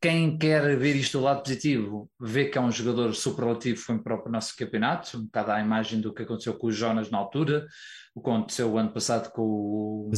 [0.00, 4.26] quem quer ver isto do lado positivo, vê que é um jogador superlativo foi para
[4.26, 7.66] o nosso campeonato, um bocado à imagem do que aconteceu com o Jonas na altura,
[8.14, 10.08] o que aconteceu o ano passado com o,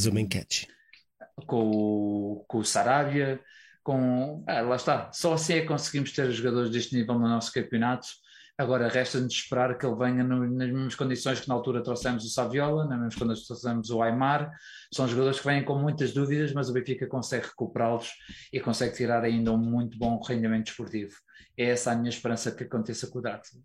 [1.45, 3.41] com o, com o Sarabia,
[3.83, 4.43] com.
[4.47, 8.07] ah, lá está, só assim é que conseguimos ter jogadores deste nível no nosso campeonato.
[8.55, 12.29] Agora resta-nos esperar que ele venha no- nas mesmas condições que na altura trouxemos o
[12.29, 14.51] Saviola, nas mesmas condições que trouxemos o Aymar.
[14.93, 18.11] São jogadores que vêm com muitas dúvidas, mas o Benfica consegue recuperá-los
[18.51, 21.13] e consegue tirar ainda um muito bom rendimento esportivo.
[21.57, 23.63] É essa a minha esperança que aconteça com o Draxler.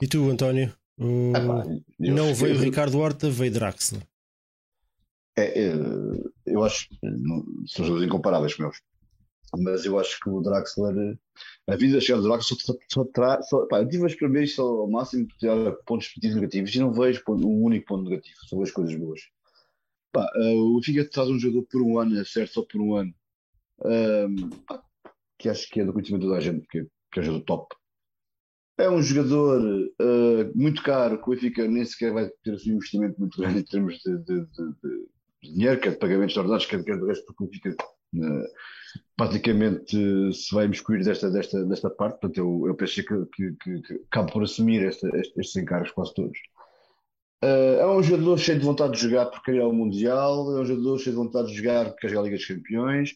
[0.00, 0.72] E tu, António?
[0.96, 1.64] O- Ah,
[1.98, 4.02] não veio eu- Ricardo Horta, veio Draxler.
[5.36, 5.72] É, é,
[6.46, 8.80] eu acho que não- são jogadores incomparáveis com eles.
[9.56, 11.18] Mas eu acho que o Draxler,
[11.68, 14.90] a vida chegar do Draxler só, só, só pá, eu tive a espremer isto ao
[14.90, 18.74] máximo, tirar pontos positivos e negativos, e não vejo um único ponto negativo, só vejo
[18.74, 19.20] coisas boas.
[20.12, 22.94] Pá, eh, o Benfica traz um jogador por um ano, é certo, só por um
[22.96, 23.14] ano,
[23.84, 24.82] Ahm, pá,
[25.38, 27.44] que acho que é do conhecimento de toda a gente, que, que é um jogador
[27.44, 27.76] top.
[28.78, 29.60] É um jogador
[30.00, 33.60] eh, muito caro, que o Benfica nem sequer vai ter assim, um investimento muito grande
[33.60, 35.08] em termos de, de- de- de-
[35.42, 37.76] de dinheiro, quer de pagamentos de ordenados, quer, quer do resto, porque o Benfica
[38.14, 38.46] eh,
[39.16, 42.20] praticamente eh, se vai imiscuir desta, desta, desta parte.
[42.20, 45.90] Portanto, eu, eu pensei que, que, que, que acabo por assumir esta, este- estes encargos
[45.92, 46.38] quase todos.
[47.42, 50.60] Eh, é um jogador cheio de vontade de jogar porque quer ir ao Mundial, é
[50.60, 53.14] um jogador cheio de vontade de jogar porque quer jogar a Liga dos Campeões,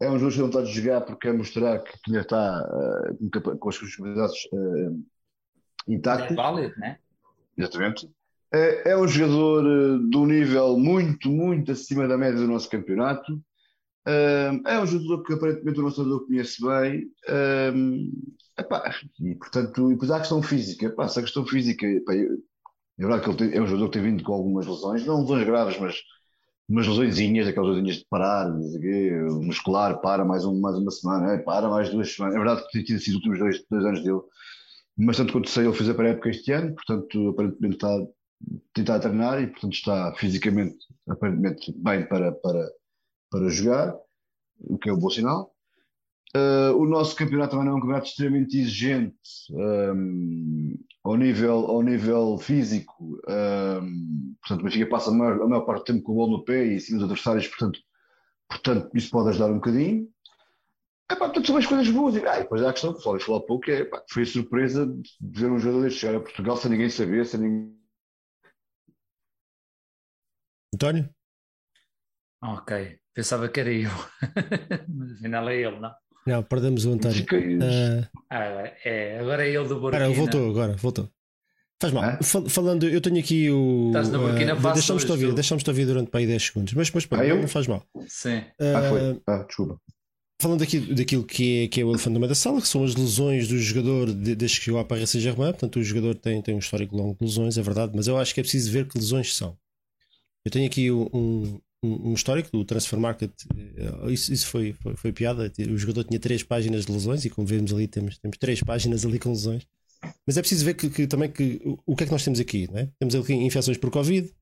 [0.00, 2.68] é um jogador cheio de vontade de jogar porque quer mostrar que ainda está
[3.32, 6.36] eh, com as suas capacidades É intactas.
[6.36, 6.98] válido, né?
[7.56, 8.10] Exatamente.
[8.52, 9.62] É, é um jogador
[10.10, 13.40] de um nível muito, muito acima da média do nosso campeonato.
[14.06, 17.10] Um, é um jogador que aparentemente o nosso jogador conhece bem.
[17.74, 18.12] Um,
[18.58, 20.86] epá, e portanto, e depois há a questão física.
[20.86, 22.26] Epá, essa questão física, epá, é
[22.98, 25.44] verdade que ele tem, é um jogador que tem vindo com algumas lesões, não lesões
[25.44, 25.96] graves, mas
[26.68, 28.50] umas lesõezinhas, aquelas lesões de parar,
[29.40, 32.36] muscular, para mais, um, mais uma semana, é, para mais duas semanas.
[32.36, 34.20] É verdade que tem sido os últimos dois, dois anos dele,
[34.96, 38.06] mas tanto quanto sei, ele fez a pré-época este ano, portanto, aparentemente está a
[38.74, 40.76] tentar treinar e, portanto, está fisicamente,
[41.08, 42.68] aparentemente, bem para, para,
[43.32, 43.96] para jogar,
[44.60, 45.50] o que é um bom sinal.
[46.36, 49.18] Uh, o nosso campeonato também não é um campeonato extremamente exigente
[49.50, 53.20] um, ao, nível, ao nível físico.
[53.28, 56.32] Um, portanto, o Benfica passa a maior, a maior, parte do tempo com o bola
[56.32, 57.80] no pé e sim dos adversários, portanto,
[58.48, 60.08] portanto, isso pode ajudar um bocadinho.
[61.10, 62.16] É, pá, portanto, são as coisas boas.
[62.16, 64.86] E ah, depois há a questão que falei falar pouco, é, pá, foi a surpresa
[64.86, 67.78] de ver um jogador deste chegar a Portugal sem ninguém saber, sem ninguém.
[70.74, 71.14] António?
[72.42, 73.90] Ok, pensava que era eu,
[74.88, 75.92] mas afinal é ele, não?
[76.26, 77.22] Não, perdemos o António.
[77.22, 78.06] Uh...
[78.30, 80.04] Ah, é, agora é ele do Burkina.
[80.06, 81.10] Espera, voltou agora, voltou.
[81.80, 82.22] Faz mal.
[82.22, 83.88] Fal falando, eu tenho aqui o.
[83.88, 84.68] Estás no Burkina Faso.
[84.68, 87.48] Uh, Deixamos-te ouvir, deixamos ouvir durante para aí 10 segundos, mas, mas pronto, ah, não
[87.48, 87.84] faz mal.
[88.06, 88.38] Sim.
[88.38, 89.22] Uh, ah, foi.
[89.26, 89.80] Ah, desculpa.
[90.40, 92.84] Falando aqui daquilo que é, que é o elefante no meio da sala, que são
[92.84, 95.50] as lesões do jogador de, desde que chegou à Paris Saint-Germain.
[95.50, 98.32] Portanto, o jogador tem, tem um histórico longo de lesões, é verdade, mas eu acho
[98.32, 99.56] que é preciso ver que lesões são.
[100.44, 103.30] Eu tenho aqui um, um, histórico do Transfer Market.
[103.56, 105.52] Eh, isso, isso foi, foi, foi, piada.
[105.70, 109.04] O jogador tinha três páginas de lesões e, como vemos ali, temos, temos três páginas
[109.04, 109.66] ali com lesões.
[110.26, 112.68] Mas é preciso ver que, que também que, o que é que nós temos aqui.
[112.70, 112.88] Não é?
[112.98, 114.32] Temos aqui infecções por Covid,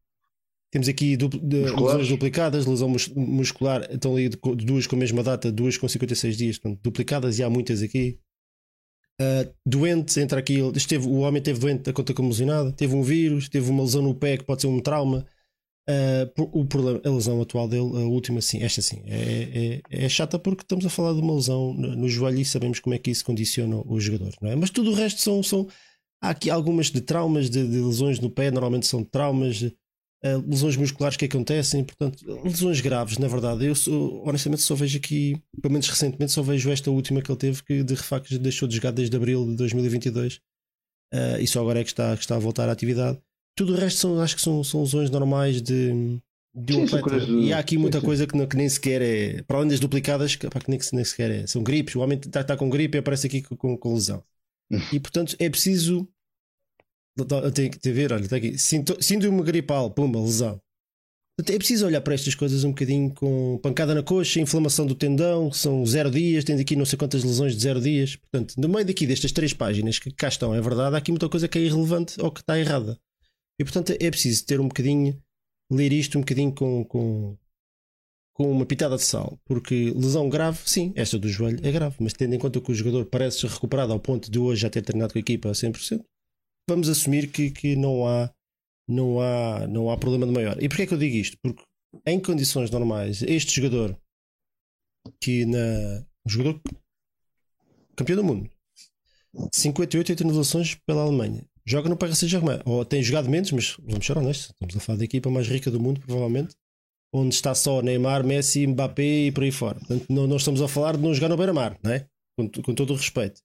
[0.70, 5.50] temos aqui du lesões duplicadas, lesão mus muscular, estão ali duas com a mesma data,
[5.50, 8.18] duas com 56 dias, portanto, duplicadas e há muitas aqui.
[9.20, 13.50] Uh, doente, entra aqui, esteve, o homem teve doente a conta conmocionada, teve um vírus,
[13.50, 15.26] teve uma lesão no pé que pode ser um trauma.
[15.89, 20.09] Uh, o problema, a lesão atual dele, a última, sim, esta sim, é, é, é,
[20.09, 23.11] chata porque estamos a falar de uma lesão no, joelho e sabemos como é que
[23.11, 24.55] isso condiciona o jogador, não é?
[24.55, 25.66] Mas tudo o resto são, são
[26.23, 29.73] há aqui algumas de traumas, de, de lesões no pé, normalmente são traumas, uh,
[30.47, 33.65] lesões musculares que acontecem, portanto, lesões graves, na verdade.
[33.65, 37.39] Eu sou, honestamente só vejo aqui, pelo menos recentemente, só vejo esta última que ele
[37.39, 40.36] teve, que de refacos deixou de jogar desde abril de 2022
[41.15, 43.19] uh, e só agora é que está, que está a voltar à atividade.
[43.61, 46.19] Tudo o resto são, acho que são, são lesões normais de,
[46.55, 47.27] de um atleta.
[47.28, 48.07] E há aqui muita sim, sim.
[48.07, 50.81] coisa que, não, que, nem sequer é, para além das duplicadas, que, pá, que nem,
[50.95, 51.47] nem, sequer é.
[51.47, 54.24] São gripes, o homem está, está com gripe e aparece aqui com, com lesão.
[54.91, 56.09] E portanto é preciso
[57.53, 58.57] tem que ver, olha, está aqui.
[58.57, 60.59] Síndrome gripal, pumba, lesão.
[61.39, 65.53] É preciso olhar para estas coisas um bocadinho com pancada na coxa, inflamação do tendão,
[65.53, 68.16] são zero dias, tem aqui não sei quantas lesões de zero dias.
[68.16, 71.28] Portanto, no meio daqui destas três páginas que cá estão, é verdade, há aqui muita
[71.28, 72.99] coisa que é irrelevante ou que está errada.
[73.61, 75.23] E portanto é preciso ter um bocadinho,
[75.70, 77.37] ler isto um bocadinho com, com,
[78.32, 79.39] com uma pitada de sal.
[79.45, 82.74] Porque lesão grave, sim, esta do joelho é grave, mas tendo em conta que o
[82.74, 86.03] jogador parece recuperado ao ponto de hoje já ter treinado com a equipa a 100%,
[86.66, 88.32] vamos assumir que, que não, há,
[88.89, 90.57] não, há, não há problema de maior.
[90.62, 91.37] E porquê é que eu digo isto?
[91.43, 91.62] Porque
[92.07, 93.95] em condições normais, este jogador
[95.20, 96.07] que na.
[96.24, 96.61] Um jogador
[97.95, 98.51] campeão do mundo,
[99.53, 104.18] 58 internalizações pela Alemanha, joga no Paris Saint-Germain, ou tem jogado menos, mas vamos ser
[104.18, 106.55] honestos, estamos a falar da equipa mais rica do mundo, provavelmente,
[107.14, 109.78] onde está só Neymar, Messi, Mbappé e por aí fora.
[109.78, 112.06] Portanto, não, não estamos a falar de não jogar no Beira-Mar, não é?
[112.38, 113.40] Com, com todo o respeito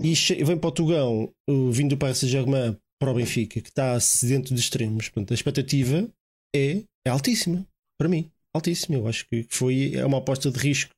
[0.00, 0.14] e
[0.44, 1.32] vem para o Tugão,
[1.70, 5.08] vindo do Paris Saint-Germain para o Benfica, que está sedento de extremos.
[5.08, 6.08] Portanto, a expectativa
[6.54, 7.66] é, é altíssima,
[7.98, 8.96] para mim, altíssima.
[8.96, 10.90] Eu acho que foi é uma aposta de risco.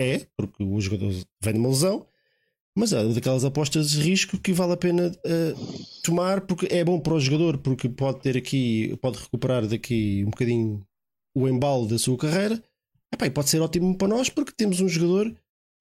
[0.00, 2.06] É, porque o jogador vem de uma lesão,
[2.76, 6.98] mas é daquelas apostas de risco que vale a pena uh, tomar porque é bom
[6.98, 10.82] para o jogador, porque pode ter aqui, pode recuperar daqui um bocadinho
[11.34, 12.62] o embalo da sua carreira.
[13.12, 15.34] Epá, e pode ser ótimo para nós porque temos um jogador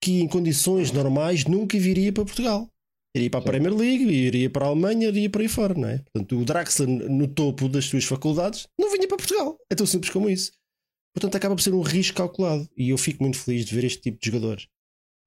[0.03, 2.67] que em condições normais nunca viria para Portugal.
[3.15, 5.97] Iria para a Premier League, iria para a Alemanha, iria para aí fora, não é?
[5.97, 9.57] Portanto, o Draxler no topo das suas faculdades não vinha para Portugal.
[9.69, 10.51] É tão simples como isso.
[11.13, 12.69] Portanto, acaba por ser um risco calculado.
[12.75, 14.67] E eu fico muito feliz de ver este tipo de jogadores.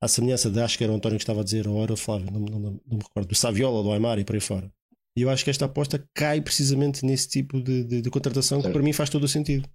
[0.05, 1.97] À semelhança de, acho que era o António que estava a dizer, ou era o
[1.97, 4.71] Flávio, não, não, não, não me recordo, do Saviola, do Aymar e para aí fora.
[5.17, 8.69] E eu acho que esta aposta cai precisamente nesse tipo de, de, de contratação que
[8.69, 9.67] para mim faz todo o sentido.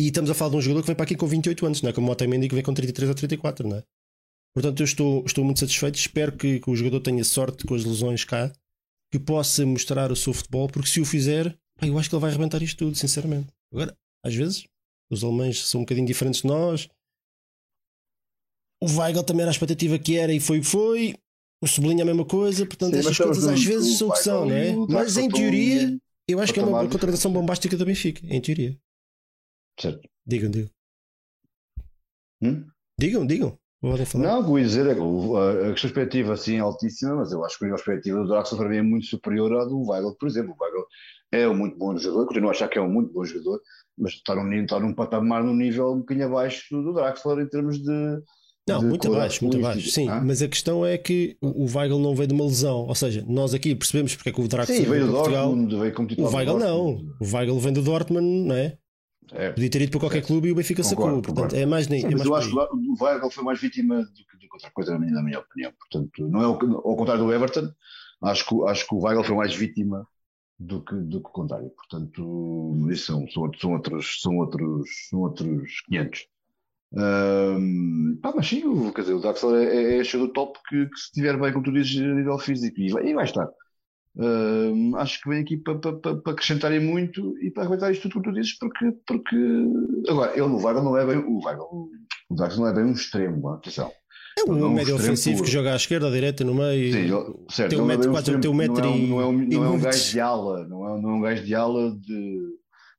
[0.00, 1.90] E estamos a falar de um jogador que vem para aqui com 28 anos, não
[1.90, 1.92] é?
[1.92, 3.84] Como o Otamendi que vem com 33 ou 34, não é?
[4.54, 5.96] Portanto, eu estou, estou muito satisfeito.
[5.96, 8.52] Espero que, que, o jogador tenha sorte com as lesões cá,
[9.12, 12.30] que possa mostrar o seu futebol, porque se o fizer, eu acho que ele vai
[12.30, 13.48] arrebentar isto tudo, sinceramente.
[13.72, 14.64] Agora, às vezes,
[15.10, 16.88] os alemães são um bocadinho diferentes de nós.
[18.82, 21.14] O Weigl também era a expectativa que era e foi o que foi.
[21.62, 22.66] O Sublinha a mesma coisa.
[22.66, 24.74] Portanto, Sim, estas coisas às vezes são o que são, não é?
[24.88, 25.96] Mas em teoria,
[26.26, 28.26] eu acho que é uma contratação bombástica do Benfica.
[28.28, 28.76] Em teoria.
[29.78, 30.08] Certo.
[30.26, 30.70] Digam, digam.
[32.42, 32.66] Hum?
[32.98, 33.58] Digam, digam.
[34.22, 37.32] Não, o que eu ia dizer é que a, a perspectiva assim é altíssima, mas
[37.32, 40.14] eu acho que a perspectiva do Draxler para mim é muito superior à do Weigl,
[40.14, 40.54] por exemplo.
[40.56, 40.86] O Weigl
[41.32, 43.60] é um muito bom jogador, continuo a achar que é um muito bom jogador,
[43.98, 47.82] mas está num, está num patamar, num nível um bocadinho abaixo do Draxler em termos
[47.82, 48.22] de.
[48.68, 49.90] Não, muito abaixo, muito abaixo.
[49.90, 50.20] Sim, Ah?
[50.24, 52.86] mas a questão é que o Weigl não veio de uma lesão.
[52.86, 55.46] Ou seja, nós aqui percebemos porque é que o Sim, veio do Portugal.
[55.48, 56.86] Dortmund, veio como O Weigl não.
[57.20, 58.78] O Weigl vem do Dortmund, não é?
[59.32, 59.50] É.
[59.50, 60.26] Podia ter ido para qualquer Certo.
[60.28, 61.06] clube e o Benfica sacou.
[61.06, 61.62] Concordo, Portanto, concordo.
[61.62, 62.00] é mais nem.
[62.02, 64.54] Sim, é mas eu acho que o Weigl foi mais vítima do que, do que
[64.54, 65.72] outra coisa, na minha, na minha opinião.
[65.78, 66.52] Portanto, não é o,
[66.88, 67.68] ao contrário do Everton,
[68.22, 70.06] acho que, o- acho que o Weigl foi mais vítima
[70.58, 71.70] do que, do que o contrário.
[71.70, 76.26] Portanto, isso são, são, outros- são, outros, são, outros, são outros 500.
[76.96, 80.98] Ahm, pá, mas sim, o, quer dizer, o Draxler é, é jogador top que, que
[80.98, 83.48] se estiver bem, como tu dizes, a nível físico, e vai, e vai estar.
[84.18, 88.02] Ahm, acho que vem aqui para pa, pa, pa acrescentarem muito e para aguentar isto
[88.02, 89.36] tudo como tu dizes, porque, porque
[90.08, 91.88] agora, ele no Weigl não é bem o Weigl,
[92.30, 93.90] o Draxler não é bem um extremo, atenção.
[94.38, 96.92] É um Não, médio extremo ofensivo que joga à esquerda, à direita, no meio.
[96.92, 99.06] Sim, certo, tem um é metro, um quase tem um metro não é um, e-
[99.06, 101.44] não é um, não é um gajo de ala, não é, não é um gajo
[101.44, 102.40] de ala de,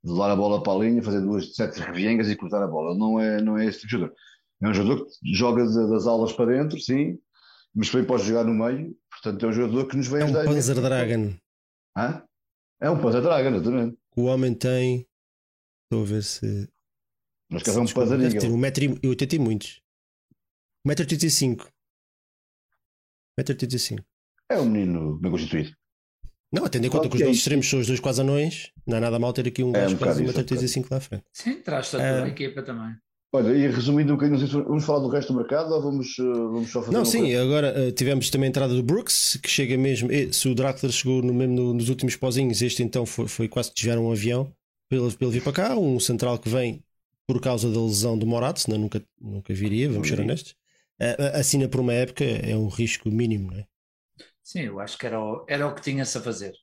[0.03, 2.95] de levar a bola para a linha, fazer duas, sete reviengas e cortar a bola.
[2.97, 4.15] Não é, não é esse tipo de jogador.
[4.61, 7.19] É um jogador que joga da- das alas para dentro, sim,
[7.73, 8.95] mas também pode jogar no meio.
[9.09, 10.45] Portanto, é um jogador que nos vem É um ajudar.
[10.45, 11.34] Panzer Dragon.
[11.97, 12.23] Hã?
[12.81, 13.97] É um Panzer Dragon, exatamente.
[14.15, 15.07] O homem tem.
[15.85, 16.69] Estou a ver se.
[17.49, 18.57] Mas que é um Panzer deve ter Eagle.
[18.57, 19.81] 1,80m e muitos.
[20.85, 21.67] 1,85m.
[23.39, 24.03] 1,85m.
[24.49, 25.75] É um menino bem constituído.
[26.53, 28.99] Não, tendo em conta que os nossos extremos são os dois quase anões, não é
[28.99, 31.23] nada mal ter aqui um É, gajo um quase isso, 1,85m lá à frente.
[31.34, 32.23] Sim, traz toda É.
[32.23, 32.93] a equipa também.
[33.35, 35.81] Olha, e resumindo um bocadinho, não sei se vamos falar do resto do mercado ou
[35.81, 37.41] vamos, eh, vamos só fazer Não, sim, coisa?
[37.41, 40.11] agora eh, tivemos também a entrada do Brooks, que chega mesmo.
[40.11, 43.47] eh, Se o Draxler chegou no, mesmo no- nos últimos pozinhos, este então foi, foi
[43.47, 44.53] quase que desviaram um avião
[44.88, 45.75] para ele vir para cá.
[45.75, 46.84] Um central que vem
[47.25, 50.25] por causa da lesão do Morato, senão nunca, nunca viria, vamos ser Viria.
[50.31, 50.53] honestos.
[51.34, 53.65] Assina por uma época, é um risco mínimo, não é?
[54.43, 56.53] Sim, eu acho que era o, era o que tinha-se a fazer.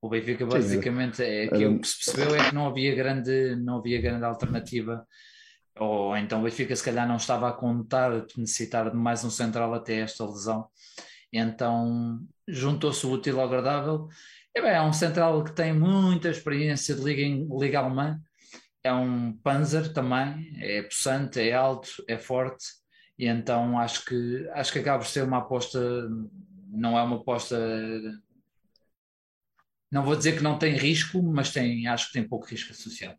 [0.00, 2.94] O Benfica Sim, basicamente é que era- o que se percebeu é que não havia
[2.94, 5.06] grande, não havia grande alternativa,
[5.78, 9.30] ou então o Benfica se calhar não estava a contar de necessitar de mais um
[9.30, 10.68] central até esta lesão.
[11.32, 14.08] Então juntou-se o útil ao agradável.
[14.54, 18.20] E, bem, é um central que tem muita experiência de liga, em- liga alemã,
[18.82, 22.64] é um Panzer também, é possante, é alto, é forte,
[23.18, 25.78] e então acho que acho que acaba por ser uma aposta,
[26.70, 27.56] não é uma aposta
[29.90, 33.18] não vou dizer que não tem risco, mas tem, acho que tem pouco risco associado.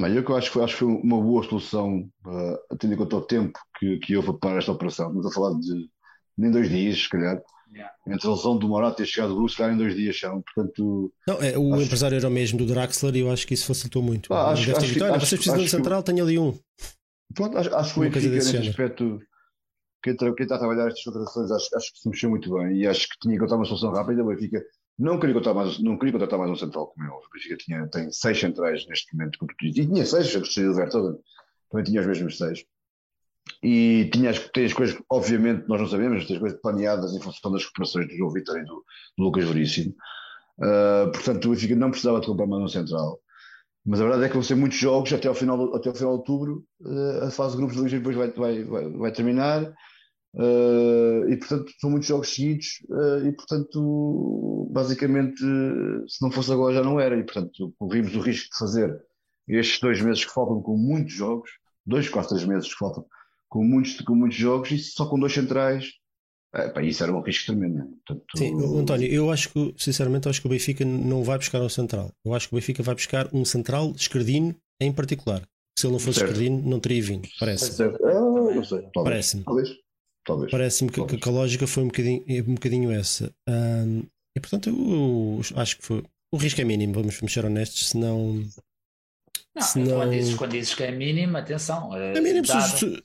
[0.00, 2.96] Bem, eu que acho que foi, acho que foi uma boa solução, uh, tendo em
[2.96, 5.06] conta o tempo que, que houve para esta operação.
[5.06, 5.88] Estamos a falar de
[6.36, 7.40] nem dois dias, se calhar.
[7.72, 7.90] Yeah.
[8.06, 10.18] Entre a lesão do Morato e a chegada do Bruce, se calhar em dois dias
[10.18, 10.42] são.
[10.42, 13.54] Portanto, Não, é, o Acho- empresário era o mesmo do Draxler e eu acho que
[13.54, 14.34] isso facilitou muito.
[14.34, 16.58] Ah, acho- acho acho- vocês precisam de um que- central, tenho ali um.
[17.32, 18.70] pronto, acho, acho que o Benfica, desse nesse género.
[18.70, 19.20] aspecto,
[20.02, 22.76] quem, tra- quem está a trabalhar estas contratações, acho, acho que se mexeu muito bem
[22.76, 24.22] e acho que tinha que encontrar uma solução rápida.
[24.22, 24.62] O Benfica
[24.98, 27.14] não queria contratar mais, não queria contratar mais um central como ele.
[27.14, 29.78] O Benfica tinha, tem seis centrais neste momento, dizes.
[29.78, 31.18] e tinha seis, a Cristiano Vertogen
[31.70, 32.64] também tinha os mesmos seis.
[33.62, 37.20] E tinha as, tem as coisas, obviamente, nós não sabemos, tem as coisas planeadas em
[37.20, 38.84] função das recuperações do João Vitor e do,
[39.16, 39.94] do Lucas Veríssimo.
[40.60, 43.18] Ah, portanto, o Benfica não precisava de comprar mais um central.
[43.84, 46.12] Mas a verdade é que vão ser muitos jogos até ao final, até ao final
[46.12, 46.64] de outubro.
[46.86, 49.74] eh, a fase de grupos de Liga depois vai, vai, vai, vai terminar.
[50.38, 52.66] Eh, e portanto, são muitos jogos seguidos.
[52.90, 55.38] eh, e portanto, basicamente,
[56.08, 57.16] se não fosse agora já não era.
[57.18, 58.96] E portanto, corrimos o risco de fazer
[59.48, 61.50] estes dois meses que faltam com muitos jogos,
[61.84, 63.04] dois, quase três meses que faltam
[63.48, 65.86] com muitos, com muitos jogos, e só com dois centrais.
[66.74, 67.74] pá, isso era um risco tremendo.
[67.76, 67.86] né?
[68.06, 71.60] Portanto, Sim, o- António, eu acho que, sinceramente, acho que o Benfica não vai buscar
[71.62, 72.10] um central.
[72.24, 75.42] Eu acho que o Benfica vai buscar um central esquerdino em particular.
[75.78, 76.32] Se ele não fosse Certo.
[76.32, 77.26] esquerdino, não teria vindo.
[77.40, 77.82] Parece.
[77.82, 78.92] Ah, não sei, talvez.
[79.04, 79.44] Parece-me.
[79.44, 79.68] Talvez.
[80.24, 80.52] Talvez.
[80.52, 83.34] Parece-me que, que- a lógica foi um bocadinho, é um bocadinho essa.
[83.48, 84.02] Ahm,
[84.36, 86.02] e portanto, eu, eu acho que foi.
[86.32, 88.42] O risco é mínimo, vamos, vamos ser honestos, senão.
[89.54, 91.94] Não, Se não- quando, dizes, quando dizes que é mínimo, atenção.
[91.96, 93.02] É mínimo, se, dado, se,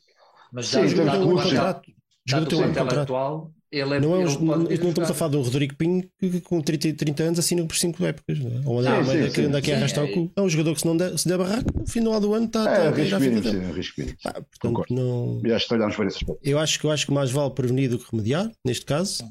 [0.52, 1.44] mas Sim, dado, então, dado, um o contrato.
[1.44, 1.92] contrato,
[2.26, 5.76] dado o ele é Não, é ele não, não estamos a falar de um Rodrigo
[5.76, 8.40] Pinho que, que com 30, 30 anos assina por 5 épocas.
[8.40, 8.62] Não é?
[8.66, 9.80] Ou Sim, anda sim, aqui- anda aqui a sim.
[9.80, 10.32] arrastar o cu.
[10.36, 12.60] É um jogador que se, não der, se der barraco, no final do ano está
[12.70, 14.18] É, está risco mínimo, sim, risco mínimo.
[14.24, 14.94] Pá, portanto, Concordo.
[14.94, 16.40] não, E acho que olhámos para esse aspecto.
[16.44, 19.24] eu, acho, que- eu acho que mais vale prevenir do que remediar, neste caso,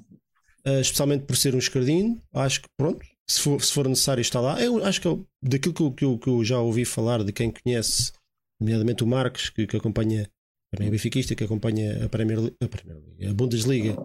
[0.64, 2.20] eh, especialmente por ser um escardinho.
[2.34, 4.60] Acho que, pronto, se for, se for necessário, está lá.
[4.62, 7.32] Eu acho que eu- daquilo que eu, que, eu, que eu já ouvi falar de
[7.32, 8.12] quem conhece,
[8.60, 10.28] nomeadamente o Marcos, que, que acompanha,
[10.72, 13.96] também é benfiquista, que acompanha a Premier, Li- a, Premier League, a Bundesliga,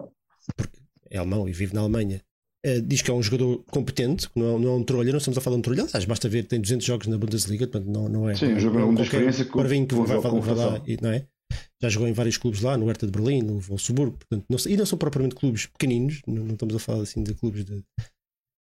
[0.56, 0.78] porque
[1.10, 2.20] é alemão e vive na Alemanha.
[2.64, 5.36] eh, diz que é um jogador competente, não é, não é um trolha, não estamos
[5.36, 8.08] a falar de um trolha, aliás, basta ver, tem 200 jogos na Bundesliga, portanto não,
[8.08, 8.34] não é.
[8.36, 11.26] Sim, não muita qualquer experiência, com- que com vai, vai, vai lá, não é?
[11.82, 14.76] já jogou em vários clubes lá, no Hertha de Berlim, no Wolfsburgo, portanto, não, e
[14.76, 17.82] não são propriamente clubes pequeninos, não, não, estamos a falar assim de clubes de,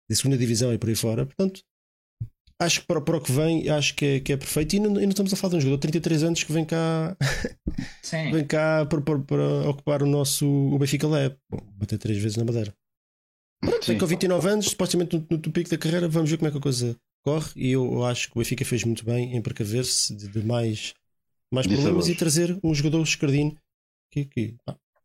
[0.10, 1.62] de segunda divisão e por aí fora, portanto,
[2.62, 4.76] acho que para, para o que vem, acho que é, que é perfeito.
[4.76, 6.64] E não, e não estamos a falar de um jogador de 33 anos que vem
[6.64, 7.18] cá,
[8.32, 11.36] vem cá para, para, para, ocupar o nosso o Benfica Lab.
[11.50, 12.74] Bom, bater três vezes na Madeira.
[13.60, 16.52] Pronto, vem com 29 anos, supostamente no, no, pico da carreira, vamos ver como é
[16.52, 17.52] que a coisa corre.
[17.56, 20.94] E eu, eu acho que o Benfica fez muito bem em precaver-se de, de, mais,
[21.52, 23.56] mais problemas e trazer um jogador escardino
[24.12, 24.56] que, que,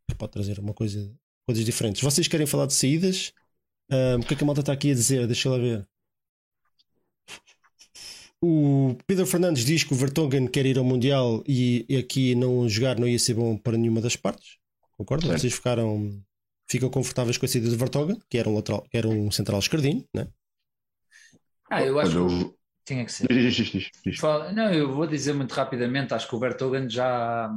[0.09, 1.15] que, pode trazer uma coisa,
[1.47, 2.03] coisas diferentes.
[2.03, 3.33] Vocês querem falar de saídas?
[3.91, 5.27] Um, o que é que a malta está aqui a dizer?
[5.27, 5.87] Deixa lá ver.
[8.43, 12.99] O Pedro Fernandes diz que o Vertonghen quer ir ao Mundial e aqui não jogar
[12.99, 14.59] não ia ser bom para nenhuma das partes.
[14.97, 15.27] Concordo?
[15.27, 16.23] Vocês ficaram
[16.69, 19.59] ficam confortáveis com a saída de Vertonghen, que era um, lateral, que era um central
[19.59, 20.27] escardinho, né?
[21.71, 22.55] Ah, eu acho que
[22.85, 23.27] tinha que ser.
[23.29, 24.23] Diz, diz, diz,
[24.55, 27.51] não, eu vou dizer muito rapidamente, acho que o Vertonghen já,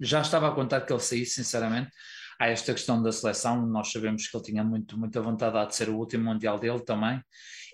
[0.00, 1.90] já estava a contar que ele saísse, sinceramente.
[2.38, 5.88] Há esta questão da seleção, nós sabemos que ele tinha muito, muita vontade de ser
[5.88, 7.20] o último Mundial dele também,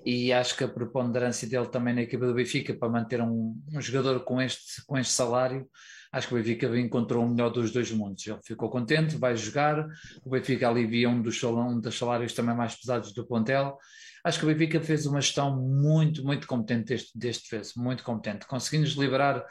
[0.04, 3.80] e acho que a preponderância dele também na equipa do Benfica para manter um, um
[3.80, 5.68] jogador com este, com este salário,
[6.12, 8.26] acho que o Benfica encontrou o melhor dos dois mundos.
[8.26, 9.86] Ele ficou contente, vai jogar,
[10.24, 13.78] o Benfica alivia um dos, um dos salários também mais pesados do plantel.
[14.24, 18.46] Acho que o Benfica fez uma gestão muito, muito competente deste, deste vez, muito competente.
[18.46, 19.44] Conseguimos liberar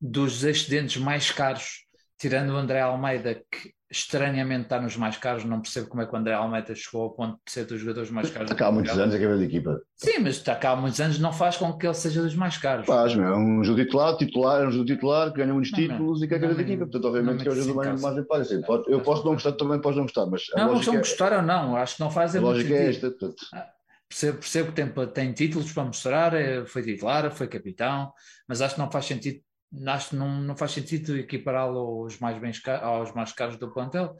[0.00, 1.85] dos excedentes mais caros,
[2.18, 6.12] tirando o André Almeida, que estranhamente está nos mais caros, não percebo como é que
[6.12, 8.50] o André Almeida chegou ao ponto de ser dos jogadores mais caros.
[8.50, 9.80] Está cá há muitos anos a cabeça da equipa.
[9.94, 12.58] Sim, mas está cá há muitos anos não faz com que ele seja dos mais
[12.58, 12.86] caros.
[12.86, 15.78] Faz, meu, é um jogo titular, titular, é um jogo titular, que ganha muitos não,
[15.78, 16.84] títulos não, e que é cabeça da equipa.
[16.84, 18.40] Portanto, obviamente que é o jogador mais, mais impar.
[18.40, 20.42] Assim, pode, eu posso não gostar, também posso não gostar, mas.
[20.56, 23.10] Não, não é, gostar ou não, acho que não faz a lógica é esta.
[23.10, 23.36] Portanto.
[23.54, 23.68] Ah,
[24.08, 28.12] percebo, percebo que tem, tem títulos para mostrar, é, foi titular, foi capitão,
[28.48, 29.40] mas acho que não faz sentido
[29.86, 32.52] acho que não, não faz sentido equipará-lo aos mais, bem,
[32.82, 34.16] aos mais caros do plantel.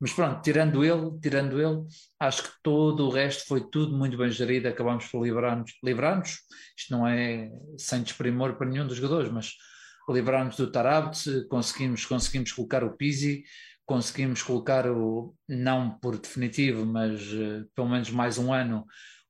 [0.00, 1.86] Mas pronto, tirando ele, tirando ele,
[2.18, 4.68] acho que todo o resto foi tudo muito bem gerido.
[4.68, 5.72] Acabamos por livrar-nos.
[5.82, 9.54] Livrar isto não é sem desprimor para nenhum dos jogadores, mas
[10.08, 13.44] livrar-nos do Tarabt, conseguimos, conseguimos colocar o Pizzi,
[13.86, 18.86] conseguimos colocar o, não por definitivo, mas uh, pelo menos mais um ano,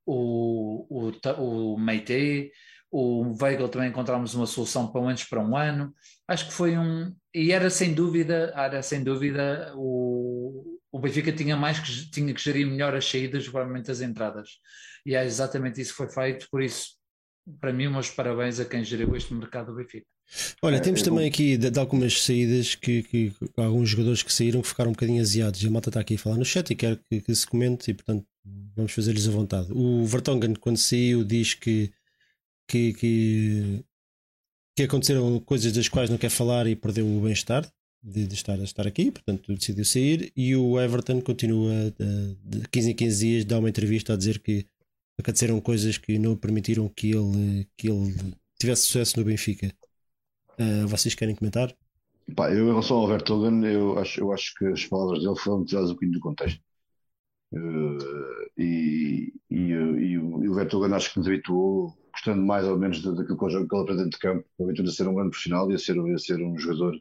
[0.07, 2.51] o, o, o Meite
[2.91, 5.95] o Weigl também encontramos uma solução pelo menos para um ano.
[6.27, 7.15] Acho que foi um.
[7.33, 12.43] E era sem dúvida, era sem dúvida, o, o Benfica tinha mais que tinha que
[12.43, 14.59] gerir melhor as saídas, provavelmente as entradas.
[15.07, 16.97] E é exatamente isso que foi feito, por isso,
[17.61, 20.07] para mim, meus parabéns a quem geriu este mercado do Benfica.
[20.62, 24.33] Olha, é, temos é, também aqui de, de, algumas saídas que, que, alguns jogadores que
[24.33, 25.62] saíram que ficaram um bocadinho aziados.
[25.62, 27.91] E a malta está aqui a falar no chat e quero que, que se comente
[27.91, 28.25] e portanto
[28.77, 29.69] vamos fazer-lhes a vontade.
[29.73, 31.93] O Vertonghen, quando saiu, diz que
[32.71, 33.85] que, que,
[34.77, 37.69] que aconteceram coisas das quais não quer falar e perdeu o bem-estar
[38.01, 40.33] de, de, estar, estar aqui, portanto decidiu sair.
[40.37, 41.93] E o Everton continua
[42.45, 44.65] de 15 em 15 dias, dá uma entrevista a dizer que
[45.19, 48.15] aconteceram coisas que não permitiram que ele, que ele
[48.59, 49.75] tivesse sucesso no Benfica.
[50.59, 51.75] Uh, vocês querem comentar?
[52.37, 55.65] Pá, eu, em relação ao Vertogen, eu acho, eu acho que as palavras dele foram
[55.65, 56.61] tiradas um bocadinho do contexto.
[57.53, 57.99] Uh,
[58.57, 63.03] e, e, e, o, e o Vertogen acho que nos habituou gostando mais ou menos
[63.03, 65.99] daquilo que ele apresenta de campo, provavelmente a ser um grande profissional e a ser,
[65.99, 66.95] a ser um jogador,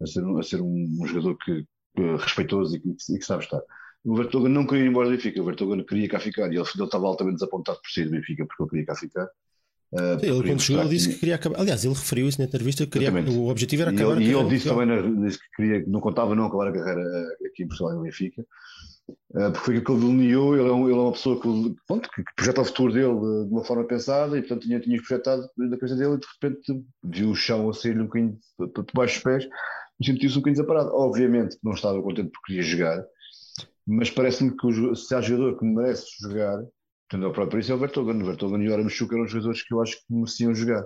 [0.00, 1.64] a ser, a ser um, um jogador que,
[1.96, 3.60] que, respeitoso e que, e que, sabe estar.
[4.04, 6.64] O Vertogen não queria ir embora do Benfica, o Vertogen queria cá ficar e ele,
[6.74, 9.28] ele estava altamente desapontado por sair do Benfica porque ele queria cá ficar.
[9.92, 11.60] Uh, Sim, ele quando chegou ele disse que queria acabar.
[11.60, 14.32] Aliás, ele referiu isso na entrevista, queria, o objetivo era acabar e ele.
[14.32, 17.46] E ele disse também na, disse que queria, não contava não acabar a carreira eh,
[17.46, 18.44] aqui em Portugal e no Benfica.
[19.08, 21.76] Uh, porque foi aquilo que ele delineou, ele é, um, ele é uma pessoa que,
[21.86, 25.48] pronto, que projeta o futuro dele de, uma forma pensada e portanto tinha, tinha projetado
[25.58, 29.14] na cabeça dele e de repente viu o chão a sair um bocadinho para debaixo
[29.16, 29.48] dos pés
[30.00, 30.94] e sentiu-se um bocadinho desaparado.
[30.94, 33.04] Obviamente não estava contente porque queria jogar,
[33.86, 36.62] mas parece-me que o, se há jogador que merece jogar
[37.08, 38.22] Portanto, o próprio isso é o Vertonghen.
[38.22, 40.84] O Vertonghen e o Aramchuk eram os jogadores que eu acho que mereciam jogar.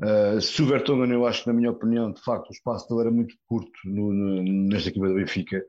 [0.00, 3.02] Uh, se o Vertonghen, eu acho que, na minha opinião, de facto, o espaço dele
[3.02, 5.62] era muito curto no, no, nesta equipa do Benfica,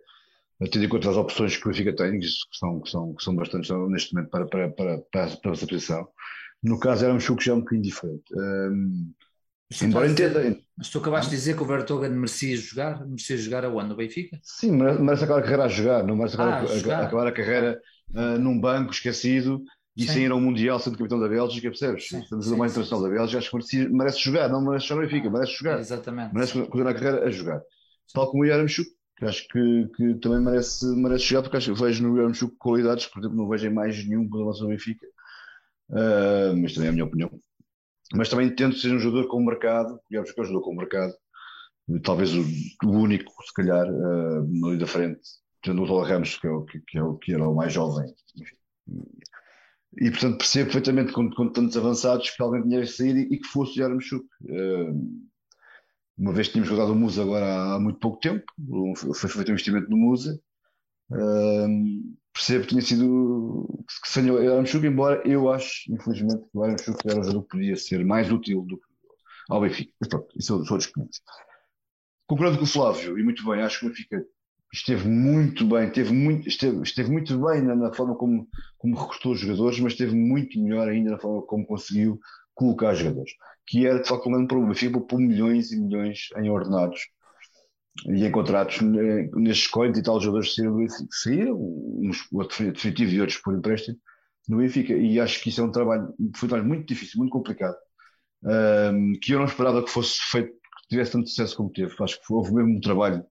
[0.69, 3.35] tendo em conta as opções que o Benfica tem, que são, que são, que são
[3.35, 6.07] bastante neste momento para, para, para, para, para essa posição.
[6.63, 8.23] No caso, era um Chuco já um bocadinho diferente.
[8.35, 9.11] Um,
[9.81, 10.57] embora entenda.
[10.77, 13.89] Mas tu acabaste de dizer que o Vertonghen merecia jogar, merecia jogar aonde?
[13.89, 14.39] No Benfica?
[14.43, 17.81] Sim, merece acabar a carreira a jogar, não merece acabar, ah, a, acabar a carreira
[18.13, 19.63] uh, num banco esquecido
[19.95, 22.07] e sem ir ao Mundial sendo capitão da Bélgica, percebes?
[22.07, 25.07] Sim, Estamos mais internacional da Bélgica, acho que merece, merece jogar, não merece jogar no
[25.07, 25.79] Benfica, merece jogar.
[25.79, 26.33] Exatamente.
[26.33, 27.61] Merece continuar a carreira a jogar.
[28.13, 28.89] Tal como o Yaramchuk,
[29.21, 33.05] que acho que, que também merece, merece jogar, porque acho que vejo no Yaramchuk qualidades,
[33.05, 35.05] por exemplo, não vejo em mais nenhum relação ao Benfica.
[35.89, 37.29] Uh, mas também é a minha opinião.
[38.15, 40.71] Mas também tento ser um jogador com o mercado, digamos que é um jogador com
[40.71, 41.13] o mercado,
[42.03, 42.43] talvez o,
[42.83, 45.21] o único, se calhar, uh, ali da frente,
[45.61, 47.71] tendo o Tola Ramos, que, é o, que, que, é o, que era o mais
[47.71, 48.11] jovem.
[49.97, 53.37] E, portanto, percebo perfeitamente com, com tantos avançados que alguém tinha que sair e, e
[53.37, 54.25] que fosse o Yaramchuk.
[54.45, 55.29] Uh,
[56.17, 58.43] uma vez que tínhamos jogado o Musa agora há muito pouco tempo,
[58.95, 60.39] foi feito um investimento no Musa.
[61.11, 63.67] Uh, percebo que tinha sido
[64.01, 67.49] que sem o Yaramchuk, embora eu acho, infelizmente, que o Yaramchuk era um jogador que
[67.49, 68.85] podia ser mais útil do que
[69.49, 69.91] ao Benfica.
[69.99, 71.21] Mas pronto, isso são outros 500.
[72.27, 74.25] Concordo com o Flávio, e muito bem, acho que o Benfica
[74.73, 78.47] esteve muito bem, esteve muito, esteve, esteve muito bem na, na, forma como,
[78.77, 82.19] como recrutou os jogadores, mas esteve muito melhor ainda na forma como conseguiu
[82.53, 83.31] colocar jogadores.
[83.67, 84.73] Que era de facto um grande problema.
[84.73, 87.01] Benfica por milhões e milhões em ordenados
[88.07, 90.61] e em contratos nestes 40 e tal jogadores que
[91.11, 92.27] saíram, uns
[92.73, 93.97] definitivo e outros por empréstimo
[94.47, 94.93] no Benfica.
[94.93, 97.75] E acho que isso é um trabalho, foi um trabalho muito difícil, muito complicado,
[98.43, 101.93] um, que eu não esperava que fosse feito, que tivesse tanto sucesso como teve.
[101.99, 103.25] Acho que houve mesmo um trabalho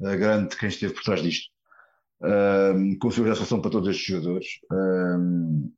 [0.00, 1.52] uh, grande de quem esteve por trás disto.
[2.22, 5.70] Um, conseguiu a solução para todos estes jogadores um,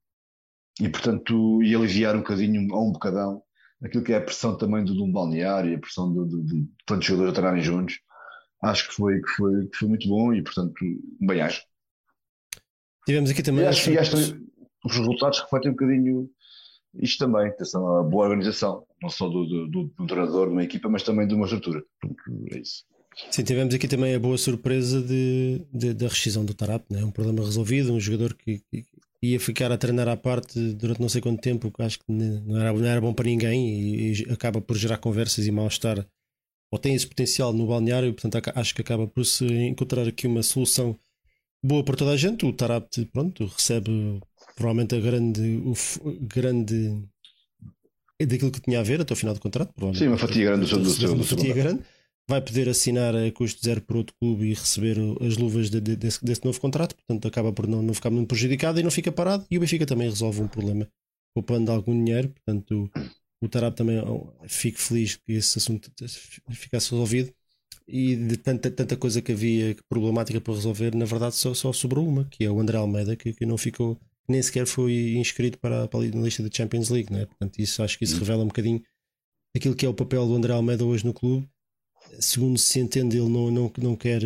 [0.81, 3.43] e, portanto, e aliviar um bocadinho, a um bocadão,
[3.83, 7.35] aquilo que é a pressão também do, um balneário, a pressão de, tantos jogadores a
[7.35, 8.01] treinarem juntos.
[8.63, 10.75] Acho que foi, que foi, que foi muito bom e, portanto,
[11.21, 11.63] bem acho.
[13.07, 13.65] Tivemos aqui também.
[13.65, 14.47] E acho que
[14.85, 16.31] os resultados refletem um bocadinho
[17.01, 20.65] isto também, atenção, a boa organização, não só do, do, do, do treinador, de uma
[20.65, 21.83] equipa, mas também de uma estrutura.
[22.53, 22.85] É isso.
[23.31, 27.03] Sim, tivemos aqui também a boa surpresa de, de da rescisão do Tarap, né?
[27.03, 28.85] um problema resolvido, um jogador que, que,
[29.33, 32.59] ia ficar a treinar à parte durante não sei quanto tempo, que acho que não
[32.59, 36.07] era, não era bom para ninguém e, e acaba por gerar conversas e mal-estar,
[36.71, 40.43] ou tem esse potencial no balneário, portanto acho que acaba por se encontrar aqui uma
[40.43, 40.99] solução
[41.63, 42.45] boa para toda a gente.
[42.45, 44.21] O Tarap, pronto, recebe
[44.55, 45.75] provavelmente a grande, o
[46.21, 47.03] grande
[48.21, 49.73] daquilo que tinha a ver até o final do contrato.
[49.95, 51.83] Sim, uma fatia grande do seu, do seu, uma fatia grande.
[52.29, 55.95] Vai poder assinar a custo zero por outro clube e receber as luvas de, de,
[55.95, 59.13] desse, desse, novo contrato, portanto acaba por não, não ficar muito prejudicado e não fica
[59.13, 59.47] parado.
[59.49, 60.89] E o Benfica também resolve um problema
[61.35, 62.91] poupando algum dinheiro, portanto
[63.41, 64.03] o, o Tarab também
[64.49, 65.91] fico feliz que esse assunto
[66.51, 67.33] ficasse resolvido.
[67.87, 72.09] E de tanta, tanta coisa que havia problemática para resolver, na verdade só, só sobrou
[72.09, 73.97] uma, que é o André Almeida, que, que não ficou
[74.29, 77.27] nem sequer foi inscrito para, para a lista da Champions League, né?
[77.27, 78.21] portanto, isso acho que isso hum.
[78.21, 78.83] revela um bocadinho
[79.55, 81.49] aquilo que é o papel do André Almeida hoje no clube.
[82.21, 84.23] Segundo se entende, ele não, não, não quer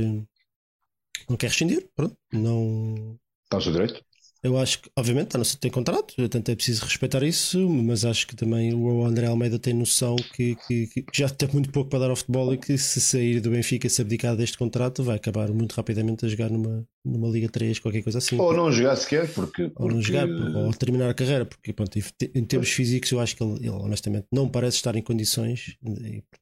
[1.29, 3.19] não quer rescindir, pronto, não.
[3.45, 4.05] Está ao seu direito?
[4.43, 8.27] Eu acho que, obviamente, está no tem contrato, portanto é preciso respeitar isso, mas acho
[8.27, 11.99] que também o André Almeida tem noção que, que, que, já tem muito pouco para
[12.01, 15.53] dar ao futebol e que se sair do Benfica se abdicar deste contrato vai acabar
[15.53, 18.39] muito rapidamente a jogar numa, numa Liga 3, qualquer coisa assim.
[18.41, 19.69] Ou não jogar sequer, porque.
[19.69, 19.83] porque...
[19.83, 23.43] Ou não jogar, ou terminar a carreira, porque pronto, em termos físicos eu acho que
[23.43, 25.77] ele, ele, honestamente não parece estar em condições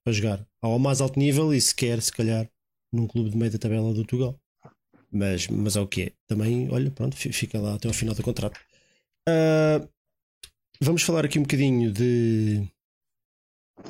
[0.05, 2.49] para jogar ao mais alto nível e sequer, se calhar,
[2.93, 4.39] num clube de meio da tabela do Portugal.
[5.10, 6.12] Mas, mas é o que é.
[6.26, 8.59] Também, olha, pronto, fica lá até ao final do contrato.
[9.28, 9.89] Uh,
[10.80, 12.68] vamos falar aqui um bocadinho de.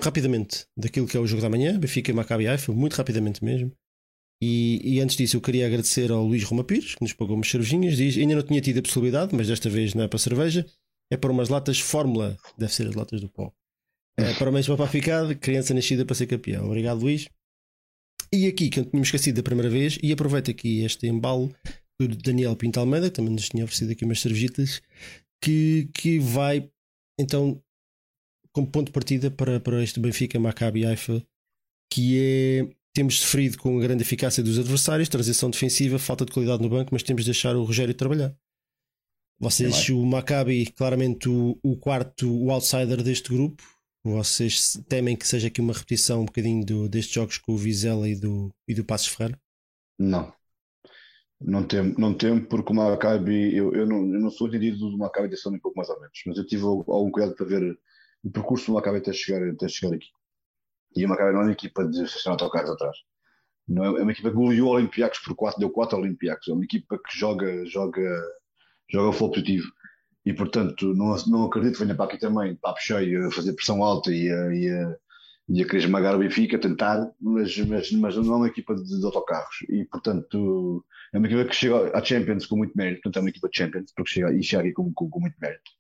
[0.01, 3.73] Rapidamente, daquilo que é o jogo da manhã, Benfica e Maccabi Haifa, muito rapidamente mesmo.
[4.41, 7.49] E, e, antes disso, eu queria agradecer ao Luís Roma Pires, que nos pagou umas
[7.49, 7.97] cervejinhas.
[7.97, 10.65] Diz: ainda não tinha tido a possibilidade, mas desta vez não é para cerveja,
[11.11, 13.53] é para umas latas Fórmula, deve ser as latas do pó.
[14.17, 16.67] É, parabéns para o Papificado, criança nascida para ser campeão.
[16.67, 17.29] Obrigado, Luís.
[18.33, 21.53] E aqui, que eu tinha esquecido da primeira vez, e aproveito aqui este embalo
[22.01, 24.83] do Daniel Pinto Almeida, que também nos tinha oferecido aqui umas cervejitas,
[25.43, 26.71] que, que vai
[27.19, 27.63] então
[28.53, 31.25] como ponto de partida para, para este Benfica Maccabi Haifa,
[31.93, 36.63] que é temos sofrido com a grande eficácia dos adversários, transição defensiva, falta de qualidade
[36.63, 38.37] no banco, mas temos de deixar o Rogério trabalhar.
[39.39, 43.63] Vocês, o Maccabi, claramente o, o quarto, o outsider deste grupo,
[44.11, 48.09] vocês temem que seja aqui uma repetição um bocadinho do, destes jogos com o Vizela
[48.09, 49.39] e do, e do Passos Ferreira?
[49.99, 50.33] Não.
[51.41, 54.99] Não temo, não temo porque o Maccabi, eu, eu, não, eu não sou entendido do
[54.99, 57.79] Maccabi desse ano um pouco mais ou menos, mas eu tive algum cuidado para ver
[58.25, 60.09] o percurso do Maccabi até chegar, até chegar aqui.
[60.97, 62.97] E o Maccabi não é uma equipa de estacionar autocarros atrás.
[63.69, 66.49] Não é, é uma equipa que goleou Olympiacos por 4, deu 4 Olympiacos.
[66.49, 68.23] É uma equipa que joga, joga,
[68.91, 69.79] joga futebol positivo
[70.29, 73.83] e portanto não, não acredito que venha para aqui também, papo cheio, a fazer pressão
[73.83, 74.97] alta e a, e a,
[75.49, 78.85] e a querer esmagar o Benfica, tentar, mas, mas, mas não é uma equipa de,
[78.85, 79.57] de, autocarros.
[79.71, 80.85] E portanto
[81.15, 83.57] é uma equipa que chega à Champions com muito mérito, portanto é uma equipa de
[83.57, 85.71] Champions porque chega, e chega aqui com, com, com muito mérito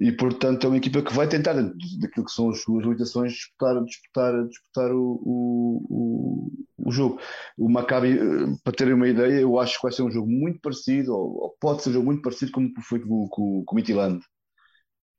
[0.00, 3.82] e portanto é uma equipa que vai tentar daquilo que são as suas limitações disputar,
[3.84, 7.20] disputar, disputar o, o, o, jogo.
[7.56, 10.60] O Maccabi, eh, para terem uma ideia, eu acho que vai ser um jogo muito
[10.60, 14.20] parecido, ou, pode ser um jogo muito parecido como foi com, com, com o Midland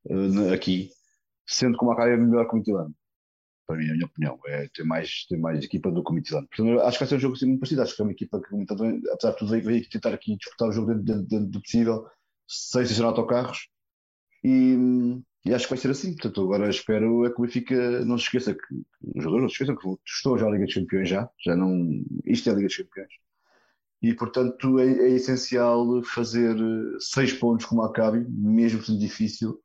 [0.09, 0.89] uh, aqui,
[1.47, 2.93] sendo que o Maccabi é melhor que o Midland.
[3.67, 4.39] para mim, a minha opinião.
[4.47, 6.47] É ter mais, ter mais equipa do que o Midtjylland.
[6.49, 7.81] Portanto, acho que vai ser um jogo assim muito parecido.
[7.81, 8.65] Acho que é uma equipa que,
[9.11, 12.05] apesar de tudo, vai tentar aqui disputar o jogo dentro, dentro, dentro do possível,
[12.47, 13.69] sem estacionar autocarros.
[14.45, 16.13] E, e acho que vai ser assim.
[16.13, 19.53] Portanto, agora espero é que o Benfica não se esqueça que os jogadores não se
[19.53, 21.27] esqueçam que estou já a Liga dos Campeões já.
[21.43, 23.09] já não, isto é a Liga dos Campeões.
[24.03, 26.55] E, portanto, é, é essencial fazer
[26.99, 29.59] seis pontos como acabe, mesmo sendo difícil,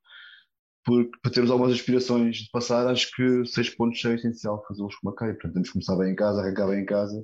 [0.82, 5.08] porque para termos algumas aspirações de passar, acho que seis pontos é essencial fazê-los com
[5.08, 5.34] uma caia.
[5.34, 7.22] Portanto, temos que começar bem em casa, arrancar bem em casa.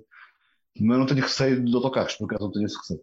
[0.79, 3.01] Mas não tenho receio de autocarros, por acaso não tenho esse receio.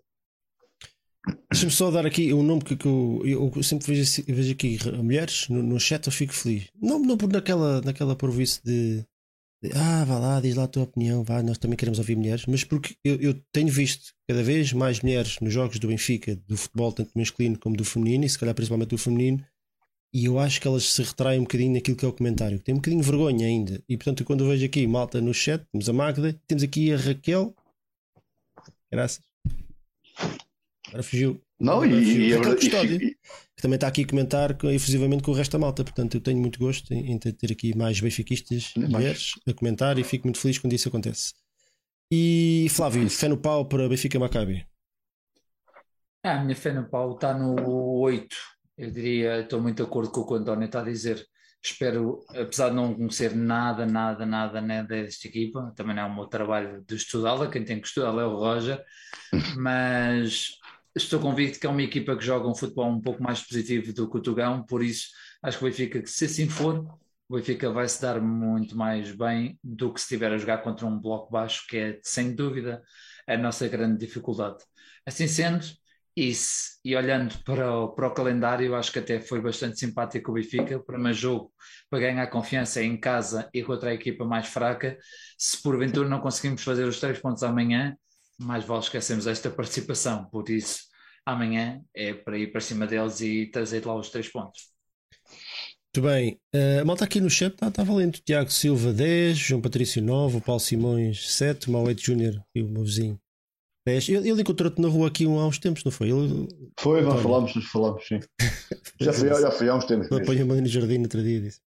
[1.51, 3.21] Deixa-me só dar aqui um nome que, que eu,
[3.55, 6.67] eu, sempre vejo, vejo aqui mulheres no, no chat, eu fico feliz.
[6.81, 9.05] Não, não por naquela, naquela provício de,
[9.63, 12.45] de, ah, vá lá, diz lá a tua opinião, vá, nós também queremos ouvir mulheres,
[12.45, 16.57] mas porque eu, eu tenho visto cada vez mais mulheres nos jogos do Benfica, do
[16.57, 19.45] futebol, tanto masculino como do feminino, e se calhar principalmente do feminino,
[20.13, 22.59] e eu acho que elas se retraem um bocadinho naquilo que é o comentário.
[22.59, 23.83] Tem um bocadinho de vergonha ainda.
[23.89, 26.97] E portanto, quando eu vejo aqui malta no chat, temos a Magda, temos aqui a
[26.97, 27.55] Raquel.
[28.91, 29.32] Graças.
[30.93, 31.41] Agora fugiu.
[31.59, 32.21] Não, Agora e, fugiu.
[32.21, 35.53] e, Raquel Custódio, e, que também está aqui a comentar com- efusivamente com o resto
[35.53, 35.83] da malta.
[35.83, 40.03] Portanto, eu tenho muito gosto em, em ter aqui mais benfiquistas mulheres a comentar e
[40.03, 41.33] fico muito feliz quando isso acontece.
[42.11, 44.67] E Flávio, fé no pau para Benfica Maccabi.
[46.23, 47.55] Ah, a minha fé no pau está no
[47.99, 48.35] 8.
[48.77, 51.25] Eu diria, estou muito de acordo com o que o António está a dizer.
[51.65, 56.13] Espero, apesar de não conhecer nada, nada, nada, nada desta equipa, também não é o
[56.15, 58.83] meu trabalho de estudá-la, quem tem que estudá-la é o Roger,
[59.57, 60.49] mas
[60.95, 64.09] estou convicto que é uma equipa que joga um futebol um pouco mais positivo do
[64.09, 65.07] que o Tugão, por isso
[65.43, 66.85] acho que o Benfica, se assim for,
[67.27, 70.85] o Benfica vai se dar muito mais bem do que se estiver a jogar contra
[70.85, 72.81] um bloco baixo, que é sem dúvida
[73.27, 74.63] a nossa grande dificuldade.
[75.05, 75.65] Assim sendo,
[76.15, 80.77] e olhando para o, para o calendário, acho que até foi bastante simpático o Benfica.
[80.77, 81.51] O primeiro jogo
[81.89, 84.97] para ganhar confiança em casa e contra a equipa mais fraca.
[85.37, 87.97] Se porventura não conseguimos fazer os três pontos amanhã,
[88.39, 90.25] mais vale esquecermos esta participação.
[90.29, 90.81] Por isso,
[91.25, 94.73] amanhã é para ir para cima deles e trazer lá os três pontos.
[95.95, 96.39] Muito bem.
[96.53, 98.19] Eh, a malta aqui no chat está tá valendo.
[98.25, 102.67] Tiago Silva 10, João Patrício 9, o Paulo Simões 7, o Mauete Júnior e o
[102.67, 103.19] meu vizinho
[103.85, 104.09] 10.
[104.09, 106.09] Ele, ele encontrou-te na rua aqui há uns tempos, não foi?
[106.11, 106.47] Ele
[106.79, 108.19] Foi, nós falámos, nós falámos, sim.
[108.99, 110.07] Já foi, já foi há uns tempos.
[110.11, 111.61] apanhou-me ali no jardim no outro dia e disse.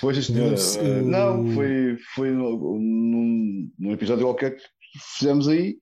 [0.00, 0.54] Foi, sim, senhora.
[0.54, 4.62] Eh, Não, foi, foi no- num, num episódio qualquer que
[5.18, 5.78] fizemos aí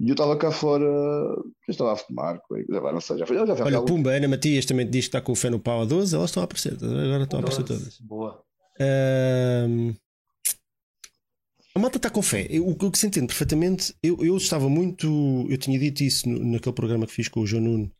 [0.00, 2.40] e eu estava cá fora, eu estava a fumar,
[2.92, 5.20] não sei, já foi, já foi Olha, Pumba, Ana Matias também te diz que está
[5.20, 7.64] com o fé no pau a 12, elas estão a aparecer, agora estão a aparecer
[7.64, 7.98] todas.
[8.00, 8.42] Boa.
[8.80, 9.94] Ahm,
[11.74, 12.48] a malta está com fé.
[12.60, 15.46] O que se entende perfeitamente, eu, eu estava muito.
[15.48, 17.90] Eu tinha dito isso no- naquele programa que fiz com o João Nuno,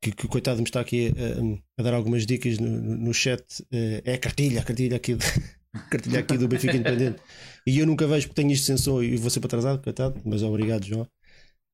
[0.00, 3.42] que, que o coitado me está aqui a, a dar algumas dicas no, no- chat.
[3.72, 5.16] Eh, É a cartilha, a cartilha aqui,
[5.90, 7.20] cartilha aqui do Benfica Independente.
[7.66, 10.84] E eu nunca vejo porque tenho isto sensor e vou sempre atrasado, coitado, mas obrigado,
[10.84, 11.08] João.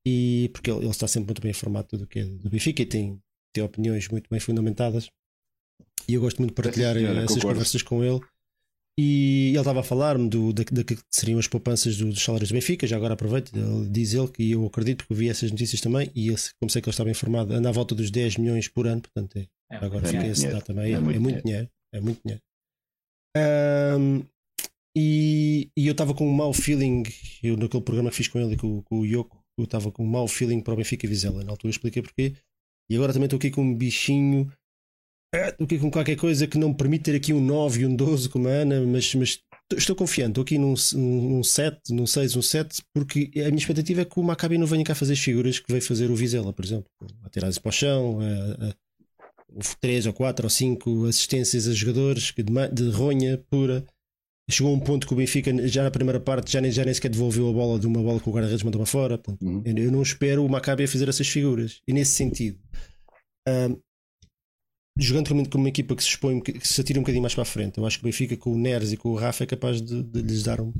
[0.05, 2.49] E porque ele, ele está sempre muito bem informado de tudo o que é do
[2.49, 3.19] Benfica e tem,
[3.53, 5.09] tem opiniões muito bem fundamentadas.
[6.07, 7.47] E eu gosto muito de partilhar senhora, essas concordo.
[7.55, 8.19] conversas com ele.
[8.99, 12.49] E ele estava a falar-me do, da, da que seriam as poupanças do- dos salários
[12.49, 12.85] do Benfica.
[12.85, 16.11] Já agora aproveito, ele diz ele que eu acredito porque eu vi essas notícias também.
[16.13, 18.85] E ele, como sei que ele estava informado, anda à volta dos 10 milhões por
[18.85, 19.01] ano.
[19.01, 20.57] Portanto, é, É, agora é fica muito esse dinheiro.
[20.59, 20.85] dado também.
[20.85, 21.69] É, É é muito muito, dinheiro.
[21.93, 22.41] É muito dinheiro.
[23.35, 24.23] Ahm,
[24.95, 27.03] e, e eu estava com um mau feeling.
[27.41, 30.03] Eu, naquele programa que fiz com ele e com, com o Yoko, eu estava com
[30.03, 31.43] um mau feeling para o Benfica Vizela.
[31.43, 32.33] Na altura eu expliquei porquê.
[32.89, 34.51] E agora também estou aqui com um bichinho.
[35.33, 37.95] Estou aqui com qualquer coisa que não me permite ter aqui um 9 e um
[37.95, 39.39] 12 como a Ana, mas, mas
[39.77, 40.31] estou- confiante.
[40.31, 44.19] Estou aqui num, num 7, num 6, um 7, porque a minha expectativa é que
[44.19, 46.85] o Maccabi não venha cá fazer as figuras que veio fazer o Vizela, por exemplo.
[47.23, 48.75] A tirar para o chão, a, a,
[49.79, 53.83] 3 ou 4 ou 5 assistências a jogadores de, de ronha pura.
[54.49, 56.93] Chegou a um ponto que o Benfica, já na primeira parte, já nem, já nem
[56.93, 59.17] sequer devolveu a bola de uma bola que o guarda-redes mandou para fora.
[59.17, 59.63] Portanto, Uhum.
[59.65, 61.81] eu, não espero o Maccabi a fazer essas figuras.
[61.87, 62.59] E nesse sentido,
[63.47, 63.75] ahm,
[64.97, 67.43] jogando como, como uma equipa que se expõe, que se atira um bocadinho mais para
[67.43, 69.47] a frente, eu acho que o Benfica com o Neres e com o Rafa é
[69.47, 70.73] capaz de, de lhes dar um.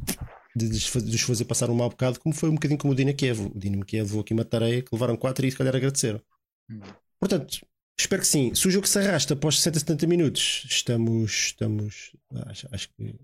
[0.56, 2.94] De lhes fa- de lhes fazer passar um mau bocado, como foi um bocadinho como
[2.94, 3.48] o Dina Kiev.
[3.48, 6.22] O Dina Kiev levou aqui uma tareia que levaram 4 e se calhar agradeceram.
[6.70, 6.80] Hum.
[7.20, 7.66] Portanto,
[8.00, 8.54] espero que sim.
[8.54, 11.32] Se o jogo se arrasta após 60, 70 minutos, estamos.
[11.32, 12.12] estamos
[12.46, 13.16] acho, acho que.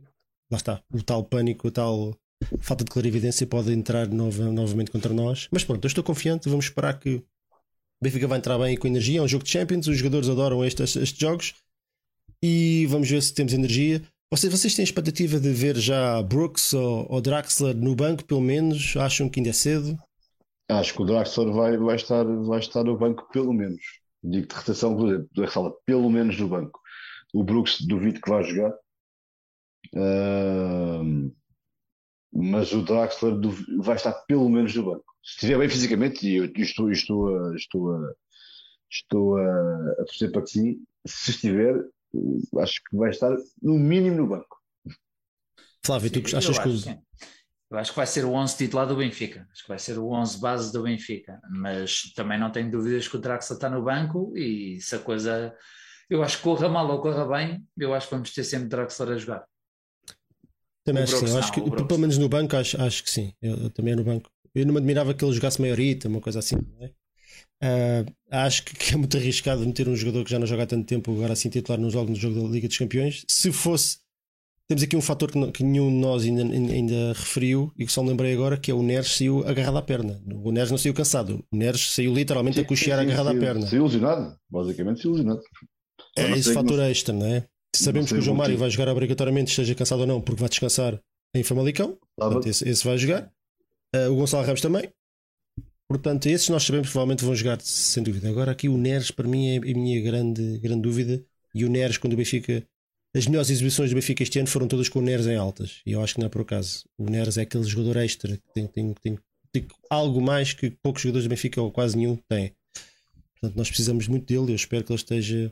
[0.51, 0.81] Lá está.
[0.93, 2.15] O tal pânico, a tal
[2.59, 5.47] falta de clarividência pode entrar nova- novamente contra nós.
[5.51, 6.49] Mas pronto, eu estou confiante.
[6.49, 7.23] Vamos esperar que o
[8.01, 9.19] Benfica vai entrar bem com energia.
[9.19, 9.87] É um jogo de Champions.
[9.87, 11.53] Os jogadores adoram estes, estes jogos.
[12.43, 14.01] E vamos ver se temos energia.
[14.31, 18.95] Vocês, vocês têm expectativa de ver já Brooks ou, ou Draxler no banco, pelo menos?
[18.95, 19.97] Acham que ainda é cedo?
[20.69, 23.81] Acho que o Draxler vai, vai, estar, vai estar no banco, pelo menos.
[24.23, 24.97] Digo de rotação
[25.51, 26.79] sala, pelo menos no banco.
[27.33, 28.71] O Brooks duvido que vá jogar.
[32.31, 33.35] Mas o Draxler
[33.79, 35.05] vai estar pelo menos no banco.
[35.23, 38.13] Se estiver bem fisicamente, e eu estou, estou, a, estou, a,
[38.89, 43.77] estou a, a torcer para que sim, se estiver, eh, acho que vai estar no
[43.77, 44.57] mínimo no banco.
[45.83, 46.69] Flávio, tu achas eu que.
[46.69, 47.01] acho
[47.71, 49.47] Eu acho que vai ser o 11 titular do Benfica.
[49.51, 51.39] Acho que vai ser o 11 base do Benfica.
[51.49, 55.55] Mas também não tenho dúvidas que o Draxler está no banco e se a coisa.
[56.09, 59.11] Eu acho que corra mal ou corra bem, eu acho que vamos ter sempre Draxler
[59.11, 59.45] a jogar.
[60.89, 61.33] Também acho que sim.
[61.33, 63.33] Eu acho não, que, pelo menos no banco, acho, acho que sim.
[63.41, 64.29] Eu, eu também no banco.
[64.53, 66.55] Eu não me admirava que ele jogasse maiorita, uma coisa assim.
[66.55, 66.91] Não é?
[67.61, 70.85] Ah, acho que, é muito arriscado meter um jogador que já não joga há tanto
[70.85, 73.23] tempo agora assim titular no jogo, no jogo da Liga dos Campeões.
[73.27, 73.97] Se fosse.
[74.67, 77.91] Temos aqui um fator que, não- que nenhum de nós ainda, ainda referiu e que
[77.91, 80.21] só me lembrei agora, que é o Neres saiu agarrado à perna.
[80.43, 81.43] O Neres não saiu cansado.
[81.51, 83.65] O Neres saiu literalmente a cochear Sim, sim, agarrado à perna.
[83.65, 85.41] Se ilusionado, basicamente se ilusionado.
[86.15, 87.47] É não esse fator não- extra, não é?
[87.75, 90.99] Sabemos que o João Mário vai jogar obrigatoriamente, esteja cansado ou não, porque vai descansar
[91.33, 91.97] em Famalicão.
[92.17, 93.31] Portanto, esse, esse vai jogar.
[93.93, 94.91] Ah, o Gonçalo Ramos também.
[95.87, 98.29] Portanto, esses nós sabemos que provavelmente vão jogar, sem dúvida.
[98.29, 101.23] Agora, aqui o Neres, para mim, é a minha grande, grande dúvida.
[101.53, 102.63] E o Neres, quando o Benfica.
[103.15, 105.81] As melhores exibições do Benfica este ano foram todas com o Neres em altas.
[105.83, 106.83] E eu acho que não é por acaso.
[106.95, 109.19] O Neres é aquele jogador extra que tem, tem, tem,
[109.51, 112.51] tem algo mais que poucos jogadores do Benfica, ou quase nenhum, têm.
[113.33, 114.51] Portanto, nós precisamos muito dele.
[114.51, 115.51] Eu espero que ele esteja,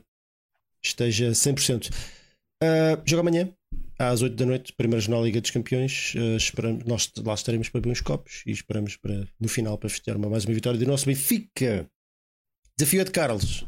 [0.82, 1.90] esteja 100%.
[2.62, 3.52] Ah, joga amanhã,
[3.98, 6.14] às 8 da noite, primeira jornal Liga dos Campeões.
[6.16, 9.88] Ah, esperamos, nós lá estaremos para beber uns copos e esperamos para, no final para
[9.88, 11.88] festejar uma, mais uma vitória do nosso Benfica.
[12.76, 13.66] Desafio é de Carlos.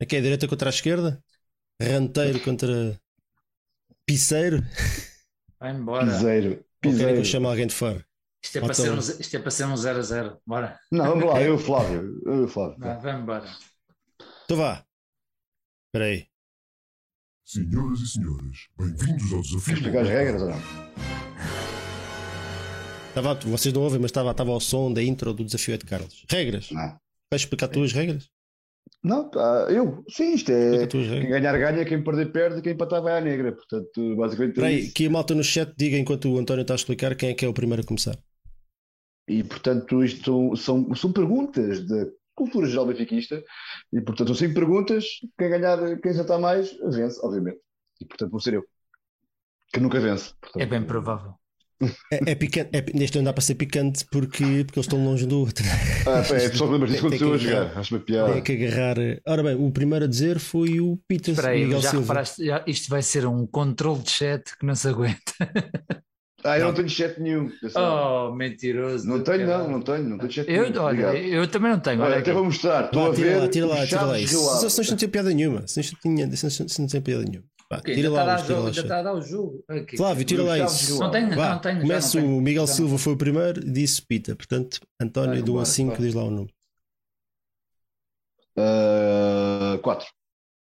[0.00, 1.22] Aqui é a direita contra a esquerda,
[1.80, 2.98] ranteiro contra
[4.06, 4.62] piseiro.
[5.58, 6.06] Vai embora.
[6.06, 6.50] Piseiro.
[6.50, 7.16] Ou querem que Piseiro.
[7.18, 8.04] eu chame alguém de fora?
[8.42, 10.40] Isto é, para ser um, isto é para ser um 0 a 0.
[10.46, 10.80] Bora.
[10.90, 12.22] Não, vamos lá, eu, Flávio.
[12.24, 12.78] Eu, Flávio.
[12.78, 13.44] Embora.
[14.44, 14.82] Então vá.
[15.92, 16.24] Espera aí.
[17.44, 19.64] Senhoras e senhores, bem-vindos ao desafio.
[19.64, 20.58] Queres explicar as regras ou não?
[23.08, 26.24] Estava, vocês não ouvem, mas estava, ao som da intro do desafio é de Carlos.
[26.30, 26.70] Regras.
[26.70, 26.96] Não.
[27.28, 28.30] Vais explicar tu as regras?
[29.02, 30.04] Não, tá, eu.
[30.08, 30.86] Sim, isto é.
[30.86, 33.50] Quem ganhar ganha, quem perder perde, quem empatar vai à negra.
[33.50, 34.50] Portanto, basicamente.
[34.50, 34.94] é Espera aí, isso.
[34.94, 37.44] que a malta no chat diga enquanto o António está a explicar quem é que
[37.44, 38.16] é o primeiro a começar.
[39.28, 42.06] E portanto, isto são, são, são perguntas da
[42.40, 43.42] cultura geral benfiquista.
[43.92, 45.04] E portanto, são cinco perguntas.
[45.38, 47.58] Quem ganhar, quem acertar mais, vence, obviamente.
[48.00, 48.64] E portanto, vou ser eu.
[49.72, 50.32] Que nunca vence.
[50.40, 51.34] Portanto, É bem provável.
[52.12, 55.26] É, é picante, é, neste ano dá para ser picante porque, porque eles estão longe
[55.26, 55.64] do outro.
[56.06, 57.78] Ah, é só que lembras disso quando estou a jogar.
[57.78, 58.32] Acho uma piada.
[58.34, 58.96] Tem que agarrar.
[59.26, 62.04] Ora bem, o primeiro a dizer foi o Peter Espera aí, Miguel já Silva.
[62.04, 62.44] reparaste?
[62.44, 65.32] Já, isto vai ser um controle de chat que não se aguenta.
[66.42, 67.50] Ah, eu não tenho chat nenhum.
[67.76, 69.06] Oh, mentiroso.
[69.06, 70.82] não tenho, não, não tenho, não tenho chat Eu, nenhum.
[70.82, 71.14] olha, Obrigado.
[71.16, 72.00] eu também não tenho.
[72.00, 72.84] Olha, Olha, até vou mostrar.
[72.86, 73.40] Estou a tira ver.
[73.40, 74.32] lá, tira lá, o tira lá isso.
[74.84, 75.66] se não tem piada nenhuma.
[75.66, 77.44] Se não tinha- não- não piada nenhuma.
[77.84, 78.62] Tira lá, está a tira dar lá.
[78.62, 79.64] jogo, ainda está a dar o jogo.
[79.68, 79.96] Aqui.
[79.96, 80.98] Flávio, tira O lá isso.
[80.98, 81.80] Não tenho, Vá, não tenho.
[81.82, 82.38] começa não tenho.
[82.38, 84.34] o Miguel não Silva foi o primeiro, disse Pita.
[84.34, 86.02] Portanto, António do a 5, bora.
[86.02, 86.52] diz lá o número.
[88.56, 90.06] Ah, quatro.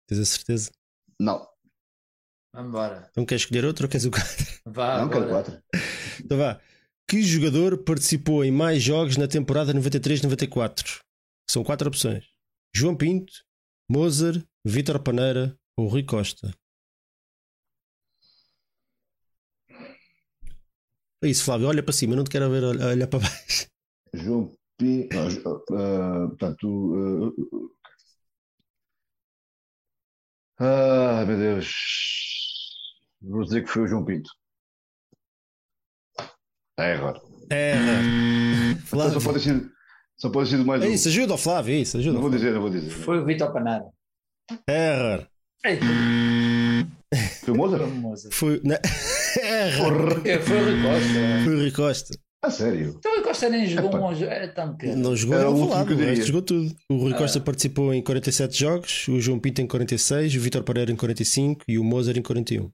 [0.07, 0.71] Tens a certeza?
[1.19, 1.47] Não,
[2.53, 3.09] Vamos embora.
[3.11, 4.61] Então queres escolher outro ou queres o 4?
[4.67, 5.45] Vá, não quero bora.
[5.45, 5.63] quatro.
[6.25, 6.61] Então vá.
[7.09, 11.01] Que jogador participou em mais jogos na temporada 93-94?
[11.49, 12.25] São quatro opções:
[12.75, 13.33] João Pinto,
[13.89, 16.53] Moser, Vítor Paneira ou Rui Costa.
[21.23, 21.69] É isso, Flávio.
[21.69, 23.67] Olha para cima, eu não te quero ver olhar, para baixo.
[24.15, 25.09] João P.
[25.13, 26.95] Não, Jo- ah, portanto.
[30.59, 31.69] ah, ah, meu Deus.
[33.23, 34.31] Vou dizer que foi o João Pinto.
[36.79, 37.21] É agora.
[37.51, 37.75] É,
[38.83, 39.71] Então, só pode sido,
[40.17, 40.93] só pode sido mais É um.
[40.93, 42.15] isso, ajuda ao Flávio, é isso, ajuda.
[42.15, 42.91] Não vou dizer, não vou dizer.
[42.91, 43.85] Foi o Vitor Panara.
[44.69, 45.27] Error.
[47.45, 48.33] Foi o Mozart?
[48.33, 48.61] Foi.
[48.65, 48.77] Não.
[49.43, 50.23] Error.
[50.43, 51.45] Foi o Rui Costa.
[51.45, 52.19] Foi o Rui Costa.
[52.43, 52.95] A sério?
[52.99, 54.31] Então o Rui Costa nem jogou um jogo.
[54.31, 55.03] Era tão pequeno.
[55.03, 56.75] Não jogou, Era não o último o resto jogou tudo.
[56.91, 57.19] O Rui Ah.
[57.19, 61.63] Costa participou em 47 jogos, o João Pinto em 46, o Vítor Pereira em 45
[61.69, 62.71] e o Mozart em 41.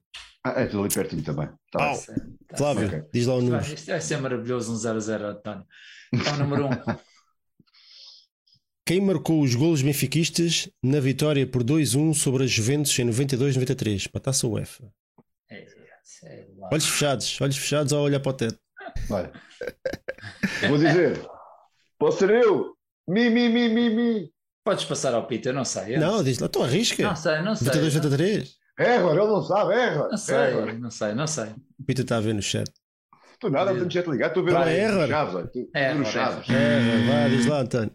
[0.55, 1.49] Ah, é tudo ali pertinho também.
[1.71, 1.95] Tá Au.
[1.95, 2.37] bem.
[2.47, 3.03] Tá Flávio, ok.
[3.13, 3.63] diz lá o número.
[3.65, 5.65] Isto vai ser maravilhoso, um 0-0, António.
[6.13, 6.69] Então, número 1.
[6.69, 6.97] Um.
[8.85, 14.19] Quem marcou os golos benfiquistas na vitória por 2-1 sobre a Juventus em 92-93 para
[14.19, 14.89] a taça UEFA?
[15.51, 15.65] É,
[16.03, 16.69] sei lá.
[16.71, 18.57] Olhos fechados, olhos fechados ou olhar para o teto.
[20.69, 21.21] Vou dizer.
[21.99, 22.75] Posso ser eu?
[23.07, 24.31] Mi, mi, mi, mi, mi.
[24.63, 25.95] Podes passar ao Peter, não sei.
[25.95, 27.03] eu Não, diz lá, estou a risca.
[27.03, 27.67] Não sei, não sei.
[27.67, 28.49] 92-93.
[28.77, 30.07] Erra, ele não sabe, erra.
[30.09, 30.73] Não sei, Erra.
[30.73, 31.49] não sei, não sei.
[31.79, 32.69] O Peter está a ver no chat.
[33.33, 35.03] Estou nada, tenho chat ligado, estou a ver erra.
[35.03, 35.35] os Chaves.
[35.35, 36.49] olha, Estou a ver Chaves.
[36.49, 37.91] É, vai, diz lá, António.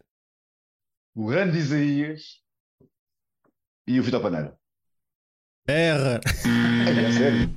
[1.14, 2.40] O grande Isaías
[3.86, 4.56] e o Vitor Paneira.
[5.68, 6.20] Erra.
[6.84, 7.50] É, é sério.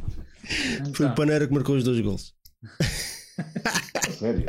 [0.94, 2.36] Foi o Então, Panera que marcou os dois gols.
[2.64, 4.46] A Sério.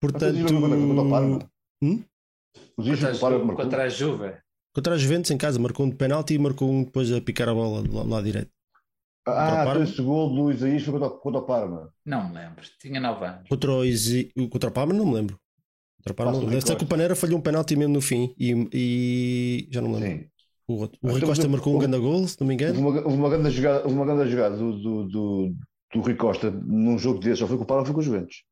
[0.00, 1.50] Portanto, Mas contra o Parma.
[1.82, 2.04] Hum?
[2.76, 3.64] Os contra, do Parma a- marcou.
[3.64, 4.36] contra a Juve.
[4.76, 7.48] Contra as Juventus em casa, marcou um de penalti e marcou um depois a picar
[7.48, 8.50] a bola do lado, direito.
[9.26, 9.32] Ah,
[9.64, 9.70] Parma.
[9.70, 11.92] então esse gol do Isaías foi contra, o- contra o Parma.
[12.04, 12.62] Não me lembro.
[12.80, 13.48] Tinha 9 anos.
[13.48, 15.36] Contra o, Isi- contra o Palma não me lembro.
[15.98, 17.94] Contra o Palma, Passa o não- deve ser que o Panera falhou um penalti mesmo
[17.94, 20.18] no fim e, e- já não me lembro.
[20.24, 20.30] Sim.
[20.68, 20.98] O, outro.
[21.02, 22.78] o Rui Costa marcou um grande gol, se não me engano.
[22.78, 25.54] uma, houve uma grande jogada, uma grande jogada do, do, do,
[25.94, 28.42] do Rui Costa num jogo desse, só foi com o Parma, foi com os Juventus.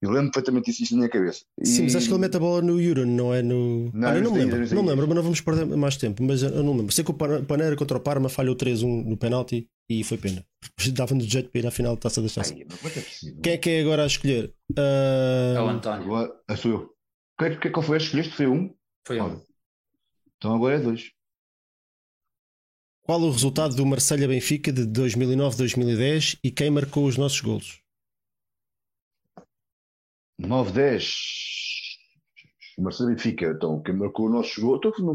[0.00, 1.44] Eu lembro perfeitamente disso, isso na minha cabeça.
[1.62, 3.90] Sim, mas E- acho que ele mete a bola no Euro, não é no.
[3.92, 5.96] Não, Ah, eu não me não sei, lembro, não lembro, mas não vamos perder mais
[5.96, 6.22] tempo.
[6.22, 6.92] Mas eu não lembro.
[6.92, 10.44] Sei que o Pan- Panera contra o Parma falhou 3-1 no penalti e foi pena.
[10.92, 12.54] Dava-nos jeito para ir à final da taça da Chance.
[12.54, 13.32] É é?
[13.42, 14.54] Quem é que é agora a escolher?
[14.78, 16.04] Ah, É o António.
[16.04, 16.90] Agora, ah, sou eu.
[17.36, 18.34] Qual, é que- qual foi a que escolheste?
[18.36, 18.72] Foi um?
[19.04, 19.42] Foi Olha, um.
[20.36, 21.10] Então agora é dois.
[23.02, 27.80] Qual o resultado do Marselha Benfica de 2009-2010 e quem marcou os nossos golos?
[30.38, 31.14] 9, 10.
[32.78, 33.46] Marcelo Benfica.
[33.46, 34.76] Então, quem marcou o nosso gol?
[34.76, 35.14] Então, no-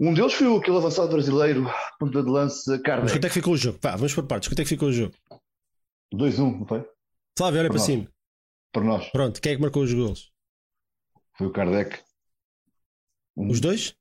[0.00, 1.64] Um deles foi aquele avançado brasileiro,
[1.98, 3.12] ponta de lança, Mas Kardec.
[3.12, 3.78] quanto é que ficou o jogo?
[3.82, 4.48] Vá, vamos por partes.
[4.48, 5.14] Quanto é que ficou o jogo?
[6.14, 6.88] 2-1, não foi?
[7.36, 7.86] Flávio, olha para nós.
[7.86, 8.12] cima.
[8.72, 9.10] Para nós.
[9.10, 10.32] Pronto, quem é que marcou os golos?
[11.36, 11.98] Foi o Kardec.
[13.36, 13.96] Um- Os dois?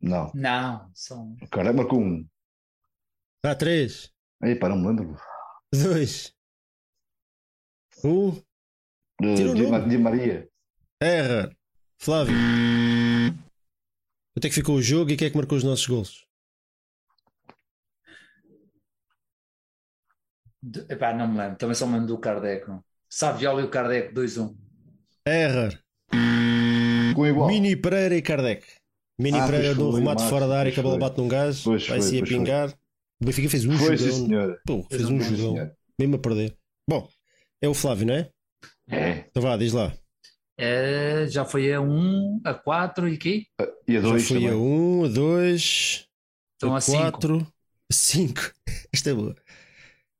[0.00, 0.32] Não.
[0.34, 1.36] Não, são.
[1.42, 2.26] O Kardec marcou um.
[3.44, 4.10] Vá, três,
[4.42, 5.16] Aí, pá, não me lembro.
[5.72, 6.33] dois,
[8.04, 8.32] um.
[9.20, 10.48] De, de, de Maria.
[11.00, 11.50] Erra.
[11.98, 12.34] Flávio.
[14.34, 16.26] Quanto é que ficou o jogo e quem é que marcou os nossos golos?
[20.62, 21.56] de- Epá, não me lembro.
[21.58, 22.66] Também só me lembro do Kardec.
[23.08, 24.54] Saviola e o Kardec 2-1.
[25.26, 25.68] Erra.
[27.14, 27.48] Com igual.
[27.48, 28.66] Mini Pereira e Kardec.
[29.18, 31.86] Mini Ah, Pereira foi, remate fora da área que a bola bate num gajo, Pois
[31.86, 32.38] vai se a pois foi.
[32.38, 32.70] pingar.
[33.22, 34.56] O Benfica fez um Foi, jogão.
[34.66, 35.70] Pô, fez um um jogão.
[35.98, 36.56] Mesmo a perder.
[36.88, 37.08] Bom,
[37.64, 38.28] é o Flávio, não é?
[38.88, 39.24] É.
[39.30, 39.92] Então vá, diz lá.
[40.58, 43.46] É, já foi a 1, a 4 e quê?
[43.88, 44.52] E a Já dois fui também.
[44.52, 46.06] a 1, a 2,
[46.56, 46.96] Então a a 5.
[46.98, 47.38] 4,
[47.90, 48.52] a 5.
[48.92, 49.36] Isto é boa.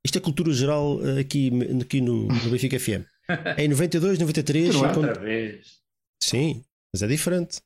[0.05, 1.51] Isto é cultura geral eh, aqui,
[1.81, 3.05] aqui no, no Benfica FM.
[3.59, 4.91] Em 92, 93, Não é?
[4.91, 5.79] encont- Outra vez.
[6.23, 6.63] sim,
[6.93, 7.61] mas é diferente.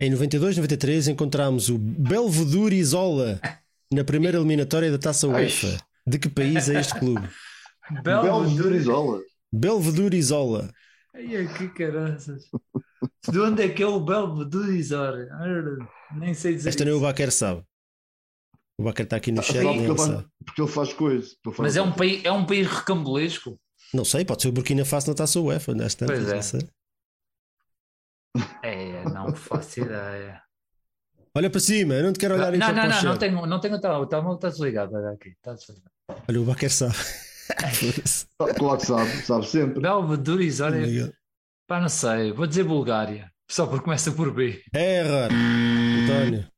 [0.00, 3.40] Em 92, 93 encontramos o Belvedere Isola
[3.92, 5.26] na primeira eliminatória da Taça.
[5.26, 5.78] UEFA.
[6.06, 7.26] De que país é este clube?
[8.02, 9.20] Belo de Durizola.
[9.52, 10.70] Belvedere Isola.
[11.14, 12.44] Ai, que caraças.
[13.30, 15.14] De onde é que é o Belvedere Isor?
[16.16, 16.70] Nem sei dizer.
[16.70, 17.00] Esta nem o.
[17.00, 17.62] Baquer sabe.
[18.76, 20.26] O Baquer está aqui no chat, Porque ele.
[20.44, 21.36] Porque ele faz coisas.
[21.58, 23.56] Mas é um, país, é um país recambolesco.
[23.92, 25.72] Não sei, pode ser o Burkina Faso na Taça UEFA.
[25.74, 26.34] Nesta, Pois é.
[26.34, 26.68] não sei.
[28.64, 30.42] É, não faço ideia.
[31.36, 33.18] Olha para cima, eu não te quero olhar Não, então não, não, não chat.
[33.18, 34.96] tenho, não tenho o telemóvel, está desligado.
[34.96, 35.90] Olha aqui, está desligado.
[36.28, 36.94] Olha, o Baquer sabe.
[38.56, 39.80] Claro que sabe, sabe sempre.
[39.80, 40.48] Belvedere
[41.06, 41.12] é,
[41.66, 43.30] pá, não sei, vou dizer Bulgária.
[43.50, 44.62] Só porque começa por B.
[44.72, 46.48] Erra, António.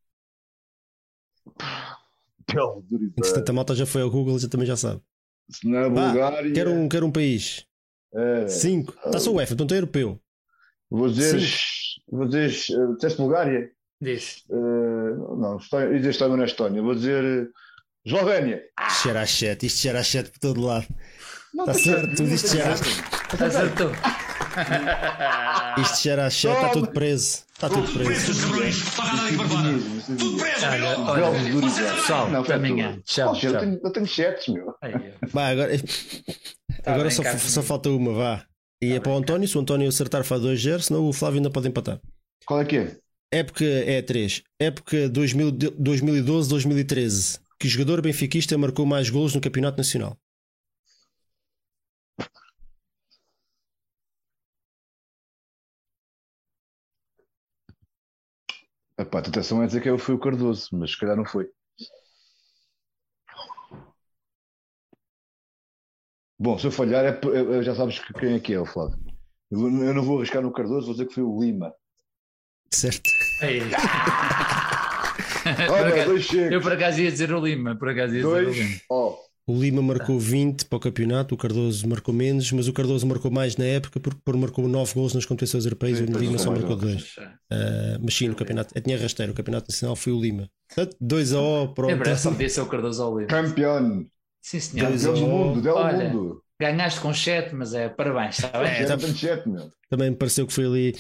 [2.48, 2.82] Durizola.
[3.18, 5.02] Entretanto, a malta já foi ao Google, já também já sabe.
[5.50, 6.52] Se não é Bulgária.
[6.52, 7.66] Quero um, quero um país.
[8.14, 8.46] é.
[8.48, 8.92] 5.
[9.10, 10.20] Taça UEFA, portanto é europeu.
[10.90, 11.40] Vou dizer.
[11.40, 12.00] Sim.
[12.08, 12.50] Vou dizer.
[12.74, 13.70] eh, Disseste Bulgária?
[14.00, 14.44] Diz.
[14.48, 16.82] Eh, não, Estónia, ia dizer Estónia, não é Estónia.
[16.82, 17.50] Vou dizer.
[18.06, 18.62] Eslovénia.
[18.88, 20.86] Isto cheira a 7, isto cheira a 7 por todo lado.
[21.52, 22.76] Não Tá tem certo, não tu diste tem já.
[22.76, 23.92] certo.
[25.80, 27.44] Isto cheira a 7, está tudo preso.
[27.52, 28.32] Está tudo preso.
[28.34, 29.06] Tudo preso, meu!
[31.94, 32.92] pessoal, amanhã.
[32.92, 33.02] tudo.
[33.04, 33.60] Tchau, Poxa, eu tchau.
[33.60, 34.74] tenho- Eu tenho sets, meu.
[35.32, 35.72] Vai, agora,
[36.84, 38.44] Tá agora só, só falta uma, vá.
[38.82, 41.50] E é para o António, se o António acertar faz 2-0, senão o Flávio ainda
[41.50, 41.98] pode empatar.
[42.44, 42.96] Qual é que é?
[43.32, 44.42] Época é 3.
[44.60, 47.40] Época 2012-2013.
[47.58, 50.18] Que jogador benfiquista marcou mais golos no Campeonato Nacional?
[58.98, 61.48] Epá, a tentação é dizer que foi o Cardoso, mas se calhar não foi.
[66.38, 68.66] Bom, se eu falhar, é, eu- eu já sabes que- quem é que é, o
[68.66, 68.98] Flávio.
[69.50, 71.72] Eu, eu não vou arriscar no Cardoso, vou dizer que foi o Lima.
[72.72, 73.10] Certo?
[73.40, 73.60] ai.
[75.70, 76.52] Olha, acaso- dois checos.
[76.52, 78.55] Eu por acaso ia dizer o Lima, por acaso ia dizer o Lima.
[78.55, 79.18] Dois, ó.
[79.48, 83.31] O Lima marcou 20 para o campeonato, o Cardoso marcou menos, mas o Cardoso marcou
[83.31, 86.51] mais na época porque por- marcou 9 gols nas competições europeias e o Lima só
[86.51, 87.14] marcou mais 2.
[88.02, 90.51] mas sim, no campeonato, é tinha rasteiro, o campeonato nacional foi o Lima.
[90.68, 93.28] Portanto, 2 a O para o É verdade, só podia ser o Cardoso ao Lima.
[93.28, 94.05] Campeão.
[94.43, 94.89] Sim, senhor.
[94.89, 96.09] Dois Campeão do mundo, del Olha.
[96.09, 96.43] mundo.
[96.58, 98.68] Ganhaste com 7, mas é parabéns, está bem?
[98.70, 99.70] É, Já tá- tenho meu.
[99.90, 100.96] Também me pareceu que foi ali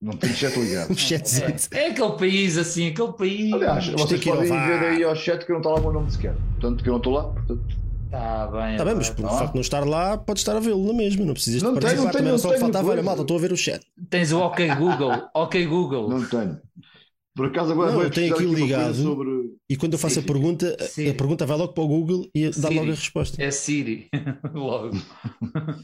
[0.00, 0.94] Não tenho chat ligado.
[0.96, 1.54] chatzinho.
[1.72, 3.52] É, é aquele país assim, aquele país.
[3.52, 6.34] Aliás, vocês podem ver aí ao chat que não está lá o meu nome sequer.
[6.60, 7.24] Portanto, que eu não estou lá.
[7.24, 9.28] Portanto, Está bem, Está bem, mas por há.
[9.30, 11.24] facto de não estar lá, pode estar a vê-lo na mesma.
[11.24, 12.04] Não precisas de Não tenho, participar.
[12.04, 12.90] não tenho, Também não só tenho faltava.
[12.90, 13.80] Olha, malta, estou a ver o chat.
[14.10, 16.10] Tens o OK Google, OK Google.
[16.10, 16.60] não tenho.
[17.34, 18.94] Por acaso agora Não, vou eu tenho aquilo ligado.
[18.94, 19.30] sobre.
[19.70, 20.26] E quando eu faço a Sim.
[20.28, 21.08] pergunta, a- Sim.
[21.08, 22.74] a pergunta vai logo para o Google e dá Sim.
[22.74, 23.42] logo a resposta.
[23.42, 24.08] É Siri,
[24.52, 24.96] logo.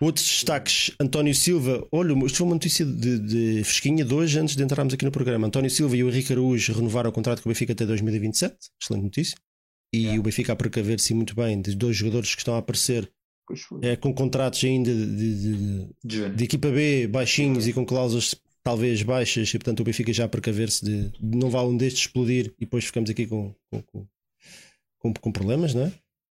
[0.00, 1.86] Outros destaques: António Silva.
[1.90, 5.10] Olha, isto foi uma notícia de, de fresquinha de hoje, antes de entrarmos aqui no
[5.10, 5.46] programa.
[5.46, 8.56] António Silva e o Henrique Araújo renovaram o contrato com o Benfica até 2027.
[8.82, 9.36] Excelente notícia.
[9.94, 10.20] E Yeah.
[10.20, 13.10] o Benfica a precaver-se muito bem de dois jogadores que estão a aparecer
[13.80, 18.34] é, com contratos ainda de, de- de- de equipa B baixinhos e com cláusulas
[18.66, 22.52] talvez baixas, e portanto o Benfica já precaver-se de, de não vá um destes explodir
[22.58, 23.80] e depois ficamos aqui com, com,
[25.00, 25.92] com, com- problemas, não é?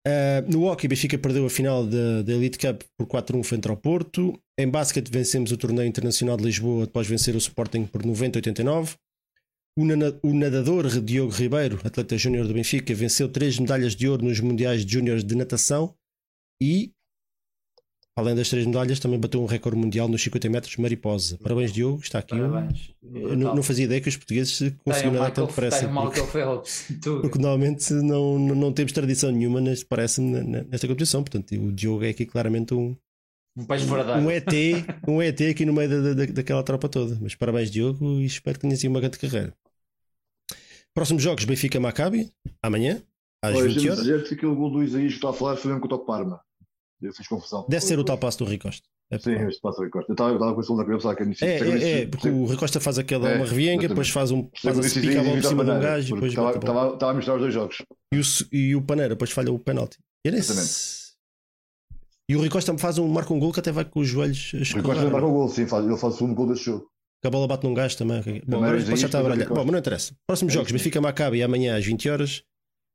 [0.07, 4.39] Ah, no hockey, Benfica perdeu a final da, Elite Cup por 4-1 frente ao Porto.
[4.59, 8.97] Em basquete, vencemos o torneio internacional de Lisboa após vencer o Sporting por 90-89.
[9.79, 9.83] O,
[10.29, 14.83] o nadador Diogo Ribeiro, atleta júnior do Benfica, venceu três medalhas de ouro nos Mundiais
[14.83, 15.95] Júniores de Natação
[16.61, 16.93] e,
[18.19, 21.39] além das três medalhas, também bateu um recorde mundial nos 50 metros mariposa.
[21.43, 22.01] Parabéns, Diogo.
[22.03, 22.37] Está aqui.
[22.37, 22.91] Parabéns.
[23.03, 25.81] Eu não, não fazia ideia que os portugueses conseguiam nadar tanto depressa.
[25.81, 26.87] tem o porque- Michael Phelps.
[27.03, 27.21] Tu.
[27.21, 31.23] porque normalmente não, não, não temos tradição nenhuma, neste, parece-me, na- nesta competição.
[31.23, 32.97] Portanto, o Diogo é aqui claramente um,
[33.57, 34.25] Um peixe verdade.
[34.25, 34.47] um ET,
[35.09, 37.17] um ET aqui no meio da, da- daquela tropa toda.
[37.21, 39.55] Mas parabéns, Diogo, e espero que tenhas uma grande carreira.
[40.95, 42.31] Próximos jogos: Benfica Maccabi,
[42.63, 43.01] amanhã,
[43.43, 44.05] às Olha, 20 deixa-me horas.
[44.05, 46.41] dizer que aquele gol do Isaías que está a falar foi mesmo contra o Parma.
[47.01, 47.65] Eu fiz confusão.
[47.69, 48.87] Deve ser o tal passo do Rui Costa.
[49.11, 50.11] É, Sim, este passa o Costa.
[50.11, 52.99] Eu estava com gol na cabeça, que é, é, é, porque o Rui Costa faz
[52.99, 56.13] aquela É, uma revienga, depois faz um faz a pica por cima de um gajo
[56.17, 57.83] e depois estava, a misturar os dois jogos.
[58.13, 58.23] E o,
[58.53, 59.97] e o Paneira depois falha o penalti.
[60.27, 60.53] Era esse.
[60.53, 61.09] Exatamente.
[62.29, 64.53] e o Rui Costa faz um, marca um gol que até vai com os joelhos
[64.53, 65.13] a O Rui Costa escorregar.
[65.13, 66.91] marca o gol, sim, faz, ele faz o segundo gol desse jogo.
[67.23, 68.43] Que a bola bate num gajo também.
[68.47, 69.49] Bom, agora é já isso, está a é baralhar.
[69.49, 70.15] Bom, mas não interessa.
[70.27, 70.79] Próximos É jogos: isso.
[70.79, 72.43] Benfica Maccabi amanhã às 20 horas.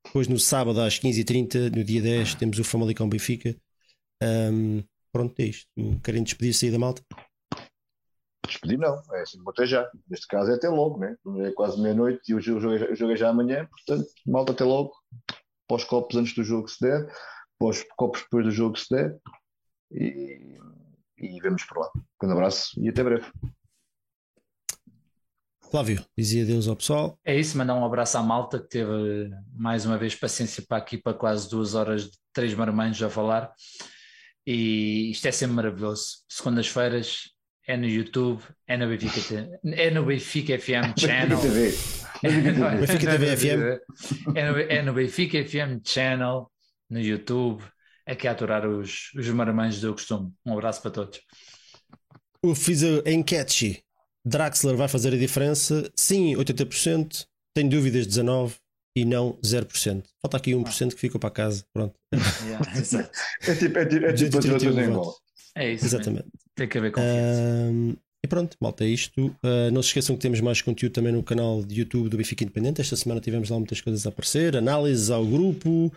[0.05, 3.55] Depois no sábado às 15h30, no dia 10, temos o Famalicão Benfica.
[4.23, 5.67] Ahm, pronto, é isto.
[6.03, 7.03] Querem despedir-se aí da malta?
[8.47, 9.89] Despedir não, é assim, vou até já.
[10.09, 11.15] Neste caso é até logo, né?
[11.45, 14.93] É quase meia-noite e o jogo, o jogo é- já amanhã, portanto, malta até logo.
[15.67, 17.11] Pós copos antes do jogo se der,
[17.57, 19.17] pós copos depois do jogo se der.
[19.91, 20.57] E,
[21.17, 21.89] e vemos por lá.
[21.95, 23.25] Um grande abraço e até breve.
[25.69, 27.17] Flávio, dizia Deus ao pessoal.
[27.25, 30.97] É isso, mandar um abraço à malta que teve mais uma vez paciência para aqui
[30.97, 33.51] para quase duas horas de três marmanjos a falar.
[34.45, 36.23] E isto é sempre maravilhoso.
[36.27, 37.29] Segundas-feiras
[37.67, 41.39] é no YouTube, é no Benfica, é no Benfica FM Channel.
[41.39, 41.73] TV.
[42.79, 44.35] Benfica TV FM.
[44.35, 46.51] É no, é no Benfica FM Channel,
[46.89, 47.63] no YouTube,
[48.05, 50.31] aqui a aturar os, os marmanjos do costume.
[50.45, 51.21] Um abraço para todos.
[52.43, 53.83] Eu fiz a enquete.
[54.25, 55.89] Draxler vai fazer a diferença?
[55.95, 57.25] Sim, 80%.
[57.53, 58.62] Tenho dúvidas, 19%.
[58.95, 60.03] E não 0%.
[60.21, 61.65] Falta aqui 1% que ficou para casa.
[61.73, 61.95] Pronto.
[62.45, 62.63] Yeah.
[63.47, 65.15] É tipo, é tipo, é tipo 231 outra em votos.
[65.55, 65.85] é isso.
[65.85, 66.27] Exatamente.
[66.55, 67.97] Tem que haver confiança.
[68.25, 69.35] E pronto, malta, é isto.
[69.43, 72.43] Ah, não se esqueçam que temos mais conteúdo também no canal de YouTube do Benfica
[72.43, 72.79] Independente.
[72.81, 75.91] Esta semana tivemos lá muitas coisas a aparecer, análises ao grupo.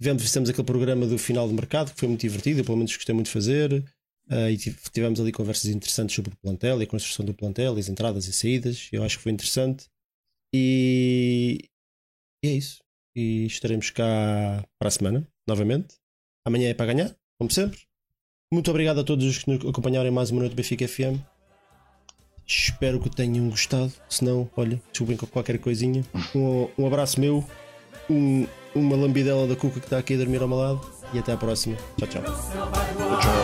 [0.00, 2.94] Tivemos, fizemos aquele programa do final de mercado que foi muito divertido, eu pelo menos
[2.94, 3.82] gostei muito de fazer.
[4.30, 7.76] Ah, e tive- tivemos ali conversas interessantes sobre o plantel e a construção do plantel,
[7.76, 8.88] as entradas e saídas.
[8.92, 9.86] Eu acho que foi interessante.
[10.54, 11.58] E,
[12.44, 12.78] e é isso.
[13.16, 15.94] E estaremos cá para a semana, novamente.
[16.46, 17.78] Amanhã é para ganhar, como sempre.
[18.52, 21.18] Muito obrigado a todos os que nos acompanharam em mais uma noite do Benfica FM.
[22.46, 23.92] Espero que tenham gostado.
[24.08, 26.04] Se não, olha, desculpem com qualquer coisinha.
[26.34, 27.44] Um, um abraço meu,
[28.10, 30.92] um- uma lambidela da cuca que está aqui a dormir ao meu lado.
[31.12, 31.76] E até à próxima.
[31.96, 32.22] Tchau, tchau.
[32.22, 33.43] Tchau.